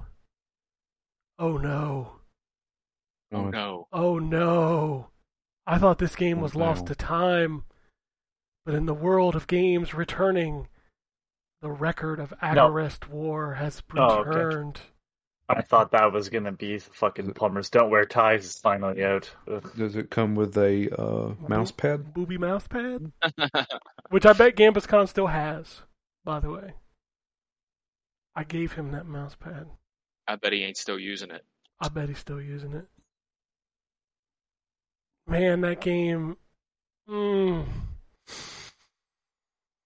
[1.39, 2.13] Oh no.
[3.31, 3.87] Oh no.
[3.93, 5.09] Oh no.
[5.67, 6.87] I thought this game was Oh, lost no.
[6.87, 7.63] to time.
[8.65, 10.67] But in the world of games returning,
[11.65, 14.29] the record of Agarest War has Oh, okay.
[14.29, 14.81] returned.
[15.49, 19.31] I thought that was gonna be fucking plumbers don't wear ties is finally out.
[19.51, 19.71] Ugh.
[19.75, 22.13] Does it come with a uh, mouse pad?
[22.13, 23.11] Booby mouse pad?
[24.11, 25.81] Which I bet GambusCon still has,
[26.23, 26.73] by the way.
[28.35, 29.65] I gave him that mouse pad.
[30.27, 31.43] I bet he ain't still using it.
[31.81, 32.85] I bet he's still using it.
[35.25, 36.37] Man, that game.
[37.09, 37.65] Mm,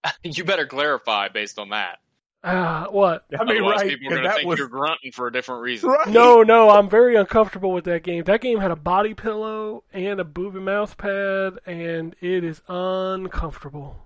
[0.23, 1.99] you better clarify based on that.
[2.43, 3.25] ah, what?
[3.37, 3.89] I mean, Otherwise, right?
[3.89, 5.89] people are 'cause going to think was you're grunting for a different reason.
[5.91, 6.07] right.
[6.07, 8.23] No, no, I'm very uncomfortable with that game.
[8.23, 13.97] That game had a body pillow and a booby mouse pad, and it is uncomfortable.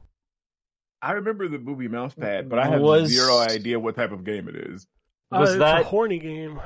[1.01, 4.23] I remember the booby mouse pad, but I have Was- zero idea what type of
[4.23, 4.87] game it is.
[5.31, 6.59] Was uh, it's that a horny game?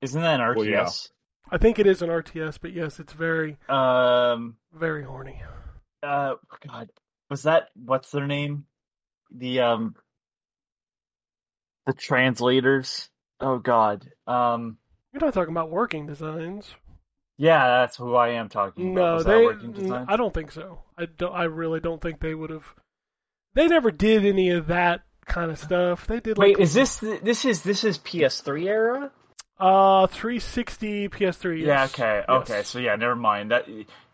[0.00, 0.56] isn't that an RTS?
[0.56, 0.88] Well, yeah.
[1.50, 5.42] I think it is an RTS, but yes, it's very, Um very horny.
[6.02, 6.34] uh
[6.66, 6.88] God.
[7.30, 8.66] Was that what's their name?
[9.34, 9.94] The um
[11.86, 13.08] the translators.
[13.40, 14.08] Oh god.
[14.26, 14.78] Um
[15.12, 16.72] You're not talking about working designs.
[17.38, 19.18] yeah, that's who I am talking about.
[19.18, 19.44] No, that they.
[19.44, 20.06] working design?
[20.08, 20.80] I don't think so.
[20.96, 21.32] I don't.
[21.34, 22.66] I really don't think they would have.
[23.54, 26.06] They never did any of that kind of stuff.
[26.06, 29.10] They did like Wait, is this this is this is PS3 era?
[29.58, 31.64] uh 360 PS3.
[31.64, 32.28] Yeah, okay, Yes.
[32.28, 32.62] okay.
[32.62, 33.50] So yeah, never mind.
[33.50, 33.66] That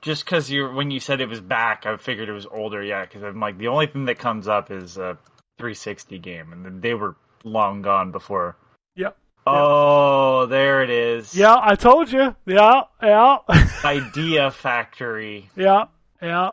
[0.03, 2.83] just because you when you said it was back, I figured it was older.
[2.83, 5.17] Yeah, because I'm like the only thing that comes up is a
[5.59, 8.57] 360 game, and they were long gone before.
[8.97, 9.17] Yep.
[9.47, 11.35] Oh, there it is.
[11.35, 12.35] Yeah, I told you.
[12.47, 13.39] Yeah, yeah,
[13.85, 15.49] Idea Factory.
[15.57, 15.85] yeah,
[16.21, 16.51] yeah.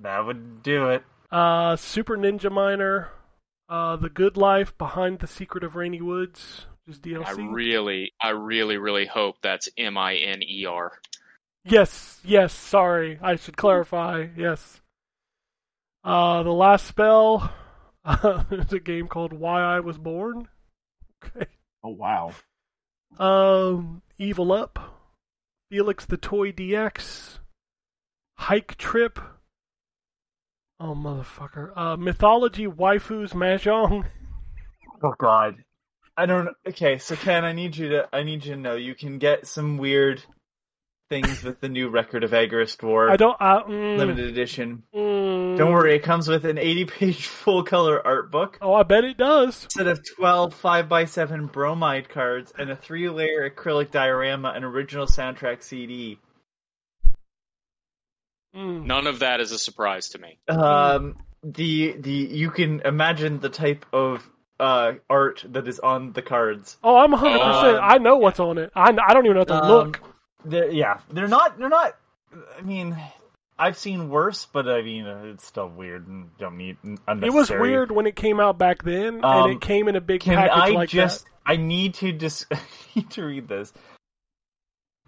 [0.00, 1.02] That would do it.
[1.30, 3.10] Uh, Super Ninja Miner,
[3.68, 7.26] uh, The Good Life, Behind the Secret of Rainy Woods, just DLC.
[7.26, 10.92] I really, I really, really hope that's M I N E R.
[11.64, 13.18] Yes, yes, sorry.
[13.22, 14.28] I should clarify.
[14.36, 14.80] Yes.
[16.02, 17.52] Uh, The Last Spell.
[18.04, 20.48] Uh, there's a game called Why I Was Born.
[21.24, 21.46] Okay.
[21.84, 22.32] Oh wow.
[23.18, 24.78] Um, Evil Up.
[25.70, 27.38] Felix the Toy DX.
[28.38, 29.18] Hike Trip.
[30.80, 31.76] Oh, motherfucker.
[31.76, 34.06] Uh, Mythology Waifus Mahjong.
[35.02, 35.56] Oh God.
[36.14, 36.50] I don't.
[36.68, 38.08] Okay, so Ken, I need you to.
[38.12, 40.22] I need you to know you can get some weird
[41.10, 43.36] things with the new record of Agarest War I don't.
[43.40, 44.84] I, mm, limited edition.
[44.94, 45.58] mm.
[45.58, 48.56] Don't worry, it comes with an 80-page full-color art book.
[48.62, 49.66] Oh, I bet it does.
[49.68, 55.62] set of 12 5x7 bromide cards and a three layer acrylic diorama and original soundtrack
[55.62, 56.18] CD.
[58.56, 58.84] Mm.
[58.86, 60.38] None of that is a surprise to me.
[60.48, 64.28] Um, the the you can imagine the type of
[64.58, 66.76] uh art that is on the cards.
[66.82, 67.38] Oh, I'm 100.
[67.38, 68.70] percent Um, I know what's on it.
[68.74, 70.00] I, I don't even have to Um, look.
[70.44, 71.58] They're, yeah, they're not.
[71.58, 71.96] They're not.
[72.58, 72.96] I mean,
[73.58, 77.50] I've seen worse, but I mean, uh, it's still weird and don't need It was
[77.50, 80.36] weird when it came out back then, Um, and it came in a big Can
[80.36, 81.24] package I like just?
[81.24, 81.30] that.
[81.44, 82.46] I need to just.
[82.52, 82.58] I
[82.94, 83.72] need to read this.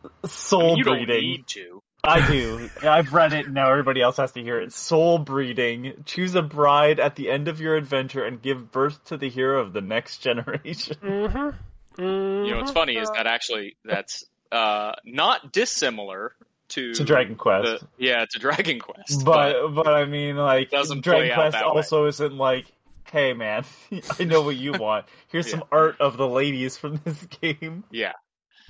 [0.04, 1.20] I Soul mean, you don't breeding.
[1.22, 1.82] need to.
[2.04, 2.68] I do.
[2.82, 3.48] I've read it.
[3.48, 4.72] Now everybody else has to hear it.
[4.72, 6.02] Soul breeding.
[6.04, 9.60] Choose a bride at the end of your adventure and give birth to the hero
[9.60, 10.96] of the next generation.
[11.02, 12.02] Mm-hmm.
[12.02, 16.34] mm You know, what's funny is that actually that's uh, not dissimilar
[16.68, 17.80] to To Dragon Quest.
[17.80, 19.24] the- yeah, to Dragon Quest.
[19.24, 21.72] But but I mean, like Dragon Quest that way.
[21.72, 22.66] also isn't like
[23.10, 23.64] hey man,
[24.18, 25.04] I know what you want.
[25.28, 25.58] Here's Yeah.
[25.58, 27.84] some art of the ladies from this game.
[27.90, 28.12] Yeah.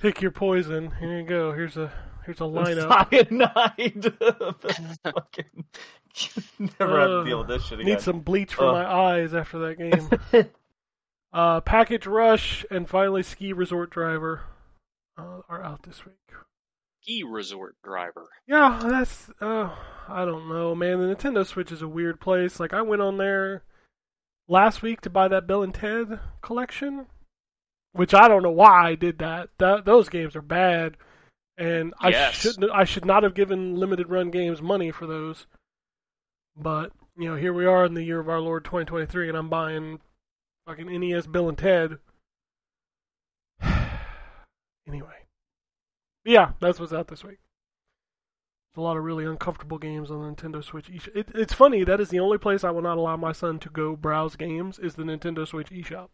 [0.01, 0.91] Pick your poison.
[0.99, 1.53] Here you go.
[1.53, 1.91] Here's a
[2.25, 3.09] here's a lineup.
[3.11, 4.13] Cyanide.
[5.03, 5.65] Fucking
[6.79, 7.93] never have to deal with this shit again.
[7.93, 8.73] Need some bleach for Ugh.
[8.73, 10.45] my eyes after that game.
[11.31, 14.41] uh, Package Rush and finally Ski Resort Driver
[15.17, 16.15] uh, are out this week.
[17.01, 18.27] Ski resort driver.
[18.47, 19.69] Yeah, that's uh,
[20.07, 20.99] I don't know, man.
[20.99, 22.59] The Nintendo Switch is a weird place.
[22.59, 23.63] Like I went on there
[24.47, 27.07] last week to buy that Bill and Ted collection,
[27.91, 29.49] which I don't know why I did that.
[29.59, 30.95] That those games are bad,
[31.57, 32.35] and I Yes.
[32.35, 32.71] shouldn't.
[32.71, 35.45] I should not have given limited run games money for those.
[36.55, 39.49] But you know, here we are in the year of our Lord 2023, and I'm
[39.49, 39.99] buying
[40.67, 41.97] fucking NES Bill and Ted.
[44.87, 45.25] Anyway,
[46.25, 47.39] yeah, that's what's out this week.
[48.73, 50.87] There's a lot of really uncomfortable games on the Nintendo Switch.
[50.87, 51.15] eShop.
[51.15, 53.69] It, it's funny that is the only place I will not allow my son to
[53.69, 56.09] go browse games is the Nintendo Switch eShop.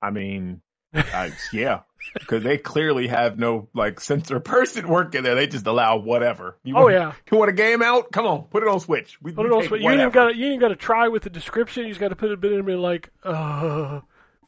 [0.00, 0.60] I mean,
[0.94, 1.80] I, yeah,
[2.14, 5.34] because they clearly have no like censor person working there.
[5.34, 6.56] They just allow whatever.
[6.62, 8.12] You Oh want, yeah, you want a game out?
[8.12, 9.20] Come on, put it on Switch.
[9.20, 9.82] We, put it on Switch.
[9.82, 11.82] You ain't got you ain't got to try with the description.
[11.82, 14.00] You just got to put a bit in and be like, uh,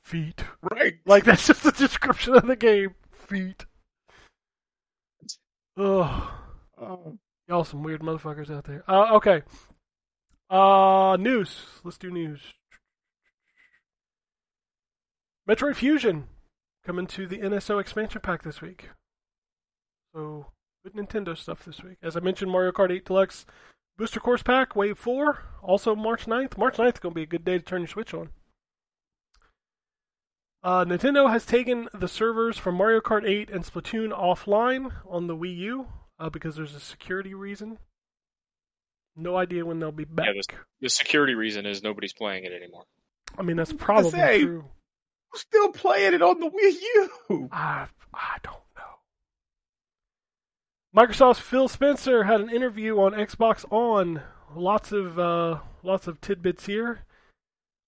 [0.04, 0.44] feet.
[0.62, 0.94] right.
[1.06, 2.94] Like that's just the description of the game.
[3.12, 3.66] Feet.
[5.76, 6.30] Ugh.
[6.80, 7.18] Oh.
[7.48, 8.84] Y'all some weird motherfuckers out there.
[8.88, 9.42] Uh, okay.
[10.48, 11.66] Uh, news.
[11.82, 12.40] Let's do news.
[15.48, 16.28] Metroid Fusion
[16.86, 18.90] coming to the NSO expansion pack this week.
[20.14, 20.46] So,
[20.84, 21.96] good Nintendo stuff this week.
[22.02, 23.46] As I mentioned, Mario Kart 8 Deluxe
[23.98, 26.56] Booster Course Pack, Wave 4, also March 9th.
[26.56, 28.30] March 9th is going to be a good day to turn your Switch on.
[30.62, 35.34] Uh, Nintendo has taken the servers from Mario Kart 8 and Splatoon offline on the
[35.36, 35.86] Wii U
[36.18, 37.78] uh, because there's a security reason.
[39.16, 40.26] No idea when they'll be back.
[40.26, 40.46] Yeah, this-
[40.80, 42.84] The security reason is nobody's playing it anymore.
[43.38, 44.42] I mean, that's probably say.
[44.42, 44.64] true.
[45.34, 47.48] Still playing it on the Wii U?
[47.52, 48.98] I I don't know.
[51.00, 54.20] Microsoft's Phil Spencer had an interview on Xbox On.
[54.56, 57.04] Lots of uh, lots of tidbits here.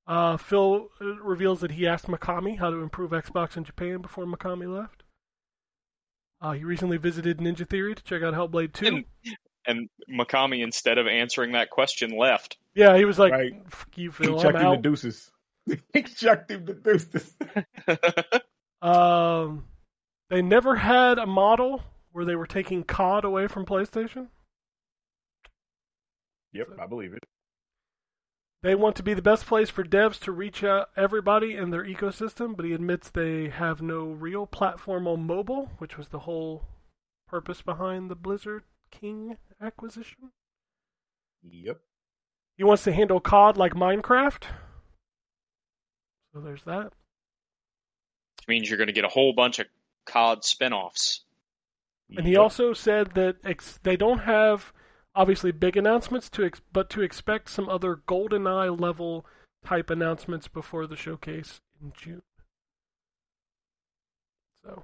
[0.07, 4.25] Uh, Phil uh, reveals that he asked Mikami how to improve Xbox in Japan before
[4.27, 5.05] Mikami left.
[6.41, 8.87] Uh, he recently visited Ninja Theory to check out Hellblade 2.
[8.87, 9.05] And,
[9.67, 12.57] and Mikami, instead of answering that question, left.
[12.75, 13.53] yeah, he was like, Right.
[13.69, 14.37] "Fuck you, He Phil.
[14.37, 15.31] I'm chucked him the deuces.
[15.95, 17.37] he chucked him the deuces.
[18.83, 19.67] Um,
[20.29, 24.27] they never had a model where they were taking COD away from PlayStation.
[26.53, 27.23] yep, I believe it.
[28.63, 31.85] They want to be the best place for devs to reach out everybody in their
[31.85, 36.69] ecosystem, but he admits they have no real platform on mobile, which was the whole
[37.27, 38.63] purpose behind the Blizzard
[38.93, 40.31] King acquisition.
[41.43, 41.81] Yep.
[42.57, 44.45] He wants to handle COD like Minecraft.
[46.33, 46.93] So there's that.
[48.39, 49.67] Which means you're going to get a whole bunch of
[50.07, 51.23] COD spin-offs.
[52.17, 52.41] And he Yep.
[52.41, 54.73] also said that ex- they don't have
[55.15, 59.27] obviously big announcements to ex- but to expect some other GoldenEye level
[59.65, 62.23] type announcements before the showcase in June.
[64.65, 64.83] So,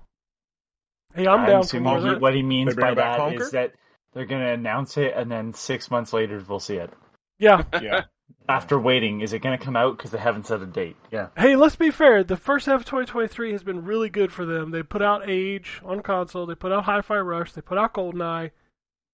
[1.14, 3.50] hey, I'm down for assuming more he- What he means by back that is Conker?
[3.52, 3.72] that
[4.14, 6.90] they're going to announce it, and then six months later we'll see it.
[7.38, 7.62] Yeah.
[7.82, 8.04] Yeah.
[8.46, 10.96] After waiting, is it going to come out because they haven't set a date?
[11.10, 11.28] Yeah.
[11.36, 12.22] Hey, let's be fair.
[12.24, 14.70] The first half of 2023 has been really good for them.
[14.70, 16.44] They put out Age on console.
[16.46, 17.52] They put out Hi-Fi Rush.
[17.52, 18.50] They put out GoldenEye.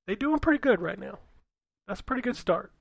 [0.07, 1.19] They're doing pretty good right now.
[1.89, 2.73] That's a pretty good start.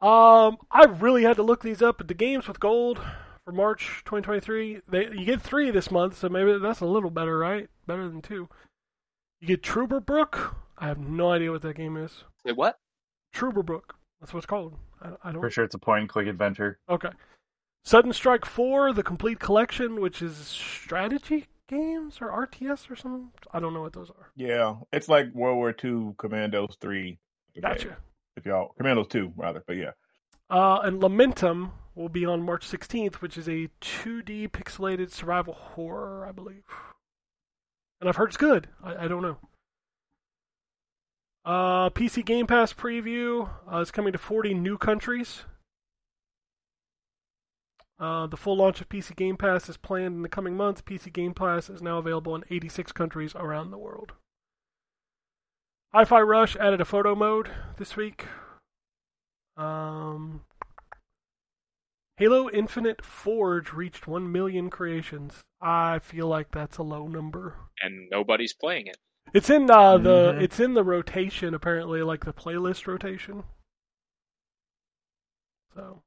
[0.00, 1.98] Um, I really had to look these up.
[1.98, 3.00] But the games with gold
[3.44, 7.38] for March 2023, they you get three this month, so maybe that's a little better,
[7.38, 7.68] right?
[7.86, 8.48] Better than two.
[9.40, 10.54] You get Trüberbrook.
[10.78, 12.24] I have no idea what that game is.
[12.44, 12.78] Wait, what?
[13.34, 13.94] Trüberbrook.
[14.20, 14.74] That's what it's called.
[15.00, 15.40] I, I don't.
[15.40, 16.78] For sure, it's a point and click adventure.
[16.88, 17.10] Okay.
[17.84, 23.30] Sudden Strike 4, the complete collection, which is strategy games or RTS or something.
[23.52, 24.30] I don't know what those are.
[24.36, 24.76] Yeah.
[24.92, 27.18] It's like World War II Commandos 3.
[27.60, 27.96] Gotcha.
[28.36, 29.62] If y'all, Commandos 2, rather.
[29.66, 29.92] But yeah.
[30.50, 36.26] Uh, and Lamentum will be on March 16th, which is a 2D pixelated survival horror,
[36.26, 36.64] I believe.
[38.00, 38.68] And I've heard it's good.
[38.82, 39.38] I, I don't know.
[41.44, 45.42] Uh, PC Game Pass preview uh, is coming to 40 new countries.
[48.02, 50.82] Uh, the full launch of PC Game Pass is planned in the coming months.
[50.82, 54.12] PC Game Pass is now available in 86 countries around the world.
[55.94, 58.26] Hi Fi Rush added a photo mode this week.
[59.56, 60.40] Um,
[62.16, 65.40] Halo Infinite Forge reached 1 million creations.
[65.60, 67.56] I feel like that's a low number.
[67.80, 68.96] And nobody's playing it.
[69.32, 70.42] It's in uh, the Mhm.
[70.42, 73.44] it's in the rotation apparently, like the playlist rotation.
[75.74, 76.02] So,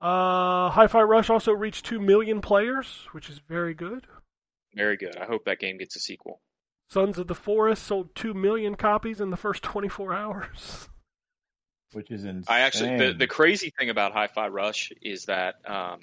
[0.00, 4.06] uh, Hi-Fi Rush also reached two million players, which is very good.
[4.74, 5.16] Very good.
[5.16, 6.40] I hope that game gets a sequel.
[6.88, 10.88] Sons of the Forest sold two million copies in the first 24 hours.
[11.92, 12.44] Which is insane.
[12.48, 16.00] I actually the, the crazy thing about Hi-Fi Rush is that um,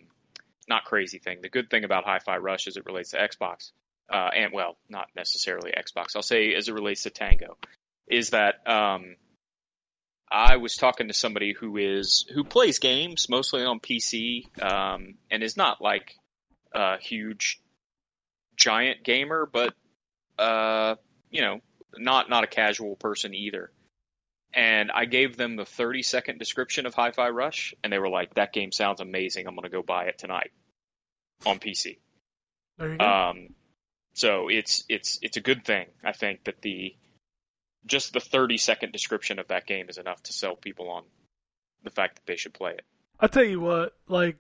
[0.68, 1.40] not crazy thing.
[1.42, 3.72] The good thing about Hi-Fi Rush as it relates to Xbox,
[4.10, 6.16] uh, and well, not necessarily Xbox.
[6.16, 7.58] I'll say as it relates to Tango,
[8.06, 9.16] is that um,
[10.30, 15.42] I was talking to somebody who is who plays games mostly on PC um, and
[15.42, 16.16] is not like
[16.74, 17.62] a huge
[18.56, 19.74] giant gamer, but
[20.38, 20.96] uh,
[21.32, 21.62] you know,
[21.98, 23.72] not not a casual person either.
[24.54, 28.34] And I gave them the 30 second description of Hi-Fi Rush, and they were like,
[28.36, 29.48] "That game sounds amazing.
[29.48, 30.52] I'm going to go buy it tonight
[31.46, 32.00] on PC."
[32.78, 33.06] There you go.
[33.06, 33.50] Um,
[34.14, 36.96] so it's it's it's a good thing I think that the
[37.88, 41.04] just the 30 second description of that game is enough to sell people on
[41.84, 42.86] the fact that they should play it.
[43.20, 44.38] I'll tell you what, like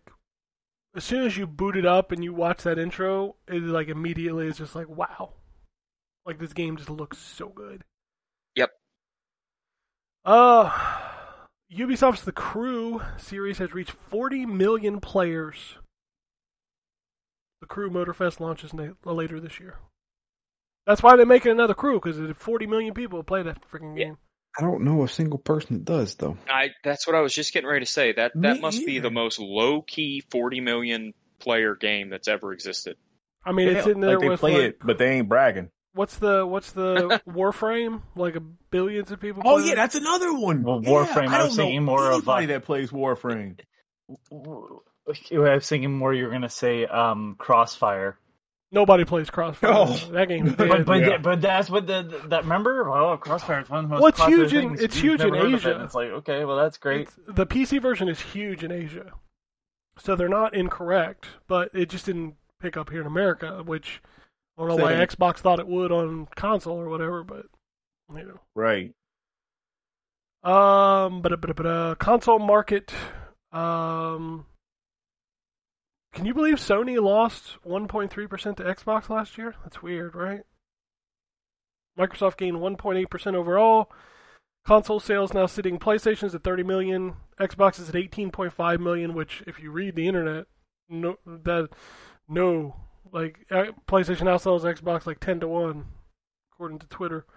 [0.96, 4.48] as soon as you boot it up and you watch that intro, it like immediately
[4.48, 5.34] is just like wow,
[6.26, 7.84] like this game just looks so good.
[8.56, 8.72] Yep.
[10.26, 10.70] Uh,
[11.72, 15.76] Ubisoft's The Crew series has reached 40 million players.
[17.62, 19.78] The Crew Motorfest launches na- later this year.
[20.88, 24.06] That's why they're making another Crew because 40 million people play that freaking Yeah.
[24.06, 24.18] game.
[24.58, 26.38] I don't know a single person that does though.
[26.50, 28.14] I that's what I was just getting ready to say.
[28.14, 32.54] That that Me must be the most low key 40 million player game that's ever
[32.54, 32.98] existed.
[33.46, 35.70] I mean, it's in there like they with play like, it, but they ain't bragging.
[35.94, 38.02] what's the what's the Warframe?
[38.16, 39.44] Like a billions of people.
[39.46, 39.76] Oh play yeah, it?
[39.76, 40.64] that's another one.
[40.64, 43.58] Well, Warframe, I I was don't thinking know more of, anybody uh, that plays Warframe.
[44.32, 48.18] I was thinking more you were gonna say um, Crossfire,
[48.72, 49.70] nobody plays Crossfire.
[49.74, 49.86] Oh.
[50.12, 51.18] That game, but but, Yeah.
[51.18, 54.20] but that's what the that remember oh Crossfire is one of the most Well, it's
[54.20, 54.82] popular huge in- things.
[54.82, 55.84] it's huge in never heard of it, Asia.
[55.84, 57.02] It's like okay, well that's great.
[57.02, 59.12] It's- the PC version is huge in Asia,
[59.98, 64.02] so they're not incorrect, but it just didn't pick up here in America, which
[64.58, 65.08] I don't know why Same.
[65.08, 67.46] Xbox thought it would on console or whatever, but
[68.16, 68.40] you know.
[68.56, 68.94] Right.
[70.44, 72.94] Um, but but but uh, console market.
[73.52, 74.46] Um,
[76.18, 79.54] can you believe Sony lost 1.3 percent to Xbox last year?
[79.62, 80.42] That's weird, right?
[81.96, 83.92] Microsoft gained 1.8 percent overall.
[84.66, 89.14] Console sales now sitting PlayStation's at 30 million, Xbox is at 18.5 million.
[89.14, 90.48] Which, if you read the internet,
[90.90, 91.70] no that
[92.28, 92.76] no
[93.14, 95.86] like uh, PlayStation now sells Xbox like 10 to one,
[96.52, 97.28] according to Twitter.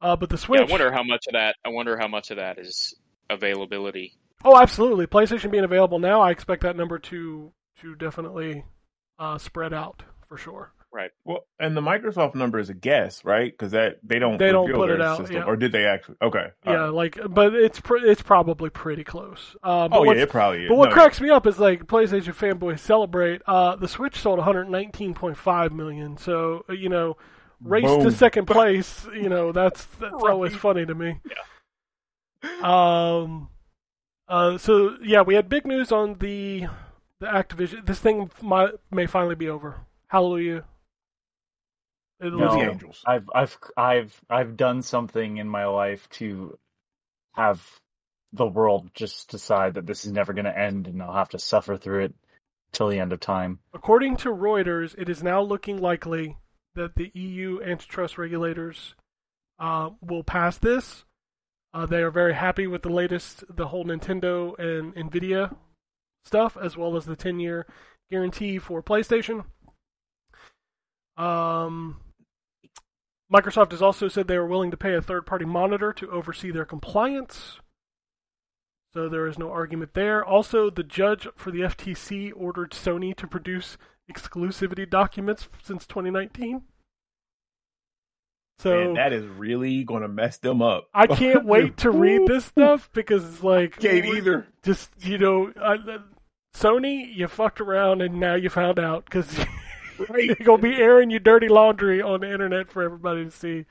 [0.00, 0.58] Uh, but the Switch.
[0.58, 1.54] Yeah, I wonder how much of that.
[1.64, 2.96] I wonder how much of that is
[3.30, 4.18] availability.
[4.44, 5.06] Oh, absolutely.
[5.06, 8.64] PlayStation being available now, I expect that number to to definitely
[9.18, 10.72] uh, spread out for sure.
[10.92, 11.10] Right.
[11.24, 13.52] Well, and the Microsoft number is a guess, right?
[13.52, 15.36] Because that they don't They don't put it out, system.
[15.36, 15.42] yeah.
[15.44, 16.16] or did they actually?
[16.22, 16.46] Okay.
[16.64, 16.88] all yeah, right.
[16.88, 19.56] like, but it's pr- it's probably pretty close.
[19.62, 20.68] Uh, but Oh yeah, it probably is.
[20.70, 23.42] But what No, cracks me up is like PlayStation fanboys celebrate.
[23.46, 27.18] Uh, the Switch sold 119.5 million, so uh, you know,
[27.60, 29.06] race to second place.
[29.12, 30.32] You know, that's that's Right.
[30.32, 31.20] always funny to me.
[32.42, 32.60] Yeah.
[32.62, 33.48] Um.
[34.28, 34.56] Uh.
[34.56, 36.68] So yeah, we had big news on the
[37.20, 37.86] the Activision.
[37.86, 39.76] This thing might, may finally be over.
[40.08, 40.64] Hallelujah.
[42.20, 42.48] It Use No.
[42.58, 43.02] the angels.
[43.06, 46.58] I've I've I've I've done something in my life to
[47.34, 47.62] have
[48.32, 51.38] the world just decide that this is never going to end, and I'll have to
[51.38, 52.14] suffer through it
[52.72, 53.58] till the end of time.
[53.74, 56.36] According to Reuters, it is now looking likely
[56.74, 58.94] that the EU antitrust regulators
[59.58, 61.04] uh, will pass this.
[61.74, 65.54] Uh, they are very happy with the latest, the whole Nintendo and Nvidia
[66.26, 67.66] stuff, as well as the 10 year
[68.10, 69.44] guarantee for PlayStation.
[71.16, 72.00] Um,
[73.32, 76.50] Microsoft has also said they are willing to pay a third party monitor to oversee
[76.50, 77.60] their compliance.
[78.92, 80.24] So there is no argument there.
[80.24, 83.76] Also, the judge for the FTC ordered Sony to produce
[84.10, 86.62] exclusivity documents since 2019.
[88.58, 90.88] So Man, that is really going to mess them up.
[90.94, 94.46] I can't wait to read this stuff because it's like Can't either.
[94.62, 95.76] Just you know, I,
[96.56, 99.38] Sony, you fucked around and now you found out because
[100.16, 103.66] you're gonna be airing your dirty laundry on the internet for everybody to see.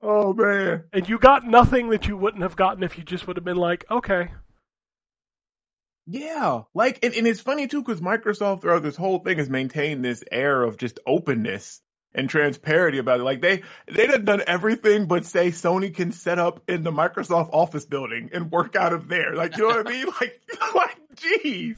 [0.00, 0.84] Oh man.
[0.92, 3.56] And you got nothing that you wouldn't have gotten if you just would have been
[3.56, 4.30] like, okay,
[6.06, 10.04] Yeah, like, and, and it's funny too because Microsoft throughout this whole thing has maintained
[10.04, 11.82] this air of just openness
[12.14, 13.24] and transparency about it.
[13.24, 13.62] Like they
[13.92, 18.30] they done done everything but say Sony can set up in the Microsoft office building
[18.32, 19.34] and work out of there.
[19.34, 20.06] Like you know what I mean?
[20.20, 20.40] Like,
[20.74, 21.76] like, jeez,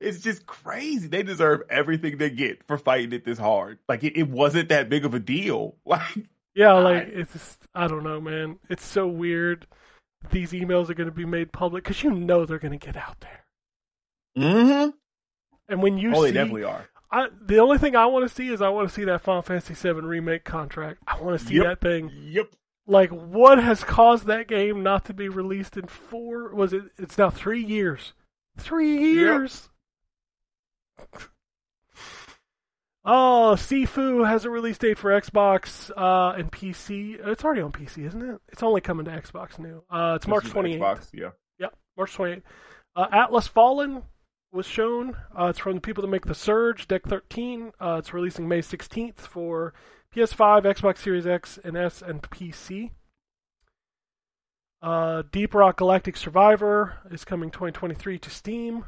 [0.00, 1.08] it's just crazy.
[1.08, 3.78] They deserve everything they get for fighting it this hard.
[3.88, 5.76] Like it, it wasn't that big of a deal.
[5.84, 8.58] Like yeah, like I- it's just, I don't know, man.
[8.68, 9.66] It's so weird.
[10.32, 12.96] these emails are going to be made public because you know they're going to get
[12.96, 13.44] out there.
[14.36, 14.90] Mm-hmm.
[15.68, 16.86] And when you Oh, they definitely are.
[17.12, 19.42] I, the only thing I want to see is I want to see that Final
[19.42, 20.98] Fantasy VII remake contract.
[21.06, 21.64] I want to see Yep.
[21.64, 22.10] that thing.
[22.14, 22.48] Yep.
[22.86, 26.54] Like, what has caused that game not to be released in four?
[26.54, 26.82] Was it?
[26.98, 28.12] It's now three years.
[28.58, 29.68] Three years.
[33.02, 37.16] Oh, Sifu has a release date for Xbox uh, and PC.
[37.26, 38.40] It's already on PC, isn't it?
[38.48, 39.82] It's only coming to Xbox new.
[39.90, 40.82] Uh, it's March This is twenty eighth.
[40.82, 41.30] Xbox, Yeah.
[41.58, 42.42] Yep, March 28th.
[42.96, 44.02] Uh, Atlas Fallen
[44.52, 45.16] was shown.
[45.38, 47.72] Uh, it's from the people that make The Surge, Deck 13.
[47.80, 49.72] Uh, it's releasing May 16th for
[50.14, 52.90] PS5, Xbox Series X and S, and PC.
[54.82, 58.86] Uh, Deep Rock Galactic Survivor is coming 2023 to Steam.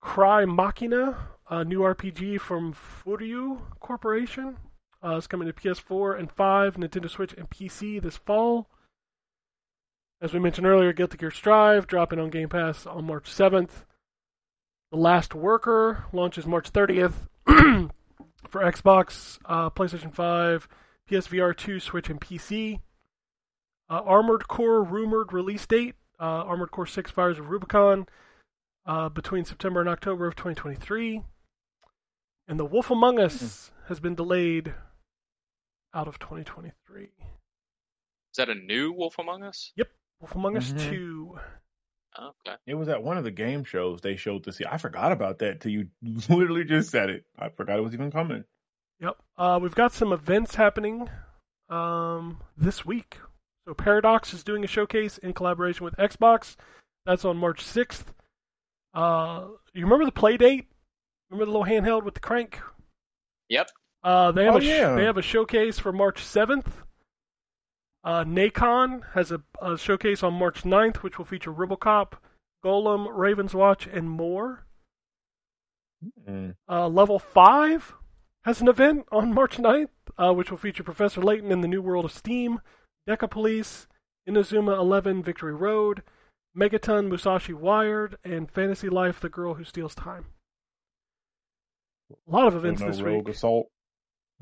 [0.00, 1.16] Cry Machina,
[1.50, 4.56] a new RPG from Furyu Corporation,
[5.04, 8.68] uh, is coming to PS4 and 5, Nintendo Switch, and PC this fall.
[10.20, 13.84] As we mentioned earlier, Guilty Gear Strive dropping on Game Pass on March 7th.
[14.92, 17.14] The Last Worker launches March 30th
[18.48, 20.68] for Xbox, uh, PlayStation 5,
[21.10, 22.78] PSVR 2, Switch, and PC.
[23.88, 28.06] Uh, Armored Core rumored release date uh, Armored Core 6 Fires of Rubicon
[28.86, 31.22] uh, between September and October of 2023.
[32.48, 34.74] And The Wolf Among Us has been delayed
[35.94, 37.02] out of 2023.
[37.04, 37.10] Is
[38.36, 39.72] that a new Wolf Among Us?
[39.76, 39.88] Yep.
[40.20, 40.88] Wolf Among Us Mhm.
[40.90, 41.38] 2.
[42.18, 42.56] Oh, okay.
[42.66, 44.60] It was at one of the game shows they showed this.
[44.62, 45.88] I forgot about that till you
[46.30, 47.24] literally just said it.
[47.38, 48.44] I forgot it was even coming.
[49.00, 49.16] Yep.
[49.36, 51.10] Uh, we've got some events happening
[51.68, 53.18] um, this week.
[53.66, 56.56] So Paradox is doing a showcase in collaboration with Xbox.
[57.04, 58.04] That's on March 6th.
[58.94, 60.66] Uh, you remember the play date?
[61.30, 62.60] Remember the little handheld with the crank?
[63.48, 63.68] Yep.
[64.04, 64.94] Uh, they have Oh, a sh- yeah.
[64.94, 66.66] they have a showcase for March 7th.
[68.04, 72.12] Uh, Nacon has a, a showcase on March 9th, which will feature RoboCop,
[72.64, 74.64] Gollum, Raven's Watch, and more.
[76.28, 76.54] Mm.
[76.68, 77.94] Uh, level 5
[78.44, 79.88] has an event on March 9th,
[80.18, 82.60] uh, which will feature Professor Layton in the New World of Steam,
[83.08, 83.86] Deca Police,
[84.28, 86.02] Inazuma 11 Victory Road,
[86.56, 90.26] Megaton Musashi Wired, and Fantasy Life The Girl Who Steals Time.
[92.10, 93.34] A lot of events no this Rogue week.
[93.34, 93.68] Assault.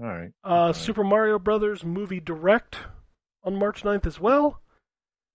[0.01, 0.33] All right.
[0.45, 0.77] Uh, Alright.
[0.77, 2.79] Super Mario Brothers Movie Direct
[3.43, 4.61] on March 9th as well.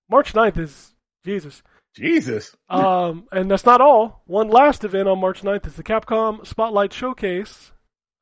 [0.09, 0.95] March 9th is
[1.25, 1.63] Jesus.
[1.95, 2.55] Jesus.
[2.69, 4.23] Um, and that's not all.
[4.25, 7.71] One last event on March 9th is the Capcom Spotlight Showcase,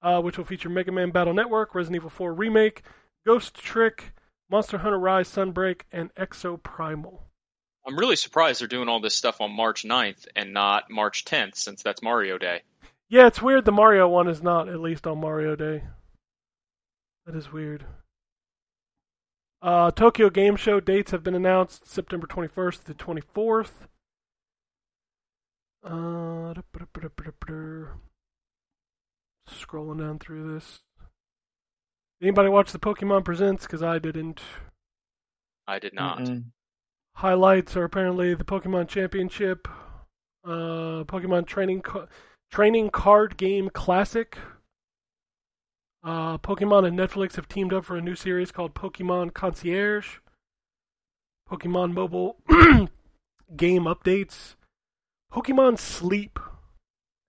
[0.02, 2.84] uh, which will feature Mega Man Battle Network, Resident Evil 4 Remake,
[3.26, 4.14] Ghost Trick,
[4.50, 7.24] Monster Hunter Rise Sunbreak, and Exo Primal.
[7.86, 11.56] I'm really surprised they're doing all this stuff on March 9th and not March 10th,
[11.56, 12.62] since that's Mario Day.
[13.10, 15.84] Yeah, it's weird the Mario one is not at least on Mario Day.
[17.26, 17.86] That is weird.
[19.62, 23.72] Uh, Tokyo Game Show dates have been announced September 21st to 24th.
[25.84, 27.94] Uh, da-ba-da-ba-da-ba-da.
[29.50, 30.82] scrolling down through this.
[32.22, 33.64] Anybody watch the Pokemon Presents?
[33.66, 34.42] Because I didn't.
[35.68, 36.20] I did not.
[36.20, 36.46] Mm-mm.
[37.16, 39.68] Highlights are apparently the Pokemon Championship,
[40.46, 42.06] uh, Pokemon Training ca-
[42.52, 44.38] Training Card Game Classic.
[46.04, 50.20] Uh, Pokemon and Netflix have teamed up for a new series called Pokemon Concierge.
[51.50, 52.38] Pokemon Mobile
[53.56, 54.56] game updates.
[55.34, 56.40] Pokemon Sleep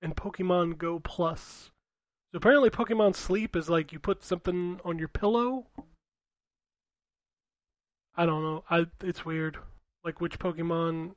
[0.01, 1.71] and Pokemon Go Plus.
[2.33, 5.67] So apparently, Pokemon Sleep is like you put something on your pillow.
[8.15, 8.65] I don't know.
[8.69, 9.57] I it's weird.
[10.05, 11.15] Like which Pokemon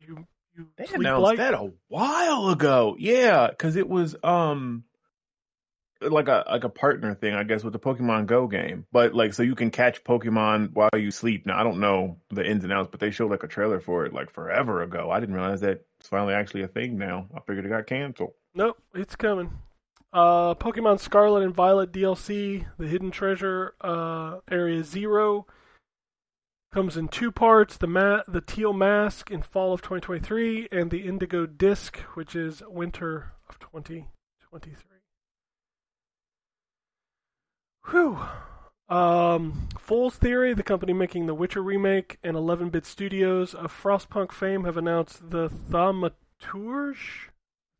[0.00, 1.38] you you They sleep announced like.
[1.38, 2.94] that a while ago.
[2.98, 4.84] Yeah, because it was um
[6.00, 8.86] like a like a partner thing, I guess, with the Pokemon Go game.
[8.92, 11.46] But like, so you can catch Pokemon while you sleep.
[11.46, 14.04] Now I don't know the ins and outs, but they showed like a trailer for
[14.04, 15.10] it like forever ago.
[15.10, 17.26] I didn't realize that it's finally actually a thing now.
[17.34, 18.34] I figured it got canceled.
[18.54, 19.50] Nope, it's coming.
[20.12, 25.46] Uh, Pokemon Scarlet and Violet DLC, the Hidden Treasure uh, Area Zero,
[26.72, 31.06] comes in two parts: the ma- the Teal Mask in fall of 2023, and the
[31.06, 34.92] Indigo Disc, which is winter of 2023.
[37.90, 38.18] Whew.
[38.94, 44.64] Um, Fool's Theory, the company making the Witcher remake, and 11-bit studios of Frostpunk fame
[44.64, 47.30] have announced the Thaumaturge,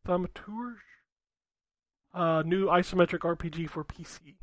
[0.07, 0.92] Thaumaturge,
[2.13, 4.35] uh, new isometric RPG for PC.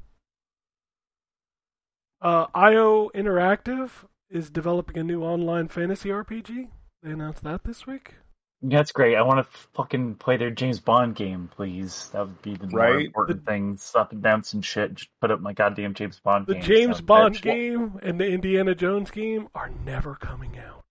[2.20, 3.90] Uh, IO Interactive
[4.28, 6.68] is developing a new online fantasy RPG.
[7.02, 8.14] They announced that this week.
[8.62, 9.16] That's great.
[9.16, 12.10] I want to fucking play their James Bond game, please.
[12.12, 13.06] That would be the more Right?
[13.06, 13.78] important thing.
[13.78, 14.94] Stop and bounce and shit.
[14.96, 16.62] Just put up my goddamn James Bond The game.
[16.62, 20.84] James So Bond that- game and the Indiana Jones game are never coming out.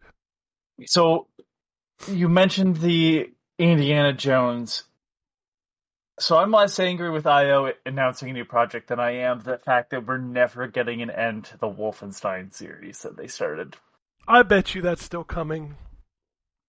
[0.87, 1.27] So
[2.07, 4.85] you mentioned the Indiana Jones.
[6.19, 9.91] So I'm less angry with IO announcing a new project than I am the fact
[9.91, 13.77] that we're never getting an end to the Wolfenstein series that they started.
[14.27, 15.77] I bet you that's still coming.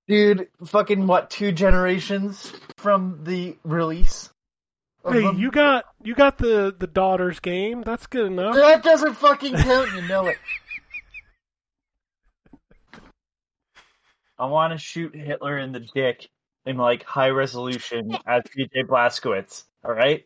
[0.07, 4.31] Dude, fucking what, two generations from the release?
[5.09, 5.39] Hey, them?
[5.39, 7.83] you got you got the the daughter's game.
[7.83, 8.55] That's good enough.
[8.55, 10.37] That doesn't fucking count, you know it.
[14.39, 16.29] I want to shoot Hitler in the dick
[16.67, 19.65] in like high resolution as BJ Blazkowicz.
[19.85, 20.25] All right.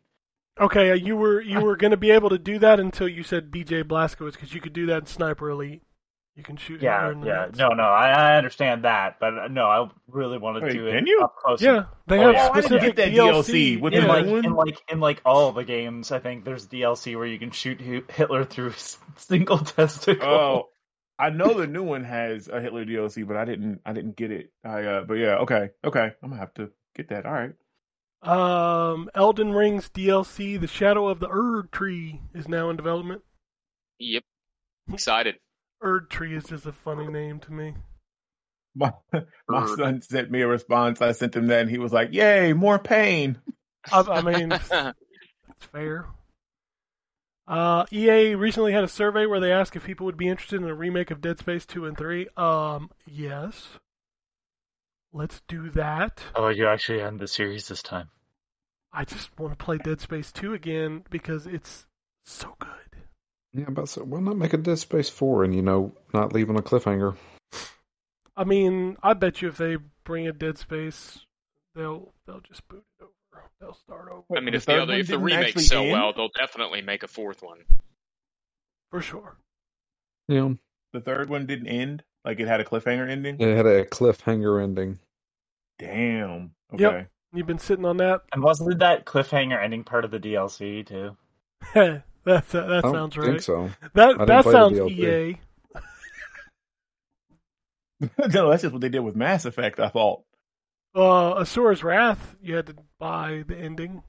[0.60, 3.24] Okay, uh, you were you were going to be able to do that until you
[3.24, 3.82] said B.J.
[3.84, 5.82] Blazkowicz because you could do that in Sniper Elite.
[6.36, 6.80] You can shoot.
[6.82, 7.32] Yeah, Hitler in yeah.
[7.46, 7.58] nuts.
[7.58, 10.86] No, no, I, I understand that, but uh, no, I really want to Wait, do
[10.86, 11.20] it can you?
[11.22, 11.60] up close.
[11.62, 12.42] Yeah, they Oh, have yeah.
[12.42, 13.76] I didn't specific get that DLC.
[13.76, 14.12] DLC with In the yeah.
[14.12, 17.50] like, in like in like all the games, I think there's DLC where you can
[17.52, 20.28] shoot Hitler through s- single testicle.
[20.28, 20.68] Oh,
[21.18, 23.80] I know the new one has a Hitler DLC, but I didn't.
[23.84, 24.52] I didn't get it.
[24.64, 24.82] I.
[24.82, 26.12] Uh, but yeah, okay, okay.
[26.22, 27.26] I'm gonna have to get that.
[27.26, 27.52] All right.
[28.22, 33.22] Um, Elden Ring's DLC, The Shadow of the Erd Tree, is now in development.
[33.98, 34.22] Yep.
[34.92, 35.36] Excited.
[35.82, 37.74] Erd Tree is just a funny name to me.
[38.74, 38.92] My
[39.48, 41.00] my son sent me a response.
[41.00, 43.38] I sent him that, and he was like, "Yay, more pain."
[43.92, 46.06] I, I mean, it's fair.
[47.46, 50.68] Uh, EA recently had a survey where they asked if people would be interested in
[50.68, 52.28] a remake of Dead Space 2 and 3.
[52.36, 53.68] Um, yes.
[55.12, 56.22] Let's do that.
[56.34, 58.08] Oh, you actually end the series this time.
[58.92, 61.86] I just want to play Dead Space 2 again because it's
[62.24, 62.70] so good.
[63.52, 66.50] Yeah, but so why not make a Dead Space four and you know not leave
[66.50, 67.16] on a cliffhanger?
[68.36, 71.20] I mean, I bet you if they bring a Dead Space,
[71.76, 73.12] they'll they'll just boot it over.
[73.60, 75.82] They'll start over I mean, The if the third other, if the didn't remakes sell
[75.82, 75.92] end?
[75.92, 77.60] well, they'll definitely make a fourth one.
[78.90, 79.36] for sure.
[80.28, 80.50] Yeah,
[80.92, 82.02] The third one didn't end.
[82.24, 83.40] Like it had a cliffhanger ending.
[83.40, 84.98] it had a cliffhanger ending.
[85.78, 86.52] Damn.
[86.72, 86.82] Okay.
[86.82, 87.08] Yep.
[87.34, 88.22] You've been sitting on that.
[88.32, 91.16] And wasn't that cliffhanger ending part of the DLC too?
[92.24, 93.42] That's that I don't sounds think right.
[93.42, 93.70] so.
[93.94, 95.34] That didn't that sounds DLC.
[95.34, 95.38] EA.
[98.32, 99.78] no, that's just what they did with Mass Effect.
[99.80, 100.22] I thought.
[100.94, 104.02] Uh, Asura's Wrath, you had to buy the ending.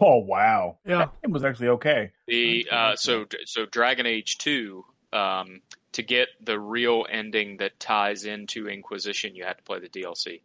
[0.00, 0.78] Oh wow.
[0.86, 1.08] Yeah.
[1.22, 2.12] It was actually okay.
[2.28, 5.62] The uh, so so Dragon Age two, um,
[5.92, 10.40] to get the real ending that ties into Inquisition, you had to play the DLC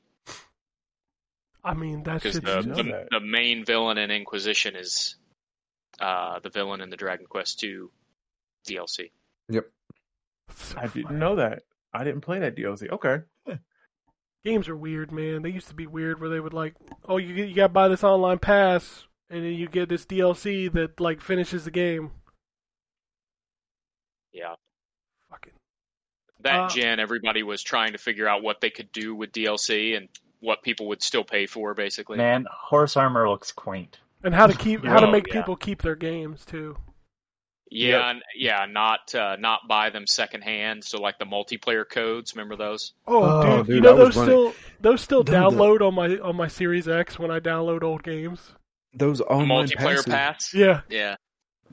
[1.66, 5.16] I mean, that's because the, just, the the main villain in Inquisition is
[6.00, 7.90] uh, the villain in the Dragon Quest two
[8.68, 9.10] DLC.
[9.50, 9.66] Yep.
[10.56, 11.64] so I didn't know that.
[11.92, 12.92] I didn't play that DLC.
[12.92, 13.22] Okay.
[14.46, 15.42] Games are weird, man.
[15.42, 17.88] They used to be weird where they would like, oh, you you got to buy
[17.88, 22.12] this online pass, and then you get this DLC that like finishes the game.
[24.32, 24.54] Yeah,
[25.32, 25.54] Fucking.
[26.42, 29.98] that Uh, gen, everybody was trying to figure out what they could do with DLC
[29.98, 30.10] and
[30.42, 32.18] what people would still pay for, basically.
[32.18, 33.98] Man, horse armor looks quaint.
[34.24, 35.42] And how to keep how to make yeah.
[35.42, 36.78] people keep their games too.
[37.72, 38.02] Yeah, Yep.
[38.04, 40.84] and, yeah, not uh, not buy them secondhand.
[40.84, 42.94] So like the multiplayer codes, remember those?
[43.08, 45.40] Oh, Oh, dude, dude, you know I was those running- still those still Dude, the-
[45.40, 48.40] download on my on my Series X when I download old games.
[48.94, 50.54] Those online multiplayer passes- pass.
[50.54, 51.16] Yeah, Yeah,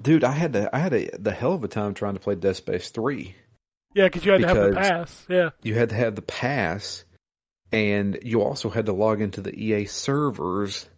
[0.01, 0.25] dude.
[0.25, 2.57] I had to, I had a, the hell of a time trying to play Dead
[2.57, 3.37] Space three.
[3.95, 5.27] yeah, because you had to have the pass.
[5.29, 7.05] Yeah, You had to have the pass,
[7.71, 10.89] and you also had to log into the EA servers,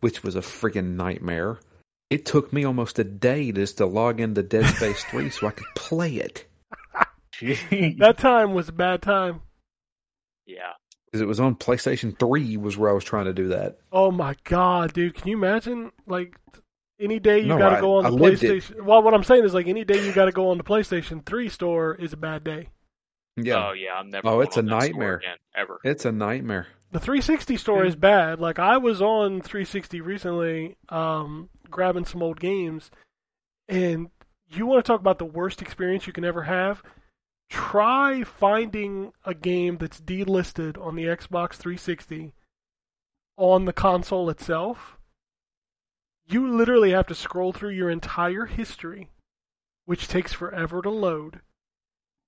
[0.00, 1.58] which was a freaking nightmare.
[2.10, 5.52] It took me almost a day just to log into Dead Space three so I
[5.52, 6.44] could play it
[7.34, 7.98] Jeez.
[7.98, 9.40] that time was a bad time.
[10.46, 10.72] yeah.
[11.06, 13.78] because it was on PlayStation three was where I was trying to do that.
[13.92, 15.14] Oh my god, dude!
[15.14, 16.34] Can you imagine like
[17.00, 18.42] any day you No, got to I- go on I the lived.
[18.42, 18.82] PlayStation?
[18.82, 21.24] Well, what I'm saying is like any day you got to go on the PlayStation
[21.24, 22.68] Three store is a bad day.
[23.36, 24.28] Yeah, Oh yeah, I'm never.
[24.28, 25.16] Oh, it's a on that store nightmare.
[25.18, 25.78] again, ever.
[25.84, 26.66] it's a nightmare.
[26.92, 28.40] The 360 store is bad.
[28.40, 32.90] Like I was on 360 recently, um, grabbing some old games,
[33.68, 34.10] and
[34.48, 36.82] you want to talk about the worst experience you can ever have?
[37.48, 42.32] Try finding a game that's delisted on the Xbox 360
[43.36, 44.98] on the console itself.
[46.26, 49.08] You literally have to scroll through your entire history,
[49.84, 51.40] which takes forever to load,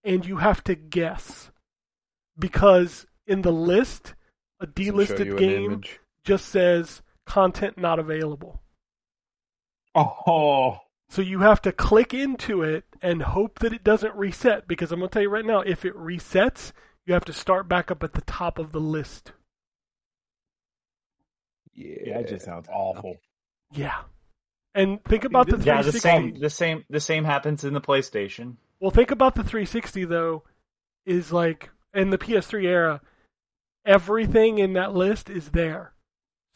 [0.03, 1.51] and you have to guess
[2.39, 4.15] because in the list
[4.59, 5.83] a delisted game
[6.25, 8.62] just says content not available.
[9.95, 10.79] Oh.
[11.09, 15.01] So you have to click into it and hope that it doesn't reset because I'm
[15.01, 16.73] going to tell you right now if it resets,
[17.05, 19.33] you have to start back up at the top of the list.
[21.75, 23.17] Yeah, Yeah, it just sounds awful.
[23.73, 23.99] Yeah.
[24.75, 28.57] And think about the Yeah, the same, the same, the same happens in the PlayStation.
[28.81, 30.45] Well, think about the 360 though,
[31.05, 33.01] is like in the PS3 era,
[33.85, 35.93] everything in that list is there.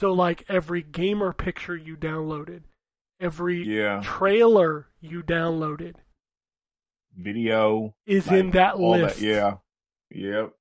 [0.01, 2.63] So like every gamer picture you downloaded,
[3.21, 5.97] every Yeah, trailer you downloaded
[7.17, 9.21] video is like, in that list.
[9.21, 9.55] That, yeah,
[10.11, 10.53] yep.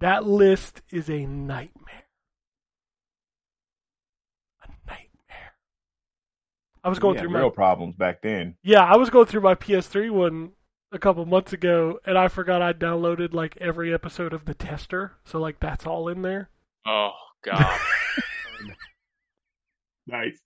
[0.00, 2.04] That list is a nightmare.
[4.62, 5.54] A nightmare.
[6.84, 8.56] I was going We had through my real problems back then.
[8.62, 10.52] Yeah, I was going through my PS3 one
[10.92, 15.12] a couple months ago, and I forgot I downloaded like every episode of The Tester.
[15.24, 16.50] So like that's all in there.
[16.86, 17.12] Oh
[17.44, 17.78] God.
[20.10, 20.40] Nice.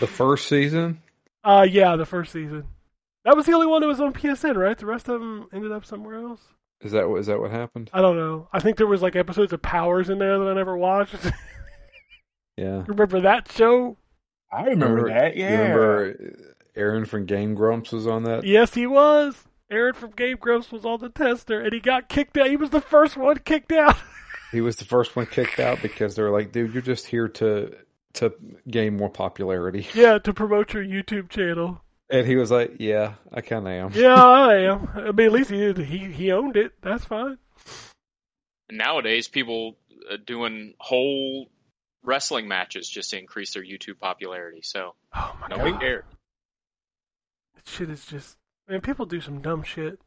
[0.00, 1.00] The first season.
[1.44, 2.64] Uh yeah, the first season.
[3.24, 4.76] That was the only one that was on PSN, right?
[4.76, 6.40] The rest of them ended up somewhere else.
[6.80, 7.90] Is that what is that what happened?
[7.92, 8.48] I don't know.
[8.52, 11.14] I think there was like episodes of Powers in there that I never watched.
[12.56, 12.84] Yeah.
[12.88, 13.96] Remember that show?
[14.52, 15.34] I remember, that.
[15.36, 15.58] you Yeah.
[15.60, 16.34] remember
[16.76, 18.44] Aaron from Game Grumps was on that.
[18.44, 19.34] Yes, he was.
[19.70, 22.48] Aaron from Game Grumps was on the tester, and he got kicked out.
[22.50, 23.96] He was the first one kicked out.
[24.52, 27.28] He was the first one kicked out because they were like, "Dude, you're just here
[27.28, 27.72] to
[28.14, 28.32] to
[28.68, 31.82] gain more popularity." yeah, to promote your YouTube channel.
[32.10, 34.88] And he was like, "Yeah, I kind of am." Yeah, I am.
[34.94, 36.72] I mean, at least he he he owned it.
[36.82, 37.38] That's fine.
[38.70, 39.76] Nowadays, people
[40.10, 41.48] uh, doing whole
[42.02, 44.60] wrestling matches just to increase their YouTube popularity.
[44.62, 46.04] So Oh my nobody god, cared.
[47.56, 48.36] that shit is just
[48.68, 48.80] man.
[48.80, 50.00] People do some dumb shit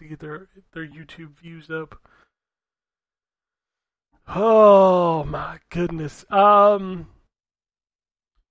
[0.00, 1.94] to get their their YouTube views up.
[4.26, 6.24] Oh my goodness.
[6.30, 7.08] Um,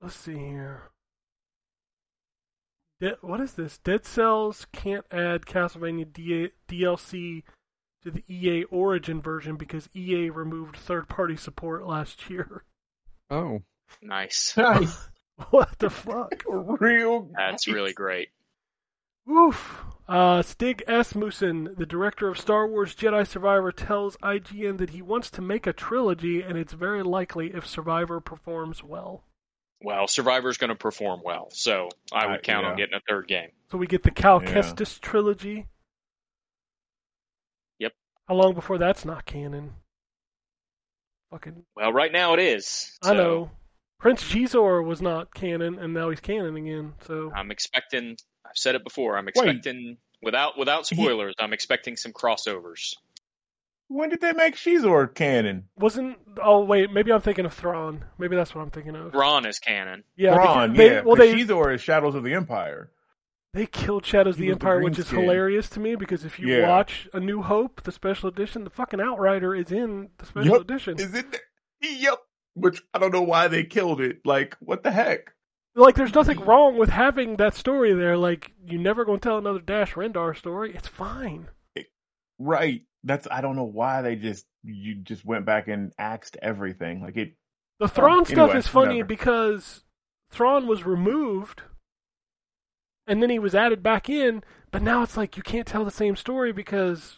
[0.01, 0.83] let's see here.
[2.99, 3.77] De- what is this?
[3.79, 7.43] Dead Cells can't add Castlevania D- DLC
[8.03, 12.63] to the EA Origin version because EA removed third-party support last year.
[13.29, 13.61] Oh,
[14.01, 14.53] Nice.
[14.57, 15.09] Nice.
[15.51, 16.43] what the fuck?
[16.47, 17.29] Real.
[17.35, 17.73] That's nice.
[17.73, 18.29] really great.
[19.29, 19.83] Oof.
[20.07, 25.29] Uh, Stig Asmussen, the director of Star Wars Jedi Survivor, tells IGN that he wants
[25.31, 29.23] to make a trilogy, and it's very likely if Survivor performs well.
[29.81, 33.27] Well, Survivor's going to perform well, so I would Uh, count on getting a third
[33.27, 33.51] game.
[33.71, 34.49] So we get the Cal Yeah.
[34.53, 35.67] Kestis trilogy.
[37.79, 37.93] Yep.
[38.27, 39.75] How long before that's not canon?
[41.31, 42.97] Fucking, Well, right now it is.
[43.03, 43.51] I know.
[43.99, 46.93] Prince Xizor was not canon, and now he's canon again.
[47.01, 48.15] So I'm expecting.
[48.45, 49.17] I've said it before.
[49.17, 51.33] I'm expecting without without He- spoilers.
[51.39, 52.95] I'm expecting some crossovers.
[53.89, 55.69] When did they make Xizor canon?
[55.77, 56.17] wasn't.
[56.43, 58.03] Oh wait, maybe I'm thinking of Thrawn.
[58.17, 59.11] Maybe that's what I'm thinking of.
[59.13, 60.03] Thrawn is canon.
[60.17, 61.01] Yeah, Thrawn, because they, yeah.
[61.01, 62.91] well 'cause they Xizor is Shadows of the Empire.
[63.53, 65.21] They killed Shadows of the was the Empire, which is skin.
[65.21, 66.67] hilarious to me because if you Yeah.
[66.67, 70.61] watch A New Hope, the special edition, the fucking Outrider is in the special Yep.
[70.61, 70.99] edition.
[70.99, 71.39] Is it?
[71.81, 72.19] Yep.
[72.55, 74.19] Which I don't know why they killed it.
[74.25, 75.33] Like, what the heck?
[75.75, 78.17] Like, there's nothing wrong with having that story there.
[78.17, 80.73] Like, you're never going to tell another Dash Rendar story.
[80.75, 81.49] It's fine.
[82.39, 82.81] Right.
[83.03, 87.01] That's I don't know why they just you just went back and axed everything.
[87.01, 87.33] Like it.
[87.79, 89.07] The Thrawn stuff anyway, is funny whatever.
[89.07, 89.83] because
[90.31, 91.61] Thrawn was removed
[93.05, 95.91] and then he was added back in, but now it's like you can't tell the
[95.91, 97.17] same story because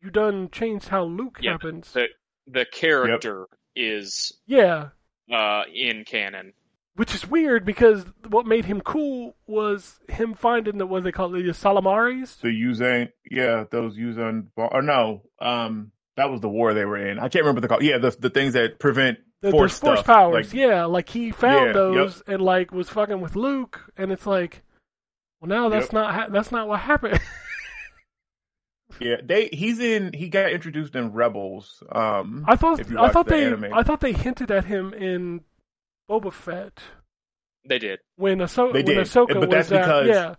[0.00, 1.92] you done changed how Luke Yeah, happens.
[1.92, 2.08] The
[2.46, 4.88] the character is yeah.
[5.32, 6.52] uh, in canon.
[6.96, 11.34] Which is weird because what made him cool was him finding the what they call
[11.34, 12.40] it, the ysalamiri.
[12.40, 17.18] The Yuuzhan, yeah, those Yuuzhan, or no, um, that was the war they were in.
[17.18, 17.82] I can't remember the call.
[17.82, 20.84] Yeah, the the things that prevent The, force force powers, Like, yeah.
[20.84, 24.62] Like he found Yeah, those and like was fucking with Luke, and it's like,
[25.40, 25.92] well, now that's Yep.
[25.92, 27.18] not ha- that's not what happened.
[29.00, 30.12] yeah, they he's in.
[30.12, 31.82] He got introduced in Rebels.
[31.90, 33.74] Um, I thought I thought the they anime.
[33.74, 35.40] I thought they hinted at him in
[36.08, 36.78] Boba Fett
[37.68, 37.98] They did.
[38.16, 40.34] when Ahso- They when did, Ahsoka but was that's at- because- yeah.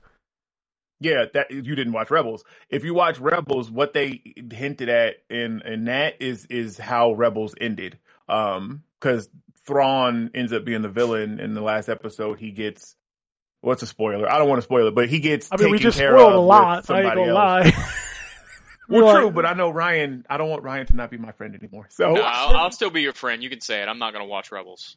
[1.02, 2.46] Yeah, that you didn't watch Rebels.
[2.70, 4.22] If you watch Rebels, what they
[4.52, 8.00] hinted at in in that is is how Rebels ended.
[8.30, 9.28] Um, because
[9.68, 12.40] Thrawn ends up being the villain in the last episode.
[12.40, 12.96] He gets
[13.60, 14.32] what's a spoiler?
[14.32, 15.50] I don't want to spoil it, but he gets.
[15.52, 16.66] I mean, we just care spoiled a lot.
[16.66, 17.76] I ain't somebody gonna else.
[17.76, 17.88] lie.
[18.88, 20.26] Well, We're true, but I know Ryan.
[20.30, 21.88] I don't want Ryan to not be my friend anymore.
[21.90, 23.42] So No, I'll, I'll still be your friend.
[23.42, 23.88] You can say it.
[23.90, 24.96] I'm not going to watch Rebels.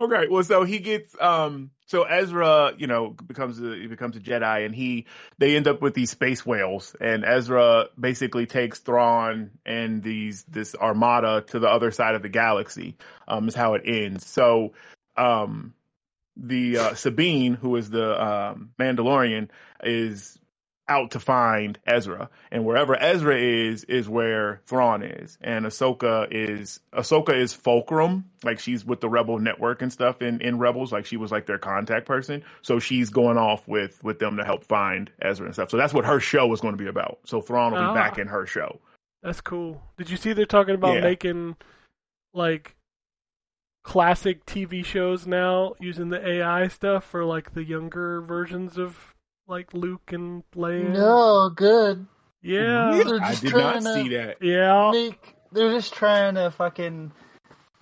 [0.00, 4.20] Okay, well, so he gets um, so Ezra, you know, becomes a he becomes a
[4.20, 5.06] Jedi, and he
[5.38, 10.76] they end up with these space whales, and Ezra basically takes Thrawn and these this
[10.76, 12.96] armada to the other side of the galaxy.
[13.26, 14.24] Um, is how it ends.
[14.24, 14.74] So,
[15.16, 15.74] um,
[16.36, 19.48] the uh, Sabine, who is the um Mandalorian,
[19.82, 20.38] is
[20.88, 26.80] out to find Ezra, and wherever Ezra is is where Thrawn is, and Ahsoka is
[26.92, 31.06] Ahsoka is Fulcrum, like she's with the Rebel network and stuff in in Rebels, like
[31.06, 34.64] she was like their contact person, so she's going off with with them to help
[34.64, 35.70] find Ezra and stuff.
[35.70, 37.18] So that's what her show is going to be about.
[37.24, 37.94] So Thrawn will be Ah.
[37.94, 38.80] back in her show.
[39.22, 39.82] That's cool.
[39.96, 41.00] Did you see they're talking about Yeah.
[41.00, 41.56] making
[42.34, 42.76] like
[43.84, 49.14] classic TV shows now using the AI stuff for like the younger versions of
[49.48, 50.90] like Luke and Leia?
[50.92, 52.06] No, good.
[52.42, 53.02] Yeah.
[53.04, 54.36] They're I just did not trying to- see that.
[54.40, 54.90] Yeah.
[54.92, 57.10] Make they're just trying to fucking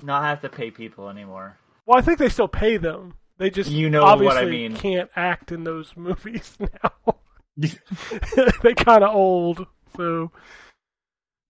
[0.03, 1.57] not have to pay people anymore.
[1.85, 3.15] Well, I think they still pay them.
[3.39, 4.77] They just You know what obviously I mean.
[4.77, 7.17] can't act in those movies now.
[8.63, 9.67] they kind of old.
[9.97, 10.31] So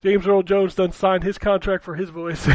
[0.03, 2.49] James Earl Jones done signed his contract for his voice.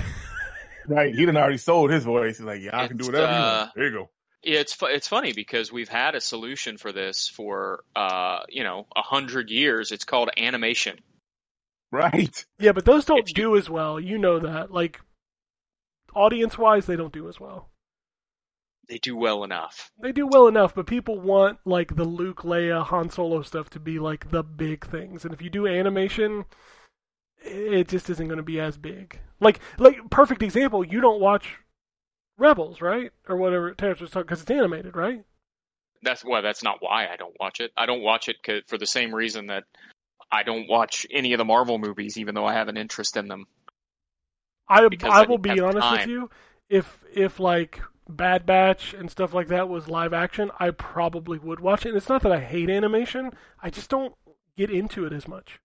[0.88, 2.38] Right, he done already sold his voice.
[2.38, 3.72] He's like, yeah, I can do It's, whatever you uh, want.
[3.76, 4.10] There you go.
[4.44, 8.64] Yeah, it's fu- it's funny because we've had a solution for this for uh you
[8.64, 9.92] know a hundred years.
[9.92, 11.00] It's called animation.
[11.92, 12.46] Right.
[12.60, 14.00] yeah, but those don't If you- do as well.
[14.00, 14.72] You know that.
[14.72, 15.00] Like
[16.16, 17.70] audience wise, they don't do as well.
[18.90, 19.92] They do well enough.
[20.02, 23.80] They do well enough, but people want like the Luke, Leia, Han Solo stuff to
[23.80, 25.24] be like the big things.
[25.24, 26.46] And if you do animation,
[27.44, 29.20] it just isn't going to be as big.
[29.40, 30.84] Like, like perfect example.
[30.86, 31.58] You don't watch
[32.42, 35.24] Rebels, right, or whatever Terrence was talking because it's animated, right?
[36.02, 37.72] That's well, that's not why I don't watch it.
[37.78, 38.38] I don't watch it
[38.68, 39.66] for the same reason that
[40.32, 43.28] I don't watch any of the Marvel movies, even though I have an interest in
[43.28, 43.46] them.
[44.68, 46.30] I Because I will be honest with you.
[46.68, 51.60] If if like Bad Batch and stuff like that was live action, I probably would
[51.60, 51.90] watch it.
[51.90, 53.32] And it's not that I hate animation.
[53.62, 54.16] I just don't
[54.58, 55.60] get into it as much.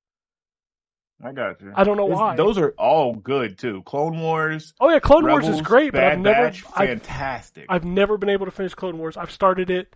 [1.22, 1.72] I got you.
[1.74, 2.36] I don't know It's- why.
[2.36, 3.82] Those are all good too.
[3.84, 7.66] Clone Wars, Oh yeah, Clone Wars is great, but Bad I've never Batch, I've, fantastic.
[7.68, 9.16] I've never been able to finish Clone Wars.
[9.16, 9.94] I've started it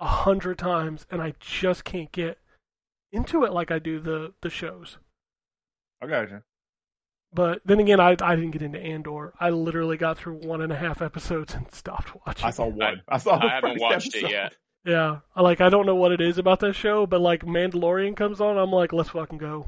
[0.00, 2.38] a hundred times and I just can't get
[3.12, 4.98] into it like I do the the shows.
[6.02, 6.42] I got you.
[7.32, 9.34] But then again, I I didn't get into Andor.
[9.40, 12.46] I literally got through one and a half episodes and stopped watching.
[12.46, 13.02] I saw one.
[13.08, 13.38] I, saw.
[13.38, 14.54] The I haven't first watched it yet.
[14.84, 18.40] Yeah, like I don't know what it is about that show, but like Mandalorian comes
[18.40, 19.66] on, I'm like, let's fucking go,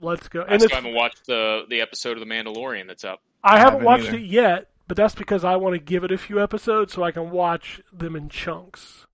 [0.00, 0.42] let's go.
[0.42, 3.20] I And still haven't watched the the episode of The Mandalorian that's up.
[3.42, 4.16] I haven't haven't watched either.
[4.18, 7.10] it yet, but that's because I want to give it a few episodes so I
[7.12, 9.06] can watch them in chunks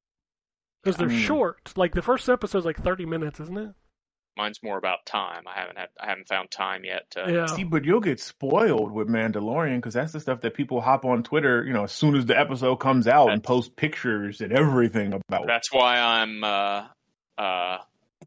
[0.82, 1.72] because they're I mean- short.
[1.76, 3.70] Like the first episode's like 30 minutes, isn't it?
[4.38, 5.44] Mine's more about time.
[5.46, 7.10] I haven't had I haven't found time yet.
[7.12, 7.46] To, Yeah.
[7.46, 11.22] See, but you'll get spoiled with Mandalorian because that's the stuff that people hop on
[11.22, 15.14] Twitter, you know, as soon as the episode comes out and post pictures and everything
[15.14, 15.46] about.
[15.46, 16.84] That's why I'm uh
[17.38, 17.78] uh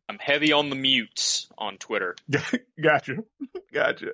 [0.10, 2.16] I'm heavy on the mutes on Twitter.
[2.84, 3.18] gotcha,
[3.72, 4.14] gotcha.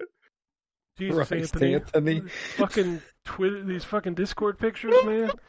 [1.00, 1.76] Jesus, Christ, Anthony.
[1.76, 2.20] Anthony.
[2.20, 5.32] These fucking Twitter, these fucking Discord pictures, man.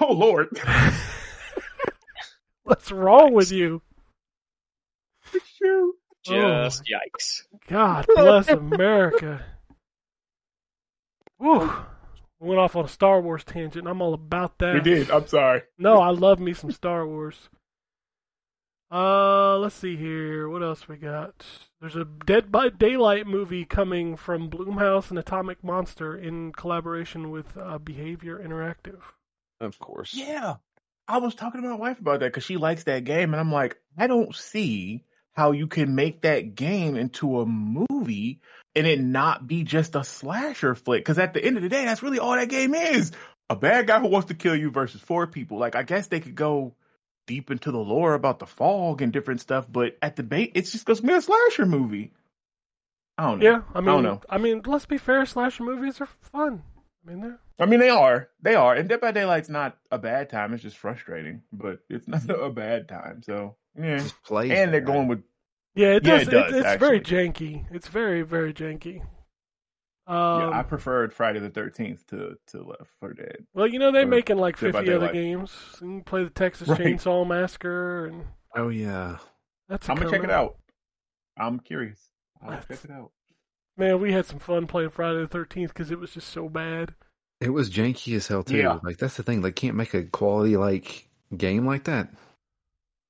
[0.00, 0.48] Oh Lord,
[2.62, 3.82] What's wrong with you?
[5.32, 5.94] Shoot.
[6.28, 6.32] Oh.
[6.64, 7.42] Just yikes.
[7.68, 9.44] God bless America.
[11.38, 11.70] Woo.
[12.40, 13.86] We went off on a Star Wars tangent.
[13.86, 14.74] I'm all about that.
[14.74, 15.10] we did.
[15.10, 15.62] I'm sorry.
[15.78, 17.48] No, I love me some Star Wars.
[18.90, 20.48] Uh, let's see here.
[20.48, 21.44] What else we got?
[21.80, 27.56] There's a Dead by Daylight movie coming from Blumhouse and Atomic Monster in collaboration with
[27.56, 29.00] uh, Behavior Interactive.
[29.60, 30.14] Of course.
[30.14, 30.56] Yeah,
[31.08, 33.52] I was talking to my wife about that because she likes that game, and I'm
[33.52, 38.40] like, I don't see how you can make that game into a movie
[38.74, 41.00] and it not be just a slasher flick.
[41.00, 43.10] Because at the end of the day, that's really all that game is:
[43.50, 45.58] a bad guy who wants to kill you versus four people.
[45.58, 46.74] Like, I guess they could go
[47.26, 50.72] deep into the lore about the fog and different stuff, but at the bait, it's
[50.72, 52.12] just gonna be a slasher movie.
[53.18, 53.44] I don't know.
[53.44, 54.20] Yeah, I mean, I don't know.
[54.28, 55.24] I mean, let's be fair.
[55.26, 56.62] Slasher movies are fun.
[57.06, 58.28] I mean, they're I mean, they are.
[58.42, 58.74] They are.
[58.74, 60.52] And Dead by Daylight's not a bad time.
[60.52, 63.22] It's just frustrating, but it's not a bad time.
[63.22, 63.98] So, yeah.
[63.98, 64.86] Just plays And they're right?
[64.86, 65.22] going with.
[65.74, 66.28] yeah, it Yeah, does.
[66.28, 67.64] it it's, it's very janky.
[67.70, 69.02] It's very very janky.
[70.08, 73.38] Um, yeah, I preferred Friday the 13th to, to Left 4 Dead.
[73.54, 75.12] well, you know they're or making like fifty other Daylight.
[75.14, 75.52] games.
[75.74, 76.80] You can play the Texas Right.
[76.80, 78.24] Chainsaw Massacre, and
[78.54, 79.18] Oh yeah.
[79.68, 79.88] that's.
[79.88, 80.56] I'm going to check it out.
[81.36, 81.98] I'm curious.
[82.40, 83.10] I'll That's- check it out.
[83.76, 86.94] Man, we had some fun playing Friday the Thirteenth because it was just so bad.
[87.42, 88.56] It was janky as hell too.
[88.56, 88.78] Yeah.
[88.82, 89.42] Like that's the thing.
[89.42, 92.08] They can't make a quality like game like that.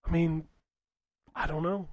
[0.05, 0.44] I mean,
[1.35, 1.86] I don't know.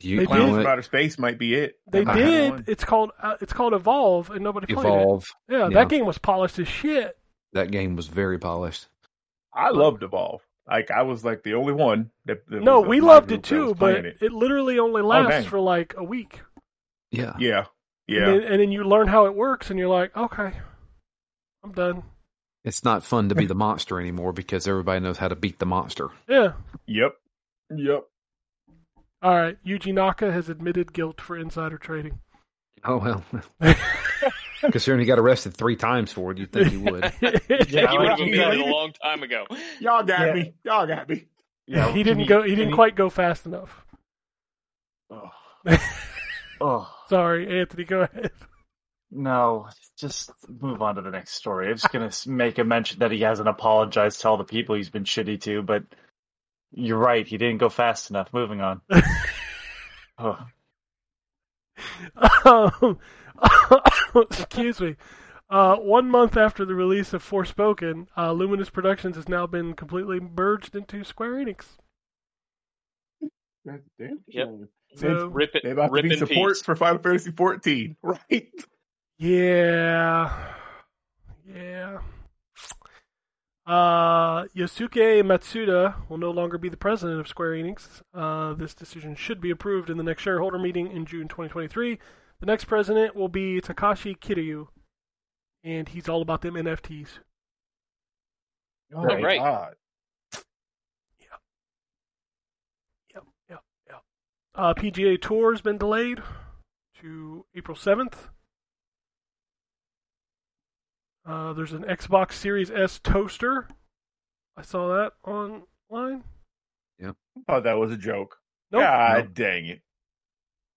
[0.00, 0.28] They you know did.
[0.28, 0.62] Clowns what?
[0.62, 1.78] from Outer Space might be it.
[1.90, 2.68] They That might did.
[2.68, 3.12] It's called.
[3.20, 5.24] Uh, it's called Evolve, and nobody played Evolve.
[5.48, 5.52] it.
[5.52, 5.74] Yeah, Yeah.
[5.74, 7.16] that game was polished as shit.
[7.52, 8.86] That game was very polished.
[9.54, 10.42] I loved Evolve.
[10.68, 12.46] Like, I was like the only one that.
[12.48, 14.18] that No, we loved it too, but it.
[14.20, 14.32] it.
[14.32, 15.44] literally only lasts dang.
[15.44, 16.40] for like a week.
[17.10, 17.34] Yeah.
[17.38, 17.66] Yeah.
[18.08, 18.28] Yeah.
[18.28, 20.52] And then, and then you learn how it works, and you're like, okay,
[21.64, 22.02] I'm done.
[22.64, 25.66] It's not fun to be the monster anymore because everybody knows how to beat the
[25.66, 26.10] monster.
[26.28, 26.52] Yeah,
[26.86, 27.12] Yep.
[27.76, 28.04] Yep.
[29.26, 32.20] All right, Yuji Naka has admitted guilt for insider trading.
[32.84, 33.24] Oh well,
[34.60, 37.12] considering he got arrested three times for it, you'd think he would.
[37.68, 39.44] Yeah, he would have been dead a long time ago.
[39.80, 40.32] Y'all got Yeah.
[40.32, 40.54] me.
[40.62, 41.26] Y'all got me.
[41.66, 42.44] Yeah, he didn't go.
[42.44, 43.84] He didn't quite go fast enough.
[45.10, 45.30] Oh.
[46.60, 47.82] oh Sorry, Anthony.
[47.82, 48.30] Go ahead.
[49.10, 49.66] no!
[49.98, 51.68] Just move on to the next story.
[51.68, 54.88] I'm just gonna make a mention that he hasn't apologized to all the people he's
[54.90, 55.82] been shitty to, but
[56.76, 57.26] you're right.
[57.26, 58.32] He didn't go fast enough.
[58.32, 58.80] Moving on.
[60.18, 60.38] Oh.
[62.44, 62.98] Um,
[64.30, 64.96] excuse me.
[65.50, 70.18] Uh, one month after the release of Forspoken, uh, Luminous Productions has now been completely
[70.18, 71.64] merged into Square Enix.
[73.66, 74.20] God damn.
[74.26, 74.48] Yep.
[74.94, 76.62] So, Rip it, They about to be in support peace.
[76.62, 78.48] for Final Fantasy 14, right?
[79.18, 80.54] yeah,
[81.46, 81.98] yeah.
[83.66, 88.00] Uh, Yosuke Matsuda will no longer be the president of Square Enix.
[88.14, 91.98] Uh, this decision should be approved in the next shareholder meeting in June 2023.
[92.38, 94.68] The next president will be Takashi Kiryu,
[95.64, 97.08] and he's all about them NFTs.
[98.94, 99.22] Oh, Right.
[99.22, 99.38] Right.
[99.40, 99.74] God.
[104.54, 106.22] Uh, PGA Tour has been delayed
[107.02, 108.30] to April 7th.
[111.26, 113.68] Uh, there's an Xbox Series S toaster.
[114.56, 116.24] I saw that online.
[117.02, 117.12] I
[117.46, 118.38] thought that was a joke.
[118.72, 118.80] Nope.
[118.82, 119.34] God Nope.
[119.34, 119.80] dang it.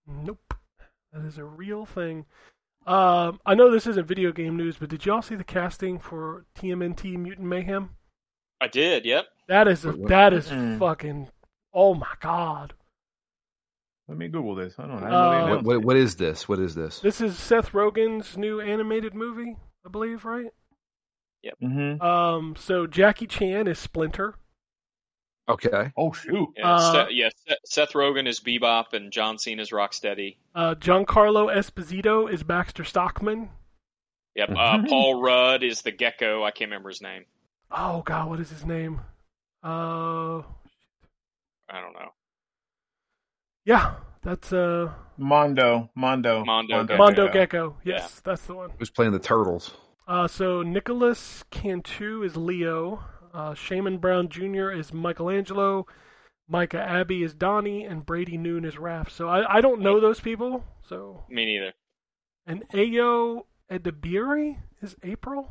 [0.05, 0.53] Nope.
[1.13, 2.25] That is a real thing.
[2.85, 6.45] Um, I know this isn't video game news, but did y'all see the casting for
[6.57, 7.91] TMNT Mutant Mayhem?
[8.59, 9.05] I did.
[9.05, 9.25] Yep.
[9.47, 10.09] That is a, What- what?
[10.09, 10.79] that is Mm-mm.
[10.79, 11.29] fucking.
[11.73, 12.73] Oh my god!
[14.07, 14.73] Let me Google this.
[14.77, 15.07] I don't know.
[15.07, 15.81] Uh, What, announced what, it.
[15.83, 16.49] what is this?
[16.49, 16.99] What is this?
[16.99, 19.55] This is Seth Rogen's new animated movie,
[19.89, 20.51] I believe, right?
[21.63, 21.99] Mhm.
[21.99, 24.35] Um, so Jackie Chan is Splinter.
[25.47, 25.91] Okay.
[25.97, 26.49] Oh, shoot.
[26.55, 30.37] Yeah, Uh, Seth, yeah, Seth- Seth Rogen is Bebop and John Cena is Rocksteady.
[30.53, 33.49] Uh, Giancarlo Esposito is Baxter Stockman.
[34.35, 34.49] Yep.
[34.51, 34.89] Uh, Mhm.
[34.89, 36.43] Paul Rudd is the Gecko.
[36.43, 37.25] I can't remember his name.
[37.71, 39.01] Oh God, what is his name?
[39.63, 40.43] Uh,
[41.67, 42.13] I don't know.
[43.65, 45.89] yeah, that's uh Mondo.
[45.95, 46.43] Mondo.
[46.45, 46.97] Mondo Gecko.
[46.97, 47.27] Mondo.
[47.31, 47.77] Gecko.
[47.83, 48.69] Yes, that's the one.
[48.79, 49.71] Who's playing the turtles?
[50.07, 53.03] Uh, so Nicholas Cantu is Leo.
[53.33, 54.71] Uh, Shamon Brown Jr.
[54.71, 55.85] is Michelangelo.
[56.47, 59.11] Micah Abbey is Donnie, and Brady Noon is Raph.
[59.11, 60.63] So I, I don't know those people.
[60.87, 61.73] So Me neither.
[62.47, 65.47] and Ayo Edebiri is April.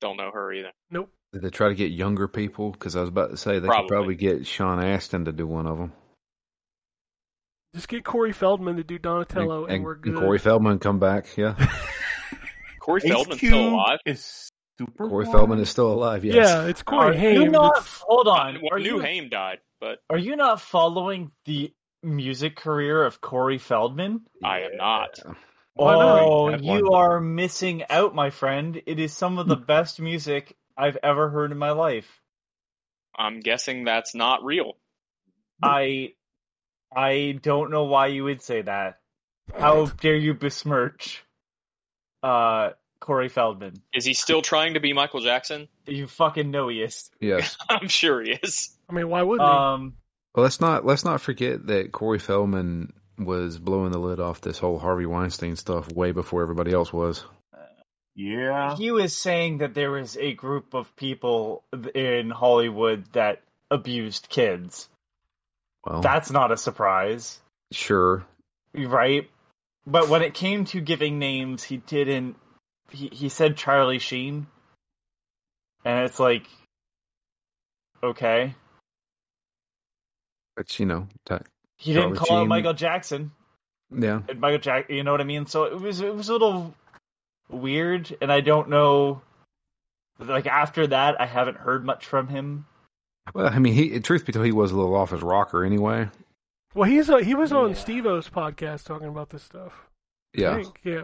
[0.00, 0.72] Don't know her either.
[0.90, 1.10] Nope.
[1.32, 2.72] Did they try to get younger people?
[2.72, 3.82] Because I was about to say they Probably.
[3.88, 5.92] could probably get Sean Astin to do one of them.
[7.74, 10.16] Just get Corey Feldman to do Donatello, and, and, we're and good.
[10.16, 11.36] Corey Feldman come back.
[11.36, 11.54] Yeah,
[12.80, 13.98] Corey Ace Feldman's still alive.
[14.04, 15.08] Is super.
[15.08, 15.32] Corey fly?
[15.32, 16.24] Feldman is still alive.
[16.24, 16.48] Yes.
[16.48, 17.42] Yeah, it's Corey Are Haim.
[17.42, 17.78] you not?
[17.78, 18.54] It's- Hold on.
[18.60, 21.72] Well, Are New you, Haim died, but are you not following the
[22.02, 24.22] music career of Corey Feldman?
[24.44, 25.18] I am not.
[25.74, 26.20] Why not?
[26.20, 28.82] Oh, That you are missing out, my friend.
[28.86, 29.64] It is some of the hmm.
[29.64, 32.20] best music I've ever heard in my life.
[33.16, 34.74] I'm guessing that's not real.
[35.62, 36.14] I
[36.94, 38.98] I don't know why you would say that.
[39.58, 41.24] How dare you besmirch
[42.22, 42.70] uh
[43.00, 43.82] Corey Feldman?
[43.92, 45.68] Is he still trying to be Michael Jackson?
[45.86, 47.10] You fucking know he is.
[47.20, 47.56] Yes.
[47.68, 48.70] I'm sure he is.
[48.88, 49.54] I mean, why wouldn't he?
[49.56, 49.94] Um
[50.34, 54.58] Well, let's not let's not forget that Corey Feldman was blowing the lid off this
[54.58, 57.24] whole Harvey Weinstein stuff way before everybody else was.
[58.14, 58.76] Yeah.
[58.76, 61.64] he was saying that there was a group of people
[61.94, 63.40] in Hollywood that
[63.70, 64.88] abused kids.
[65.84, 67.40] Well, That's not a surprise.
[67.72, 68.24] sure.
[68.74, 69.28] right?
[69.86, 72.36] But when it came to giving names, he didn't.
[72.90, 74.46] He he said Charlie Sheen,
[75.84, 76.46] and it's like,
[78.02, 78.54] okay,
[80.56, 81.46] But you know, that,
[81.78, 83.32] he didn't Charlie call out Sheen- Michael Jackson.
[83.90, 84.20] yeah.
[84.28, 85.46] And Michael Jack, you know what I mean?
[85.46, 86.74] So it was it was a little
[87.48, 89.22] weird, and I don't know.
[90.20, 92.66] Like after that, I haven't heard much from him.
[93.34, 96.08] Well, I mean, he truth be told, he was a little off his rocker anyway.
[96.74, 97.74] well, he's uh, he was on Yeah.
[97.76, 99.72] Steve-O's podcast talking about this stuff.
[100.36, 100.56] I Yeah.
[100.56, 101.02] think, yeah.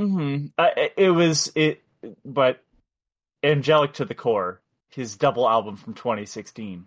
[0.00, 0.46] Mm-hmm.
[0.56, 1.82] I, it was it,
[2.24, 2.62] but
[3.42, 4.60] angelic to the core.
[4.90, 6.86] His double album from 2016,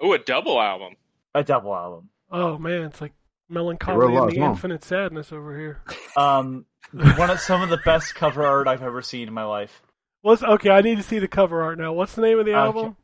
[0.00, 0.94] Oh, a double album.
[1.34, 2.08] a double album.
[2.30, 3.12] Oh man, it's like
[3.48, 4.56] melancholy wrote a lot and the songs.
[4.56, 5.82] infinite sadness over here.
[6.16, 9.82] Um, one of some of the best cover art I've ever seen in my life.
[10.22, 10.70] What's okay?
[10.70, 11.92] I need to see the cover art now.
[11.92, 12.94] What's the name of the Okay.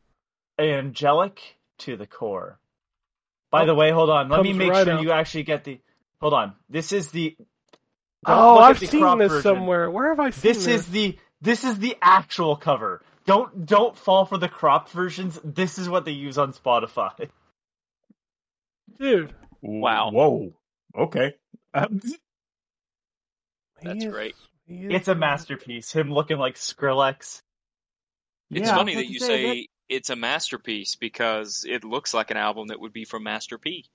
[0.57, 0.75] Album?
[0.85, 2.59] Angelic to the core.
[3.51, 4.29] By the way, hold on.
[4.29, 5.01] Let me make right sure out.
[5.03, 5.79] you actually get the.
[6.19, 6.53] Hold on.
[6.69, 7.35] This is the.
[7.37, 7.45] don't
[8.37, 9.43] Oh, I've the seen this version.
[9.43, 9.89] somewhere.
[9.89, 11.17] Where have I seen This is the.
[11.41, 13.01] This is the actual cover.
[13.25, 15.39] don't don't fall for the cropped versions.
[15.43, 17.29] This is what they use on Spotify.
[18.99, 20.11] Dude, Wow.
[20.11, 20.53] Whoa.
[20.97, 21.33] Okay.
[21.77, 21.99] Um,
[23.81, 24.35] That's is- great.
[24.67, 25.91] It's a masterpiece.
[25.91, 27.41] Him looking like Skrillex.
[28.49, 32.31] It's Yeah, funny that you about say, say it's a masterpiece because it looks like
[32.31, 33.85] an album that would be from Master P.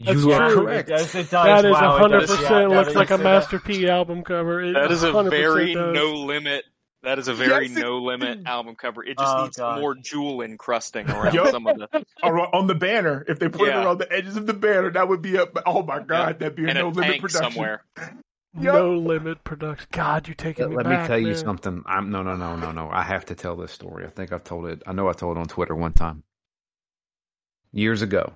[0.00, 0.62] That's you are true.
[0.64, 0.88] correct.
[0.88, 1.14] It does.
[1.14, 1.30] It does.
[1.30, 2.30] That is wow, it hundred does.
[2.30, 3.66] Yeah, percent now looks like a say Master that.
[3.66, 4.62] P album cover.
[4.62, 5.94] It That is a very does.
[5.94, 6.64] no limit.
[7.02, 9.02] That is a very Yes, it- no limit album cover.
[9.04, 9.80] It just Oh, needs God.
[9.80, 11.48] more jewel encrusting around Yup.
[11.48, 13.84] some of the or on the banner, if they put it Yeah.
[13.84, 15.46] around the edges of the banner, that would be a.
[15.66, 17.52] Oh my god, that'd be a and no a limit tank production.
[17.52, 17.84] somewhere.
[18.54, 19.88] No limit production.
[19.92, 21.82] God, you taking me Let back, me tell you something.
[21.86, 22.90] I'm no, no, no, no, no.
[22.90, 24.04] I have to tell this story.
[24.04, 24.82] I think I've told it.
[24.86, 26.22] I know I told it on Twitter one time
[27.72, 28.32] years ago.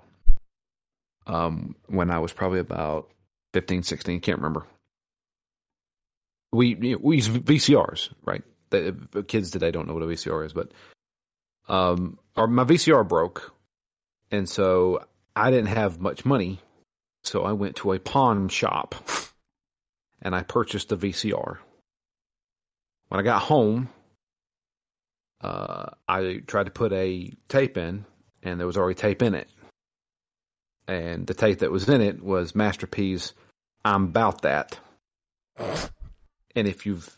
[1.27, 3.11] Um, when I was probably about
[3.53, 4.65] 15, 16, can't remember.
[6.53, 8.43] We we use VCRs, right?
[8.71, 10.71] The, the kids today don't know what a VCR is, but
[11.69, 13.53] um, or my VCR broke,
[14.31, 16.61] and so I didn't have much money,
[17.25, 18.95] so I went to a pawn shop
[20.23, 21.59] and I purchased the VCR.
[23.09, 23.89] When I got home,
[25.41, 28.05] uh, I tried to put a tape in,
[28.43, 29.49] and there was already tape in it.
[30.89, 33.33] And the tape that was in it was Master P's
[33.85, 34.79] I'm About That.
[35.59, 37.17] And if you've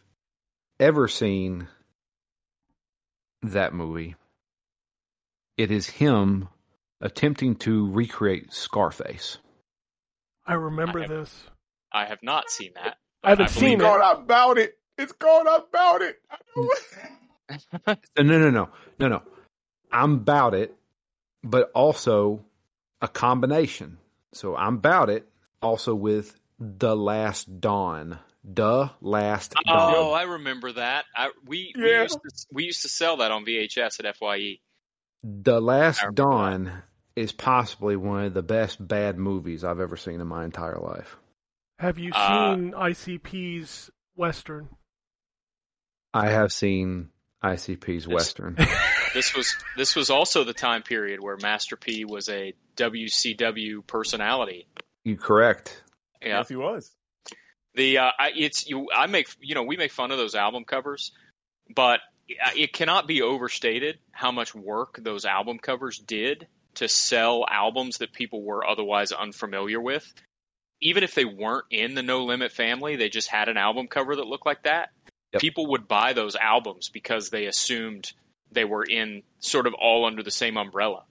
[0.81, 1.69] ever seen
[3.43, 4.17] that movie,
[5.57, 6.49] it is him
[7.01, 9.39] attempting to recreate Scarface.
[10.47, 11.45] I remember I have- this.
[11.93, 12.97] I have not seen that.
[13.23, 13.85] I haven't I seen It's it.
[13.85, 14.79] called about it.
[14.97, 16.17] It's called about it.
[16.31, 17.99] I know it.
[18.17, 19.23] No, no, no, no, no, no.
[19.91, 20.75] I'm about it,
[21.43, 22.45] but also
[23.01, 23.99] a combination.
[24.33, 25.27] So I'm about it,
[25.63, 28.19] also with the last dawn.
[28.45, 29.95] The last oh, dawn.
[29.97, 31.05] Oh, I remember that.
[31.15, 34.59] I, we we, used to, we used to sell that on VHS at Fye.
[35.25, 36.71] The Last Don
[37.17, 41.17] is possibly one of the best bad movies I've ever seen in my entire life.
[41.79, 44.69] Have you Uh, seen ICP's Western?
[46.13, 47.11] I have seen
[47.43, 48.57] ICP's Western.
[49.15, 54.67] This was this was also the time period where Master P was a WCW personality.
[55.03, 55.83] you correct?
[56.21, 56.95] Yeah, Yes, he was.
[57.75, 58.89] the uh, I, it's you.
[58.95, 61.13] I make you know we make fun of those album covers,
[61.75, 67.99] but it cannot be overstated how much work those album covers did to sell albums
[67.99, 70.05] that people were otherwise unfamiliar with.
[70.81, 74.15] Even if they weren't in the No Limit family, they just had an album cover
[74.17, 74.91] that looked like that.
[75.33, 75.43] Yep.
[75.43, 78.13] People would buy those albums because they assumed
[78.53, 81.05] they were in sort of all under the same umbrella.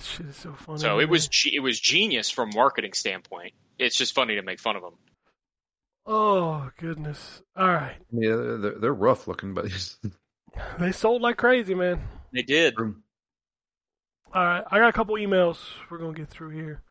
[0.00, 0.78] Shit is so funny.
[0.78, 3.52] So it was it was genius from a marketing standpoint.
[3.78, 4.94] It's just funny to make fun of them.
[6.04, 7.42] Oh goodness!
[7.56, 9.66] All right, Yeah, they're, they're rough looking, but
[10.80, 12.00] they sold like crazy, man.
[12.32, 12.74] They did.
[12.78, 12.92] All
[14.34, 15.58] right, I got a couple emails
[15.88, 16.82] we're gonna get through here.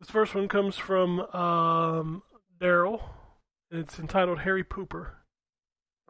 [0.00, 2.22] This first one comes from um,
[2.60, 3.02] Daryl.
[3.70, 5.10] It's entitled Harry Pooper.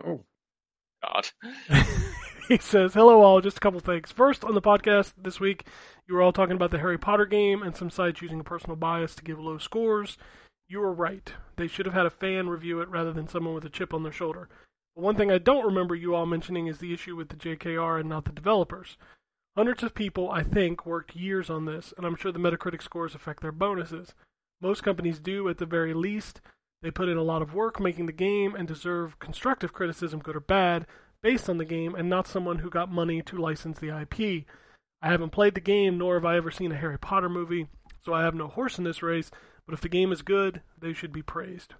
[0.04, 0.24] oh,
[1.02, 1.28] God.
[2.48, 3.40] he says, Hello, all.
[3.40, 4.10] Just a couple things.
[4.10, 5.66] First, on the podcast this week,
[6.06, 8.76] you were all talking about the Harry Potter game and some sites using a personal
[8.76, 10.18] bias to give low scores.
[10.68, 11.32] You were right.
[11.56, 14.02] They should have had a fan review it rather than someone with a chip on
[14.02, 14.48] their shoulder.
[14.94, 18.00] But one thing I don't remember you all mentioning is the issue with the JKR
[18.00, 18.96] and not the developers.
[19.56, 23.14] Hundreds of people, I think, worked years on this, and I'm sure the Metacritic scores
[23.14, 24.14] affect their bonuses.
[24.60, 26.40] Most companies do, at the very least.
[26.82, 30.36] They put in a lot of work making the game and deserve constructive criticism, good
[30.36, 30.86] or bad,
[31.22, 34.44] based on the game and not someone who got money to license the IP.
[35.00, 37.68] I haven't played the game, nor have I ever seen a Harry Potter movie,
[38.04, 39.30] so I have no horse in this race,
[39.66, 41.74] but if the game is good, they should be praised.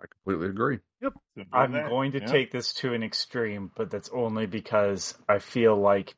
[0.00, 0.78] I completely agree.
[1.02, 1.12] Yep.
[1.52, 2.26] I'm going to Yeah.
[2.26, 6.16] take this to an extreme, but that's only because I feel like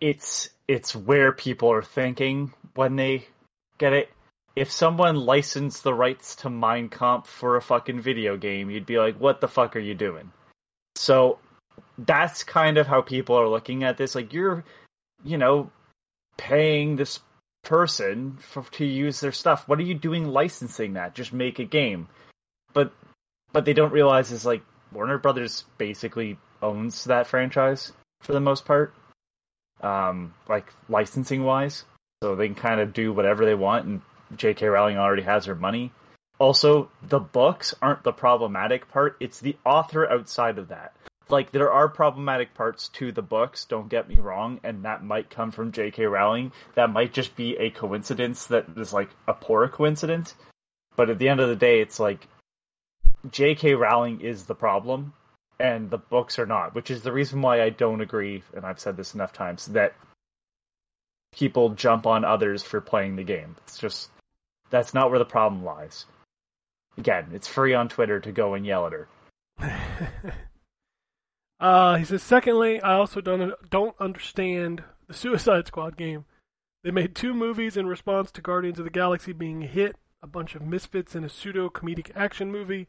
[0.00, 3.26] it's it's where people are thinking when they
[3.78, 4.10] get it.
[4.56, 8.98] If someone licensed the rights to Mein Kampf for a fucking video game, you'd be
[8.98, 10.32] like, "What the fuck are you doing?"
[10.96, 11.38] So
[11.96, 14.14] that's kind of how people are looking at this.
[14.14, 14.64] Like you're,
[15.24, 15.70] you know,
[16.36, 17.20] paying this
[17.64, 19.68] person for, to use their stuff.
[19.68, 21.14] What are you doing licensing that?
[21.14, 22.08] Just make a game.
[22.72, 22.92] But
[23.52, 24.62] but they don't realize is like
[24.92, 28.94] Warner Brothers basically owns that franchise for the most part,
[29.82, 31.84] um, like licensing wise.
[32.22, 34.02] So they can kind of do whatever they want, and
[34.36, 34.66] J.K.
[34.66, 35.92] Rowling already has her money.
[36.38, 40.94] Also, the books aren't the problematic part; it's the author outside of that.
[41.30, 43.66] Like there are problematic parts to the books.
[43.66, 46.06] Don't get me wrong, and that might come from J.K.
[46.06, 46.52] Rowling.
[46.74, 50.34] That might just be a coincidence that is like a poor coincidence.
[50.96, 52.26] But at the end of the day, it's like
[53.30, 53.74] J.K.
[53.74, 55.12] Rowling is the problem,
[55.60, 58.80] and the books are not, which is the reason why I don't agree, and I've
[58.80, 59.94] said this enough times, that
[61.32, 63.56] people jump on others for playing the game.
[63.64, 64.10] It's just
[64.70, 66.06] that's not where the problem lies.
[66.96, 69.08] Again, it's free on Twitter to go and yell at her.
[71.60, 76.24] uh, he says, secondly, I also don't don't understand the Suicide Squad game.
[76.84, 80.54] They made two movies in response to Guardians of the Galaxy being hit, a bunch
[80.54, 82.86] of misfits in a pseudo comedic action movie.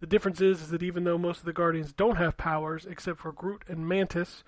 [0.00, 3.20] The difference is, is that even though most of the Guardians don't have powers, except
[3.20, 4.42] for Groot and Mantis,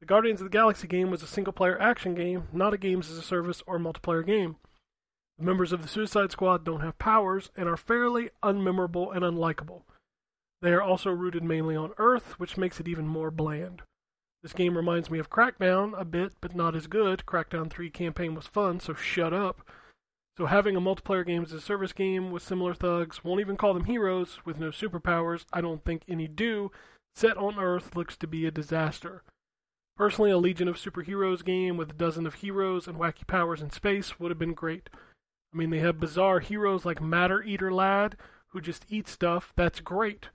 [0.00, 3.10] the Guardians of the Galaxy game was a single player action game, not a games
[3.10, 4.56] as a service or multiplayer game.
[5.38, 9.82] The members of the Suicide Squad don't have powers and are fairly unmemorable and unlikable.
[10.60, 13.82] They are also rooted mainly on Earth, which makes it even more bland.
[14.42, 17.24] This game reminds me of Crackdown a bit, but not as good.
[17.26, 19.68] Crackdown 3 campaign was fun, so shut up.
[20.36, 23.74] So having a multiplayer game as a service game with similar thugs, won't even call
[23.74, 26.70] them heroes, with no superpowers, I don't think any do,
[27.14, 29.22] set on Earth looks to be a disaster.
[29.96, 33.70] Personally, a Legion of Superheroes game with a dozen of heroes and wacky powers in
[33.70, 34.88] space would have been great.
[35.52, 38.16] I mean, they have bizarre heroes like Matter Eater Lad,
[38.48, 39.52] who just eat stuff.
[39.54, 40.30] That's great.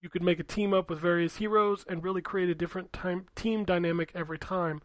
[0.00, 3.26] You could make a team up with various heroes and really create a different time,
[3.36, 4.80] team dynamic every time.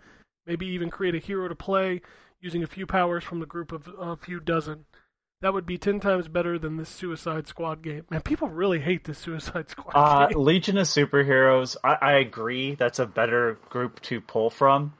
[0.45, 2.01] Maybe even create a hero to play
[2.41, 4.85] using a few powers from the group of a few dozen.
[5.41, 8.05] That would be ten times better than this Suicide Squad game.
[8.09, 10.39] Man, people really hate this Suicide Squad Uh, game.
[10.39, 14.93] Legion of Superheroes, I, I agree that's a better group to pull from.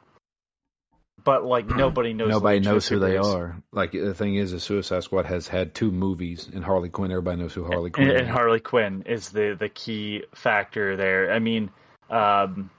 [1.24, 2.28] But like nobody knows.
[2.28, 3.56] Nobody Legion of knows who they are.
[3.72, 7.10] Like the thing is, the Suicide Squad has had two movies, and Harley Quinn.
[7.10, 8.22] Everybody knows who Harley Quinn And, is.
[8.22, 11.32] and Harley Quinn is the the key factor there.
[11.32, 11.70] I mean,
[12.10, 12.70] um,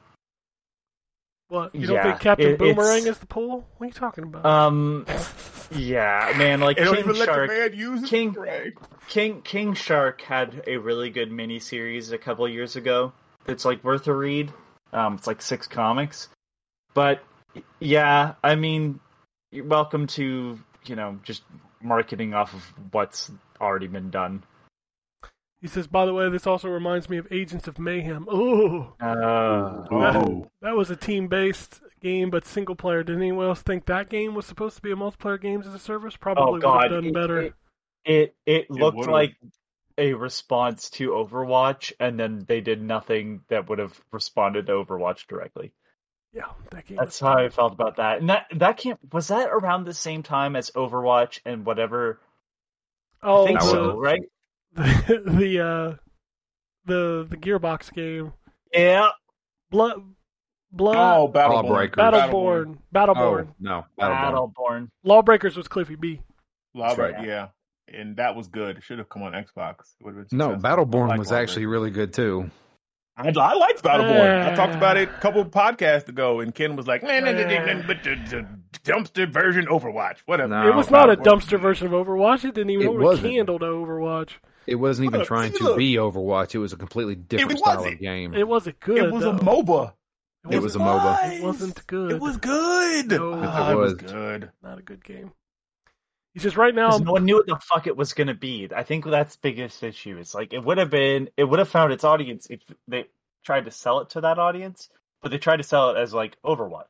[1.50, 1.74] What?
[1.74, 3.68] You don't yeah, think Captain it- Boomerang is the pool?
[3.78, 4.46] What are you talking about?
[4.46, 5.06] um,
[5.72, 7.50] yeah, man, like King even let the Shark.
[7.50, 8.36] man use King-
[9.08, 13.14] King King Shark had a really good miniseries a couple of years ago.
[13.48, 14.54] It's like worth a read.
[14.94, 16.30] Um, it's like six comics,
[16.94, 17.24] but
[17.80, 19.00] yeah, I mean,
[19.52, 21.42] you're welcome to you know just
[21.82, 24.44] marketing off of what's already been done.
[25.62, 28.28] He says, by the way, this also reminds me of Agents of Mayhem.
[28.34, 33.04] Ooh, Uh, Oh, that was a team-based game, but single player.
[33.04, 35.80] Did anyone else think that game was supposed to be a multiplayer games as a
[35.80, 36.16] service?
[36.16, 37.42] Probably oh would have done it, better.
[37.42, 37.54] It,
[38.06, 39.12] it it looked would've.
[39.12, 39.36] like
[39.98, 45.28] a response to Overwatch, and then they did nothing that would have responded to Overwatch
[45.28, 45.74] directly.
[46.34, 46.96] yeah, that game.
[46.98, 48.20] That's was- how I felt about that.
[48.20, 52.22] And that that can't was that around the same time as Overwatch and whatever.
[53.22, 54.22] Oh, I think That so, was- right?
[54.74, 55.96] The the uh,
[56.86, 58.34] the the Gearbox game,
[58.74, 59.10] Yeah.
[59.72, 60.02] Blood,
[60.72, 61.64] Blood, oh, Battleborn.
[61.64, 62.02] Lawbreakers.
[62.04, 63.48] Battleborn, Battleborn.
[63.50, 64.54] Oh no, Battleborn.
[64.56, 64.88] Battleborn.
[65.04, 66.22] Lawbreakers was Cliffy B.
[66.74, 67.28] Lawbreak, Right.
[67.28, 67.48] yeah.
[67.92, 68.78] And that was good.
[68.78, 69.96] It should have come on Xbox.
[70.00, 70.86] It would have been No, successful.
[70.86, 71.50] Battleborn like was Lawbreakers.
[71.52, 72.50] actually really good too.
[73.18, 74.52] I, I liked Battleborn.
[74.52, 75.02] I talked about Uh.
[75.02, 78.02] it a couple podcasts ago, and Ken was like, "Man, nah, nah, nah, nah, but
[78.04, 78.48] the, the
[78.84, 80.68] dumpster version Overwatch, whatever." No.
[80.70, 82.46] it was not a dumpster version of Overwatch.
[82.46, 83.34] It didn't even It hold a wasn't.
[83.34, 84.34] candle to Overwatch.
[84.70, 85.78] It wasn't even Look, trying see, to look.
[85.78, 86.56] be Overwatch.
[86.56, 88.34] It was a completely different It style of game.
[88.34, 88.98] It wasn't good.
[88.98, 89.40] It was a though.
[89.40, 89.94] MOBA.
[90.50, 91.32] It was a wasn't- MOBA.
[91.38, 92.12] It wasn't good.
[92.14, 93.08] It was good.
[93.10, 93.34] No.
[93.44, 94.12] Ah, It it was was.
[94.12, 94.52] good.
[94.64, 95.32] not a good game.
[96.34, 98.70] He says right now, no one knew what the fuck it was gonna be.
[98.74, 100.18] I think that's the biggest issue.
[100.18, 103.06] It's like it would have been it would have found its audience if they
[103.44, 104.90] tried to sell it to that audience,
[105.22, 106.86] but they tried to sell it as like Overwatch.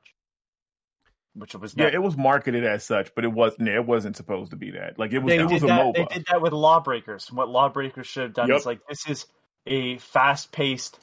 [1.36, 3.70] Which was Yeah, it was marketed as such, but it wasn't.
[3.70, 4.98] It wasn't supposed to be that.
[4.98, 5.32] Like it was.
[5.32, 5.82] they It was a that.
[5.82, 5.94] MOBA.
[6.10, 7.32] They did that with Lawbreakers.
[7.32, 8.58] What Lawbreakers should have done Yep.
[8.58, 9.26] is like this is
[9.68, 11.00] a fast-paced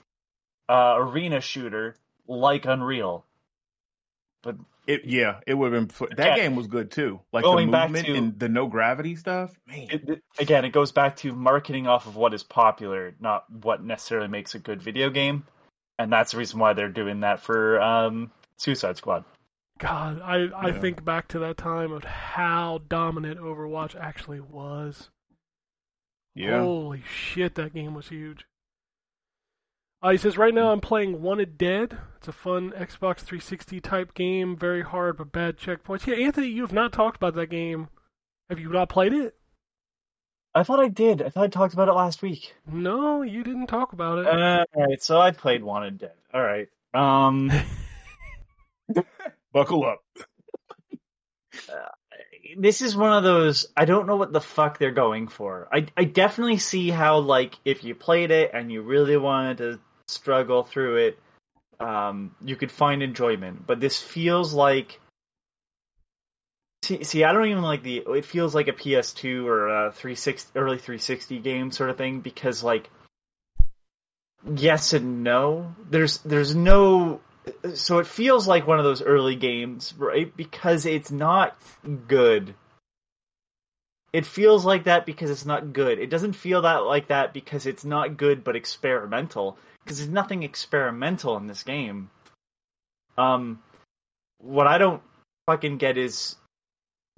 [0.69, 1.95] uh, arena shooter
[2.27, 3.25] like Unreal,
[4.43, 4.57] but
[4.89, 6.09] It, yeah, it would have been.
[6.17, 6.37] That Yeah.
[6.45, 7.21] game was good too.
[7.33, 9.53] Like Going the back to- and the no gravity stuff.
[9.69, 13.45] Man, it, it- again, it goes back to marketing off of what is popular, not
[13.51, 15.45] what necessarily makes a good video game,
[16.01, 19.25] and that's the reason why they're doing that for um, Suicide Squad.
[19.79, 25.11] God, I, I think back to that time of how dominant Overwatch actually was.
[26.35, 26.61] yeah.
[26.61, 28.47] Holy shit, that game was huge.
[30.03, 31.99] Uh, he says, right now I'm playing Wanted Dead.
[32.17, 34.57] It's a fun Xbox 360 type game.
[34.57, 36.07] Very hard, but bad checkpoints.
[36.07, 37.89] Yeah, Anthony, you have not talked about that game.
[38.49, 39.35] Have you not played it?
[40.55, 41.21] I thought I did.
[41.21, 42.55] I thought I talked about it last week.
[42.71, 44.27] No, you didn't talk about it.
[44.27, 46.15] Uh, all right, so I played Wanted Dead.
[46.33, 46.69] All right.
[46.95, 47.51] Um,
[49.57, 50.05] Buckle up.
[52.59, 55.67] this is one of those I don't know what the fuck they're going for.
[55.73, 59.81] I I definitely see how like if you played it and you really wanted to
[60.09, 61.19] struggle through it,
[61.81, 63.67] um, you could find enjoyment.
[63.67, 65.01] But this feels like
[66.83, 70.59] see, see I don't even like the it feels like a PS2 or a 360
[70.59, 72.91] early 360 game sort of thing because like
[74.55, 75.75] yes and no.
[75.89, 77.23] There's there's no
[77.75, 80.35] so it feels like one of those early games, right?
[80.37, 81.57] Because it's not
[82.09, 82.55] good.
[84.13, 85.99] It feels like that because it's not good.
[85.99, 89.59] It doesn't feel that like that because it's not good but experimental.
[89.85, 92.11] Because there's nothing experimental in this game.
[93.19, 93.63] Um,
[94.39, 95.03] what I don't
[95.47, 96.37] fucking get is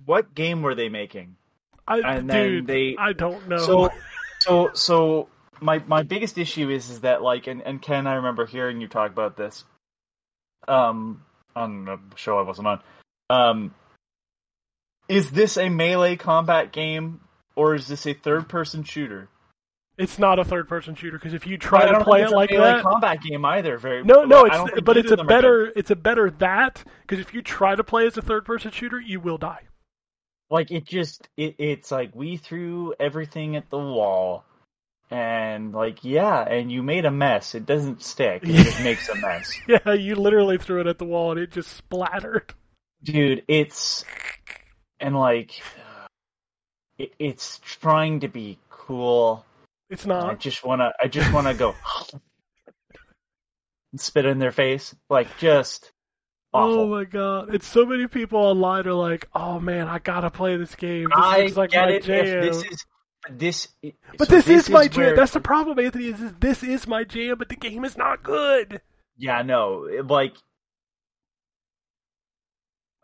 [0.04, 1.36] what game were they making?
[1.86, 3.58] I, And then they- I don't know.
[3.58, 3.90] So,
[4.40, 5.28] so, so
[5.60, 8.88] my my biggest issue is is that like, and and Ken, I remember hearing you
[8.88, 9.64] talk about this,
[10.68, 11.24] um,
[11.56, 12.80] on a show I wasn't on.
[13.30, 13.74] Um,
[15.08, 17.20] is this a melee combat game
[17.56, 19.28] or is this a third person shooter?
[19.98, 22.62] it's not a third person shooter because if you try to play it like melee
[22.62, 23.76] that, combat game either.
[23.78, 27.42] Very no, no, it's but it's a better it's a better that because if you
[27.42, 29.62] try to play as a third person shooter, you will die.
[30.50, 34.44] like it just it, it's like we threw everything at the wall
[35.10, 39.14] and like yeah and you made a mess it doesn't stick it just makes a
[39.16, 42.52] mess Yeah, you literally threw it at the wall and it just splattered.
[43.02, 44.04] dude it's
[45.00, 45.62] and like
[46.98, 49.44] it, it's trying to be cool
[49.88, 51.74] It's and i just want to i just want to go
[53.92, 55.90] and spit in their face like just
[56.52, 57.54] awful Oh my god!
[57.54, 61.12] It's so many people online are like, "Oh man, I gotta play this game." This
[61.14, 62.24] i like get it jam.
[62.24, 62.84] if this is
[63.30, 63.68] this
[64.18, 65.04] but so this, is my jam.
[65.04, 66.06] where- That's the problem, Anthony.
[66.06, 68.80] Is, is this is my jam, but the game is not good.
[69.16, 70.34] yeah no like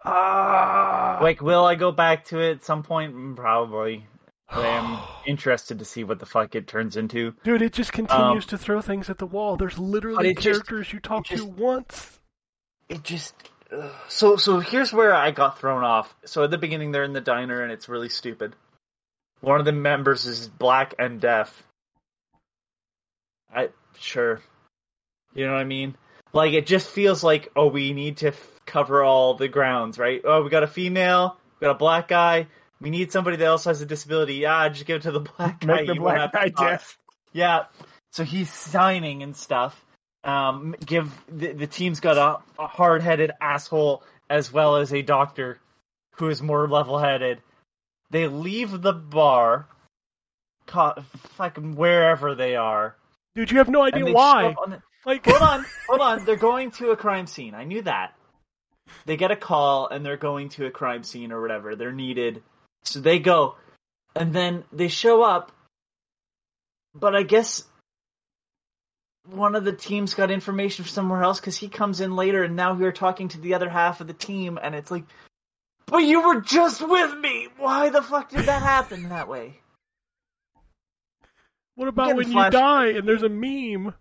[0.06, 3.14] Ah, Like, will I go back to it at some point?
[3.14, 4.06] Mm, Probably.
[4.50, 7.34] I'm interested to see what the fuck it turns into.
[7.42, 9.56] dude, it just continues to throw things at the wall.
[9.56, 12.20] There's Um, literally it just- characters you talk it to just- once.
[12.90, 13.34] It just.
[13.72, 13.90] ugh.
[14.08, 16.14] So, so here's where I got thrown off.
[16.26, 18.54] So at the beginning, they're in the diner, and it's really stupid.
[19.44, 21.62] One of the members is black and deaf.
[23.54, 23.68] I
[23.98, 24.40] sure,
[25.34, 25.96] you know what I mean.
[26.32, 30.20] Like it just feels like oh, we need to f- cover all the grounds, right?
[30.24, 32.48] Oh, we got a female, we got a black guy.
[32.80, 34.36] We need somebody that also has a disability.
[34.36, 35.76] Yeah, just give it to the black guy.
[35.76, 36.98] Make the you won't have black guy deaf.
[37.32, 37.64] Yeah.
[38.12, 39.84] So he's signing and stuff.
[40.22, 45.58] Um, give the, the team's got a, a hard-headed asshole as well as a doctor
[46.16, 47.42] who is more level-headed.
[48.10, 49.68] They leave the bar,
[50.66, 51.02] ca-
[51.36, 52.96] fucking wherever they are,
[53.34, 54.54] Dude, you have no idea why.
[54.62, 56.24] on the- Like, hold on, hold on.
[56.24, 57.54] They're going to a crime scene.
[57.54, 58.14] I knew that.
[59.06, 61.74] They get a call and they're going to a crime scene or whatever.
[61.74, 62.42] They're needed.
[62.84, 63.56] So they go.
[64.14, 65.50] And then they show up.
[66.94, 67.64] But I guess
[69.26, 72.54] one of the teams got information from somewhere else because he comes in later and
[72.54, 75.04] now we're talking to the other half of the team and it's like,
[75.86, 77.48] but you were just with me.
[77.58, 79.60] Why the fuck did that happen that way?
[81.76, 83.94] what about when flash- you die and there's a meme?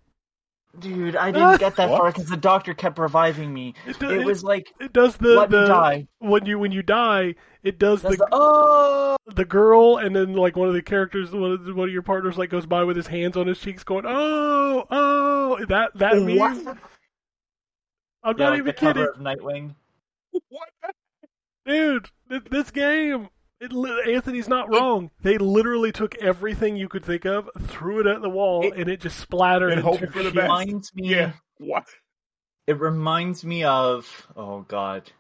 [0.80, 3.76] Dude, I didn't get that far because the doctor kept reviving me.
[3.86, 6.08] It, do- It was like, It does the let me die.
[6.20, 7.36] when you when you die.
[7.64, 11.32] It does That's the the, oh, the girl, and then like one of the characters,
[11.32, 13.60] one of, the- one of your partners, like goes by with his hands on his
[13.60, 16.42] cheeks, going, "Oh, oh!" That that meme.
[16.42, 19.76] I'm yeah, not like even the kidding, Nightwing.
[20.50, 20.70] What?
[21.66, 22.10] Dude.
[22.30, 23.30] Th- this game,
[23.60, 25.12] it, li- Anthony's not wrong.
[25.22, 28.90] They literally took everything you could think of, threw it at the wall, It- and
[28.90, 30.44] it just splattered And into hoping for the best.
[30.44, 31.10] Reminds me.
[31.10, 31.34] Yeah.
[31.60, 31.86] What?
[32.68, 34.28] It reminds me of.
[34.36, 35.12] Oh God.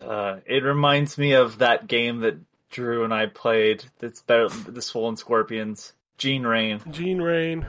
[0.00, 2.36] Uh, it reminds me of that game that
[2.70, 3.84] Drew and I played.
[4.00, 4.48] That's better.
[4.48, 5.92] The Swollen Scorpions.
[6.18, 7.66] Gene Rain Gene Rain,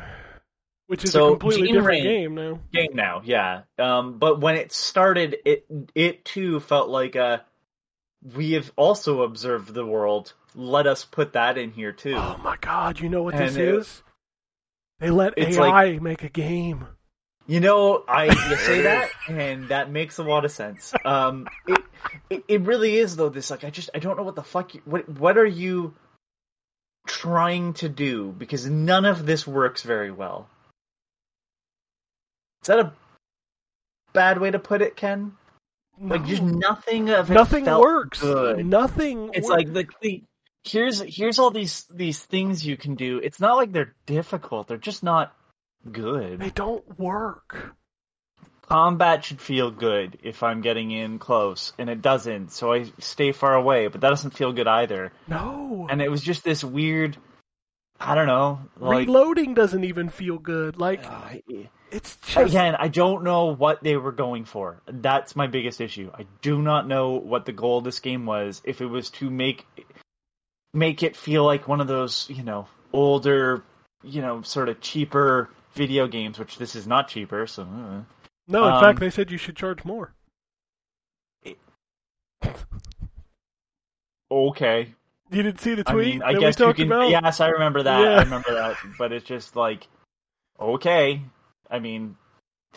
[0.88, 2.60] which is So, a completely Gene different Rain- game now.
[2.72, 3.62] game now, yeah.
[3.80, 5.66] Um, but when it started, it
[5.96, 7.46] it too felt like a.
[8.36, 10.34] We have also observed the world.
[10.56, 12.16] Let us put that in here too.
[12.16, 14.04] Oh my god, you know what this And it- is?
[15.00, 16.88] They let AI make a game.
[17.46, 20.94] You know, I you say that, and that makes a lot of sense.
[21.04, 21.82] Um, it,
[22.30, 23.28] it it really is though.
[23.28, 24.74] This like I just I don't know what the fuck.
[24.76, 25.94] You, what what are you
[27.08, 28.32] trying to do?
[28.38, 30.48] Because none of this works very well.
[32.64, 32.94] Is that a
[34.14, 35.34] bad way to put it, Ken?
[36.02, 38.20] Like just nothing of it nothing works.
[38.20, 38.66] good.
[38.66, 39.32] Nothing.
[39.34, 40.24] It's like the, the
[40.64, 43.20] here's here's all these these things you can do.
[43.22, 44.68] It's not like they're difficult.
[44.68, 45.36] They're just not
[45.92, 46.40] good.
[46.40, 47.76] they don't work.
[48.68, 53.34] combat should feel good if I'm getting in close, and it doesn't, so I stay
[53.34, 55.12] far away, but that doesn't feel good either.
[55.28, 55.88] No.
[55.90, 57.18] And it was just this weird
[58.04, 60.78] I don't know, like Reloading doesn't even feel good.
[60.78, 61.36] Like uh,
[61.92, 64.82] it's just again, I don't know what they were going for.
[64.88, 66.12] That's my biggest issue.
[66.14, 68.62] I do not know what the goal of this game was.
[68.66, 69.66] If it was to make
[70.74, 73.64] make it feel like one of those, you know, older
[74.04, 77.48] you know, sort of cheaper video games, which this is not cheaper.
[77.48, 78.02] So uh,
[78.48, 80.14] No, in Um, fact, they said you should charge more.
[84.32, 84.94] okay.
[85.34, 86.88] You didn't see the I tweet mean, I guess you can.
[86.88, 87.10] about?
[87.10, 88.00] Yes, I remember that.
[88.00, 88.20] Yeah.
[88.20, 88.78] I remember that.
[88.98, 89.88] But it's just like,
[90.60, 91.22] okay.
[91.70, 92.18] I mean,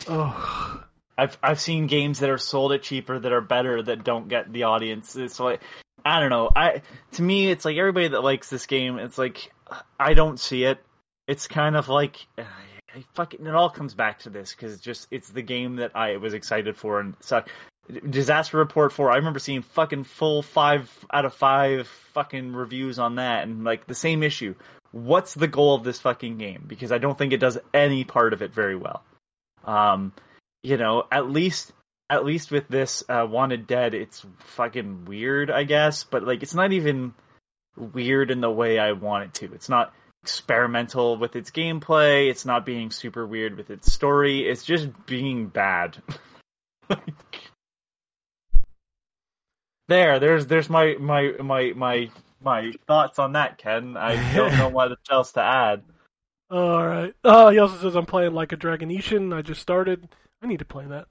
[0.07, 0.83] Oh,
[1.17, 4.51] I've I've seen games that are sold at cheaper that are better that don't get
[4.51, 5.15] the audience.
[5.15, 5.61] It's like
[6.05, 6.51] I don't know.
[6.55, 6.81] I
[7.13, 8.99] to me, it's like everybody that likes this game.
[8.99, 9.51] It's like
[9.99, 10.79] I don't see it.
[11.27, 12.43] It's kind of like I,
[12.95, 13.45] I fucking.
[13.45, 16.77] It all comes back to this because just it's the game that I was excited
[16.77, 17.49] for and suck.
[18.09, 19.11] Disaster Report Four.
[19.11, 23.87] I remember seeing fucking full five out of five fucking reviews on that, and like
[23.87, 24.55] the same issue.
[24.91, 26.63] What's the goal of this fucking game?
[26.67, 29.03] Because I don't think it does any part of it very well.
[29.65, 30.13] Um,
[30.63, 31.71] you know, at least
[32.09, 36.55] at least with this uh, Wanted Dead, it's fucking weird, I guess, but like it's
[36.55, 37.13] not even
[37.75, 39.53] weird in the way I want it to.
[39.53, 39.93] It's not
[40.23, 42.29] experimental with its gameplay.
[42.29, 44.47] It's not being super weird with its story.
[44.47, 46.01] It's just being bad.
[49.87, 52.09] there, there's there's my my my my
[52.41, 53.97] my thoughts on that, Ken.
[53.97, 55.83] I don't know what else to add.
[56.51, 57.13] all right.
[57.23, 59.35] Oh, he also says I'm playing like a Dragon Ishin.
[59.35, 60.07] I just started.
[60.41, 61.07] I need to play that.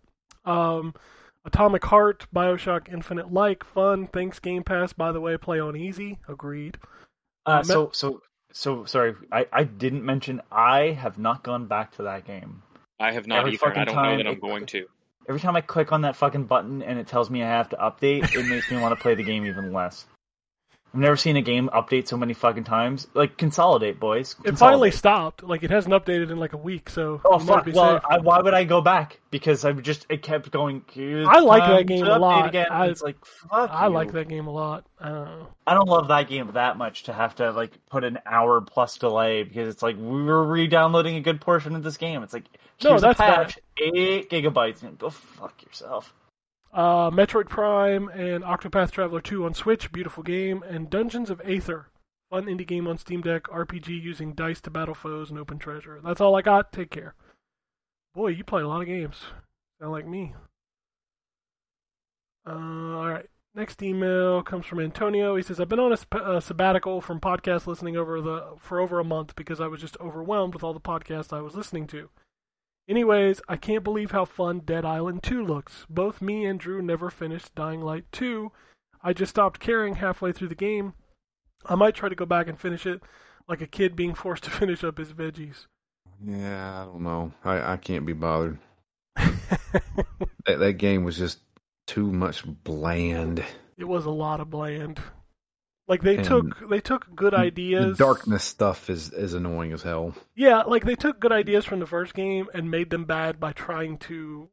[0.50, 0.94] Um,
[1.44, 4.06] Atomic Heart, Bioshock Infinite, like fun.
[4.08, 4.92] Thanks Game Pass.
[4.92, 6.18] By the way, play on easy.
[6.28, 6.78] Agreed.
[7.44, 8.22] Uh, Uh, so so
[8.52, 9.14] so sorry.
[9.32, 12.62] I I didn't mention I have not gone back to that game.
[12.98, 13.78] I have not Every either.
[13.78, 14.86] I don't know that I'm it- going to.
[15.28, 17.76] Every time I click on that fucking button and it tells me I have to
[17.76, 20.06] update, it makes me want to play the game even less.
[20.96, 23.06] I've never seen a game update so many fucking times.
[23.12, 24.34] Like consolidate, boys.
[24.46, 25.42] It finally stopped.
[25.42, 27.66] Like it hasn't updated in like a week, so Oh fuck!
[27.66, 28.00] Well.
[28.08, 29.20] I, why would I go back?
[29.30, 30.82] Because I just it kept going.
[30.96, 32.48] I like that game a lot.
[32.48, 32.68] Again.
[32.70, 33.68] I- it's like fuck.
[33.70, 33.92] I you.
[33.92, 34.86] like that game a lot.
[34.98, 35.48] I don't know.
[35.66, 38.96] I don't love that game that much to have to like put an hour plus
[38.96, 42.22] delay because it's like we were re-downloading a good portion of this game.
[42.22, 42.44] It's like
[42.82, 46.14] No, that's a patch, eight gigabytes, and go fuck yourself.
[46.76, 51.86] Uh, Metroid Prime and Octopath Traveler 2 on Switch, beautiful game, and Dungeons of Aether,
[52.28, 55.98] fun indie game on Steam Deck, RPG using dice to battle foes and open treasure.
[56.04, 56.72] That's all I got.
[56.72, 57.14] Take care.
[58.14, 59.22] Boy, you play a lot of games.
[59.80, 60.34] Sound like me.
[62.46, 63.26] Uh, all right.
[63.54, 65.34] Next email comes from Antonio.
[65.34, 68.80] He says, "I've been on a, sp- a sabbatical from podcast listening over the for
[68.80, 71.86] over a month because I was just overwhelmed with all the podcasts I was listening
[71.86, 72.10] to.
[72.88, 75.86] Anyways, I can't believe how fun Dead Island 2 looks.
[75.90, 78.52] Both me and Drew never finished Dying Light 2.
[79.02, 80.94] I just stopped caring halfway through the game.
[81.64, 83.02] I might try to go back and finish it,
[83.48, 85.66] like a kid being forced to finish up his veggies.
[86.24, 87.32] Yeah, I don't know.
[87.44, 88.58] I, I can't be bothered.
[90.46, 91.40] That, that game was just
[91.88, 93.44] too much bland.
[93.76, 95.00] it was a lot of bland.
[95.88, 97.96] Like they And took they took good The ideas.
[97.96, 100.14] darkness stuff is, is annoying as hell.
[100.34, 103.52] Yeah, like they took good ideas from the first game and made them bad by
[103.52, 104.48] trying to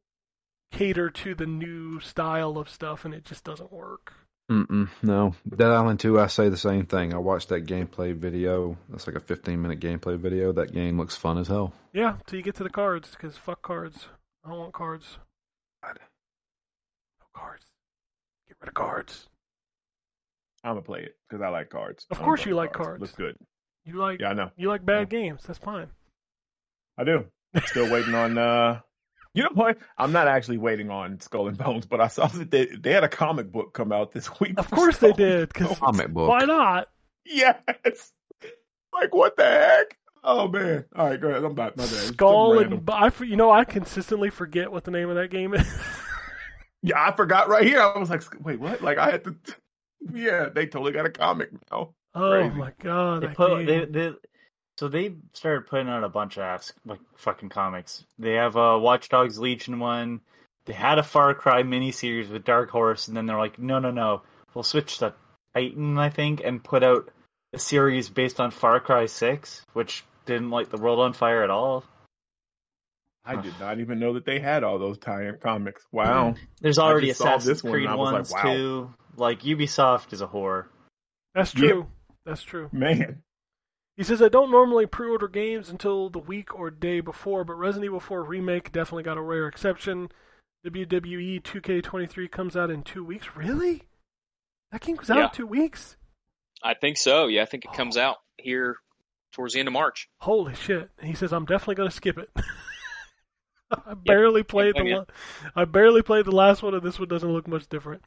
[0.72, 4.12] cater to the new style of stuff, and it just doesn't work.
[4.50, 5.34] Mm-mm, no.
[5.48, 7.14] Dead Island 2, I say the same thing.
[7.14, 8.76] I watched that gameplay video.
[8.90, 10.52] That's like a 15 minute gameplay video.
[10.52, 11.72] That game looks fun as hell.
[11.92, 14.06] Yeah, till you get to the cards, because fuck cards.
[14.44, 15.18] I don't want cards.
[15.82, 15.98] God.
[17.20, 17.64] No cards.
[18.46, 19.28] Get rid of cards.
[20.64, 22.06] I'm gonna play it because I like cards.
[22.10, 23.00] Of I course you like cards.
[23.00, 23.36] Looks good.
[23.84, 24.50] You like Yeah, I know.
[24.56, 25.42] you like bad games.
[25.46, 25.88] That's fine.
[26.98, 27.26] I do.
[27.66, 28.38] Still waiting on.
[28.38, 28.80] uh
[29.34, 29.78] You know what?
[29.98, 33.04] I'm not actually waiting on Skull and Bones, but I saw that they they had
[33.04, 34.54] a comic book come out this week.
[34.58, 35.78] Of course they Skull and did, 'cause- Bones.
[35.80, 36.28] Comic book.
[36.28, 36.88] Why not?
[37.26, 38.12] Yes.
[38.92, 39.96] Like what the heck?
[40.26, 40.86] Oh man!
[40.96, 41.44] All right, go ahead.
[41.44, 41.76] I'm back.
[41.76, 41.90] My bad.
[41.90, 42.80] Skull and random.
[42.80, 45.66] Bo- I, f- you know I consistently forget what the name of that game is.
[46.86, 47.80] Yeah, I forgot right here.
[47.80, 48.82] I was like, wait, what?
[48.82, 49.34] Like I had to.
[50.12, 51.94] Yeah, they totally got a comic now.
[52.14, 52.54] oh Crazy.
[52.54, 53.22] my god!
[53.22, 54.12] They put they, they
[54.76, 58.04] so they started putting out a bunch of ass like fucking comics.
[58.18, 60.20] They have a Watch Dogs Legion one.
[60.66, 63.90] They had a Far Cry miniseries with Dark Horse, and then they're like, no, no,
[63.90, 64.22] no,
[64.54, 65.14] we'll switch to
[65.54, 67.10] Titan, I think, and put out
[67.52, 71.50] a series based on Far Cry Six, which didn't light the world on fire at
[71.50, 71.84] all.
[73.24, 75.82] I did not even know that they had all those tie-in comics.
[75.90, 76.34] Wow.
[76.60, 78.42] There's already just saw Assassin's this one Creed and I was like, ones wow.
[78.42, 78.94] too.
[79.16, 80.66] Like Ubisoft is a whore.
[81.34, 81.62] That's Yep.
[81.70, 81.86] true.
[82.26, 82.68] That's true.
[82.72, 83.22] Man.
[83.96, 87.86] He says I don't normally pre-order games until the week or day before, but Resident
[87.86, 90.10] Evil 4 remake definitely got a rare exception.
[90.66, 93.28] WWE 2K23 comes out in two weeks.
[93.36, 93.82] Really?
[94.72, 95.24] That game comes out Yeah.
[95.26, 95.96] in two weeks?
[96.62, 97.26] I think so.
[97.26, 98.02] Yeah, I think it comes oh.
[98.02, 98.76] out here
[99.32, 100.08] towards the end of March.
[100.20, 100.90] Holy shit!
[101.02, 102.30] He says I'm definitely gonna skip it.
[103.86, 105.04] I barely played the la-
[105.54, 108.02] I barely played the last one, and this one doesn't look much different.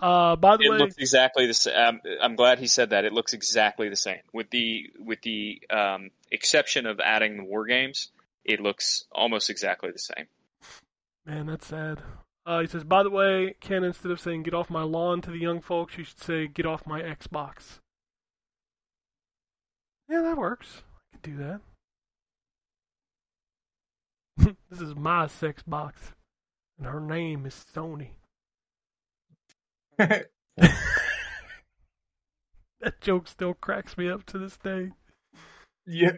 [0.00, 1.74] Uh, by the It way, looks exactly the same.
[1.74, 3.04] Um, I'm glad he said that.
[3.04, 7.64] It looks exactly the same, with the with the um, exception of adding the war
[7.66, 8.10] games.
[8.44, 10.26] It looks almost exactly the same.
[11.24, 12.02] man, that's sad.
[12.44, 15.30] Uh, he says, by the way, Ken, instead of saying "get off my lawn" to
[15.30, 17.78] the young folks, you should say "get off my Xbox."
[20.08, 20.82] Yeah, that works.
[21.12, 21.60] I can do that.
[24.70, 26.12] this is my sex box,
[26.78, 28.08] and her name is Sony.
[32.80, 34.92] That joke still cracks me up to this day.
[35.86, 36.12] yeah.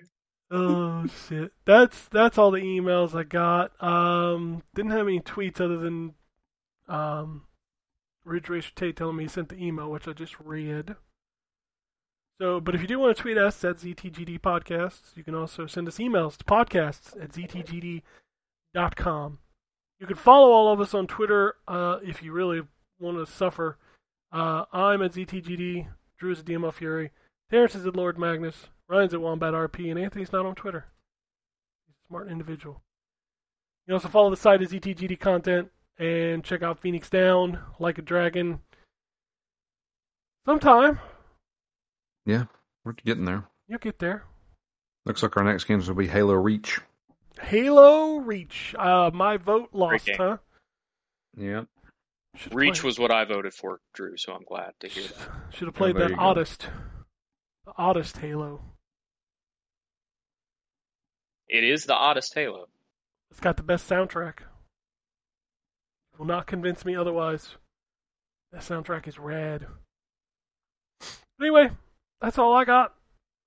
[0.50, 1.52] Oh shit.
[1.64, 3.72] That's that's all the emails I got.
[3.82, 6.14] Um didn't have any tweets other than
[6.88, 7.44] um
[8.24, 10.96] Ridge Racer Tate telling me he sent the email, which I just read.
[12.40, 15.66] So but if you do want to tweet us at ZTGD Podcasts, you can also
[15.66, 19.38] send us emails to podcasts at ZTGD.com.
[19.98, 22.62] You can follow all of us on Twitter uh, if you really
[23.00, 23.76] want to suffer.
[24.30, 25.88] Uh, I'm at ZTGD,
[26.18, 27.10] Drew is at DML Fury,
[27.50, 30.86] Terrence is at Lord Magnus, Ryan's at Wombat RP, and Anthony's not on Twitter.
[31.86, 32.82] He's a smart individual.
[33.86, 37.98] You can also follow the site as ZTGD content and check out Phoenix Down, Like
[37.98, 38.60] a Dragon.
[40.44, 41.00] Sometime
[42.28, 42.44] Yeah,
[42.84, 43.44] we're getting there.
[43.68, 44.22] you'll get there.
[45.06, 46.78] Looks like our next games will be Halo Reach.
[47.40, 48.74] Halo Reach.
[48.78, 50.16] Uh, my vote lost, game.
[50.18, 50.36] huh?
[51.34, 51.62] Yeah.
[52.36, 54.18] Should've Reach played- was what I voted for, Drew.
[54.18, 55.28] So I'm glad to hear that.
[55.54, 56.22] Should have played there that you go.
[56.22, 56.68] oddest,
[57.64, 58.60] the oddest Halo.
[61.48, 62.66] It is the oddest Halo.
[63.30, 64.40] It's got the best soundtrack.
[66.18, 67.56] Will not convince me otherwise.
[68.52, 69.66] That soundtrack is rad.
[71.40, 71.70] Anyway,
[72.20, 72.94] that's all I got.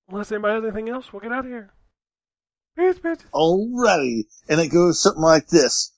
[0.08, 1.72] Unless anybody has anything else, we'll get out of here.
[2.76, 3.30] Peace, bitches.
[3.32, 4.24] Alrighty.
[4.48, 5.92] And it goes something like this.